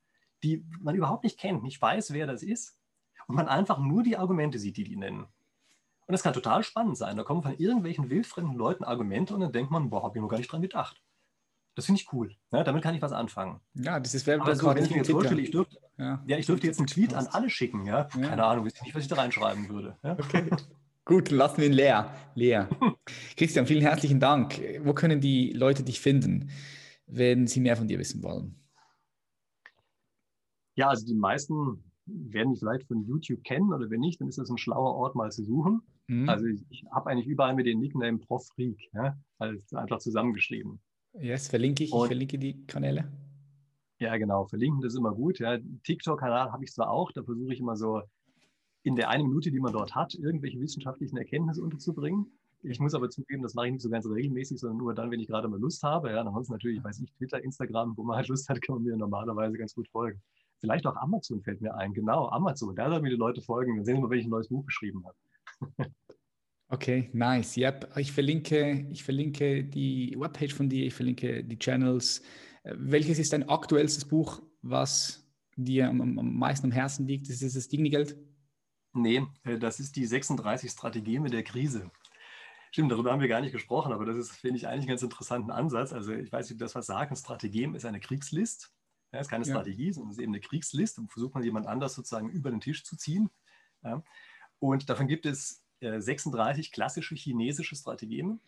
[0.43, 2.79] die man überhaupt nicht kennt, nicht weiß, wer das ist
[3.27, 5.27] und man einfach nur die Argumente sieht, die die nennen.
[6.07, 7.17] Und das kann total spannend sein.
[7.17, 10.29] Da kommen von irgendwelchen wildfremden Leuten Argumente und dann denkt man, boah, habe ich noch
[10.29, 11.01] gar nicht dran gedacht.
[11.77, 12.35] Das finde ich cool.
[12.51, 13.61] Ja, damit kann ich was anfangen.
[13.75, 16.21] Ja, das ist so, wenn ich mir jetzt vorstelle, ich dürfte, ja.
[16.27, 16.37] ja.
[16.37, 17.87] ich dürfte jetzt einen Tweet an alle schicken.
[17.87, 18.09] Ja?
[18.19, 18.29] ja.
[18.29, 19.97] Keine Ahnung, weiß nicht, was ich da reinschreiben würde.
[20.03, 20.51] Okay.
[21.05, 22.13] Gut, lassen wir ihn leer.
[22.35, 22.69] leer.
[23.37, 24.61] Christian, vielen herzlichen Dank.
[24.83, 26.51] Wo können die Leute dich finden,
[27.11, 28.57] wenn sie mehr von dir wissen wollen?
[30.77, 34.39] Ja, also die meisten werden mich vielleicht von YouTube kennen oder wenn nicht, dann ist
[34.39, 35.83] das ein schlauer Ort mal zu suchen.
[36.07, 36.29] Mhm.
[36.29, 40.81] Also ich, ich habe eigentlich überall mit dem Nickname Prof Freak, ja, also einfach zusammengeschrieben.
[41.19, 43.11] Yes, verlinke ich, Und, ich verlinke die Kanäle.
[43.99, 45.39] Ja, genau, verlinken das ist immer gut.
[45.39, 45.59] Ja.
[45.85, 48.03] TikTok-Kanal habe ich zwar auch, da versuche ich immer so
[48.83, 52.27] in der einen Minute, die man dort hat, irgendwelche wissenschaftlichen Erkenntnisse unterzubringen.
[52.63, 55.21] Ich muss aber zugeben, das mache ich nicht so ganz regelmäßig, sondern nur dann, wenn
[55.21, 56.11] ich gerade mal Lust habe.
[56.11, 58.97] Ja, ansonsten natürlich, weiß ich, Twitter, Instagram, wo man halt Lust hat, kann man mir
[58.97, 60.21] normalerweise ganz gut folgen.
[60.61, 61.95] Vielleicht auch Amazon fällt mir ein.
[61.95, 62.77] Genau, Amazon.
[62.77, 63.77] Da sollten mir die Leute folgen.
[63.77, 65.91] Dann sehen Sie mal, welches neues Buch geschrieben habe.
[66.69, 67.57] okay, nice.
[67.57, 67.97] Yep.
[67.97, 72.21] Ich verlinke, ich verlinke die Webpage von dir, ich verlinke die Channels.
[72.63, 75.27] Äh, welches ist dein aktuellstes Buch, was
[75.57, 77.31] dir am, am meisten am Herzen liegt?
[77.31, 78.19] Ist es das Digni-Geld?
[78.93, 81.91] Nee, äh, das ist die 36 Strategien mit der Krise.
[82.71, 85.03] Stimmt, darüber haben wir gar nicht gesprochen, aber das ist, finde ich, eigentlich einen ganz
[85.03, 85.93] interessanten Ansatz.
[85.93, 87.11] Also ich weiß nicht, ob das was sagt.
[87.11, 88.73] Ein Strategem ist eine Kriegslist.
[89.13, 89.51] Ja, ist keine ja.
[89.51, 90.99] Strategie, sondern es ist eben eine Kriegslist.
[90.99, 93.29] Und versucht man jemand anders sozusagen über den Tisch zu ziehen.
[93.83, 94.05] Ja.
[94.61, 98.41] Und davon gibt es äh, 36 klassische chinesische Strategien.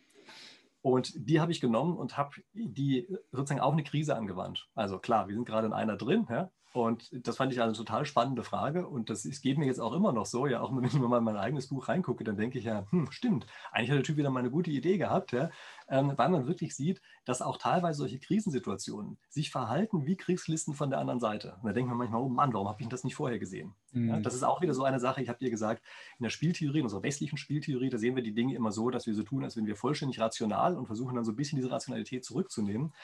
[0.83, 4.69] Und die habe ich genommen und habe die sozusagen auch eine Krise angewandt.
[4.75, 8.07] Also klar, wir sind gerade in einer drin, ja, und das fand ich eine total
[8.07, 8.89] spannende Frage.
[8.89, 10.47] Und das ist, geht mir jetzt auch immer noch so.
[10.47, 13.11] Ja, auch wenn ich mal in mein eigenes Buch reingucke, dann denke ich ja, hm,
[13.11, 15.51] stimmt, eigentlich hat der Typ wieder mal eine gute Idee gehabt, ja,
[15.89, 20.89] ähm, weil man wirklich sieht, dass auch teilweise solche Krisensituationen sich verhalten wie Kriegslisten von
[20.89, 21.57] der anderen Seite.
[21.61, 23.75] Und da denkt man manchmal, oh Mann, warum habe ich das nicht vorher gesehen?
[23.93, 24.09] Mhm.
[24.09, 25.83] Ja, das ist auch wieder so eine Sache, ich habe dir gesagt,
[26.19, 29.07] in der Spieltheorie, in unserer westlichen Spieltheorie, da sehen wir die Dinge immer so, dass
[29.07, 31.71] wir so tun, als wenn wir vollständig rational und versuchen dann so ein bisschen diese
[31.71, 32.95] Rationalität zurückzunehmen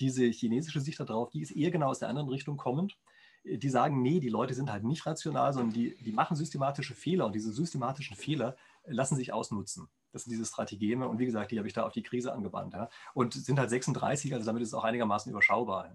[0.00, 2.96] diese chinesische Sicht darauf, die ist eher genau aus der anderen Richtung kommend
[3.44, 7.26] die sagen, nee, die Leute sind halt nicht rational, sondern die, die machen systematische Fehler
[7.26, 9.88] und diese systematischen Fehler lassen sich ausnutzen.
[10.12, 12.74] Das sind diese Strategeme und wie gesagt, die habe ich da auf die Krise angewandt.
[12.74, 12.88] Ja.
[13.14, 15.92] Und sind halt 36, also damit ist es auch einigermaßen überschaubar.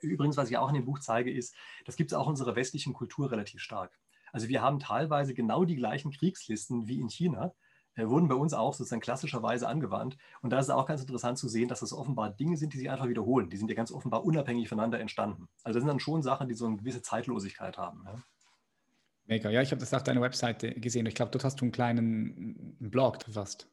[0.00, 2.56] Übrigens, was ich auch in dem Buch zeige, ist, das gibt es auch in unserer
[2.56, 3.98] westlichen Kultur relativ stark.
[4.32, 7.50] Also wir haben teilweise genau die gleichen Kriegslisten wie in China, äh,
[7.96, 10.18] wurden bei uns auch sozusagen klassischerweise angewandt.
[10.42, 12.78] Und da ist es auch ganz interessant zu sehen, dass das offenbar Dinge sind, die
[12.78, 13.48] sich einfach wiederholen.
[13.48, 15.48] Die sind ja ganz offenbar unabhängig voneinander entstanden.
[15.64, 18.02] Also das sind dann schon Sachen, die so eine gewisse Zeitlosigkeit haben.
[18.04, 18.14] Ja.
[19.24, 21.06] Mega, ja, ich habe das auf deiner Webseite gesehen.
[21.06, 23.68] Ich glaube, dort hast du einen kleinen Blog verfasst.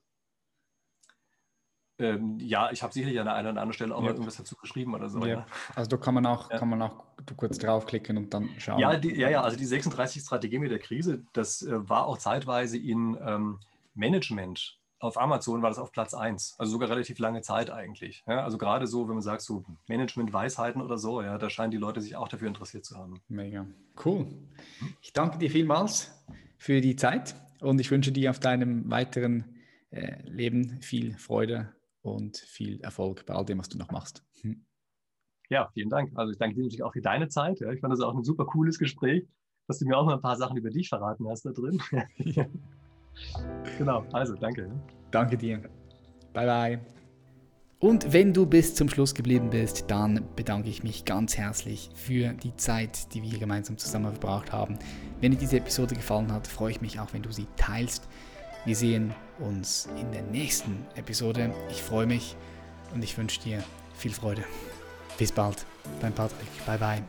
[1.99, 4.05] Ähm, ja, ich habe sicherlich an einer oder anderen Stelle auch ja.
[4.05, 5.19] mal irgendwas dazu geschrieben oder so.
[5.19, 5.27] Ja.
[5.27, 5.45] Ja.
[5.75, 7.03] Also da kann man auch, kann man auch
[7.37, 8.79] kurz draufklicken und dann schauen.
[8.79, 12.17] Ja, die, ja, ja, also die 36 Strategien mit der Krise, das äh, war auch
[12.17, 13.59] zeitweise in ähm,
[13.93, 18.23] Management auf Amazon war das auf Platz 1, also sogar relativ lange Zeit eigentlich.
[18.25, 21.77] Ja, also gerade so, wenn man sagt, so Management-Weisheiten oder so, ja, da scheinen die
[21.77, 23.21] Leute sich auch dafür interessiert zu haben.
[23.27, 23.67] Mega.
[24.03, 24.27] Cool.
[25.01, 26.09] Ich danke dir vielmals
[26.57, 29.59] für die Zeit und ich wünsche dir auf deinem weiteren
[29.89, 34.23] äh, Leben viel Freude und viel Erfolg bei all dem, was du noch machst.
[34.41, 34.65] Hm.
[35.49, 36.13] Ja, vielen Dank.
[36.15, 37.59] Also ich danke dir natürlich auch für deine Zeit.
[37.59, 37.71] Ja.
[37.73, 39.27] Ich fand das auch ein super cooles Gespräch,
[39.67, 41.81] dass du mir auch mal ein paar Sachen über dich verraten hast da drin.
[43.77, 44.69] Genau, also danke.
[45.11, 45.59] Danke dir.
[46.33, 46.79] Bye bye.
[47.79, 52.29] Und wenn du bis zum Schluss geblieben bist, dann bedanke ich mich ganz herzlich für
[52.31, 54.79] die Zeit, die wir gemeinsam zusammen verbracht haben.
[55.19, 58.07] Wenn dir diese Episode gefallen hat, freue ich mich auch, wenn du sie teilst.
[58.63, 61.53] Wir sehen uns in der nächsten Episode.
[61.69, 62.37] Ich freue mich
[62.93, 63.61] und ich wünsche dir
[63.95, 64.45] viel Freude.
[65.17, 65.65] Bis bald,
[65.99, 66.47] dein Patrick.
[66.65, 67.03] Bye bye.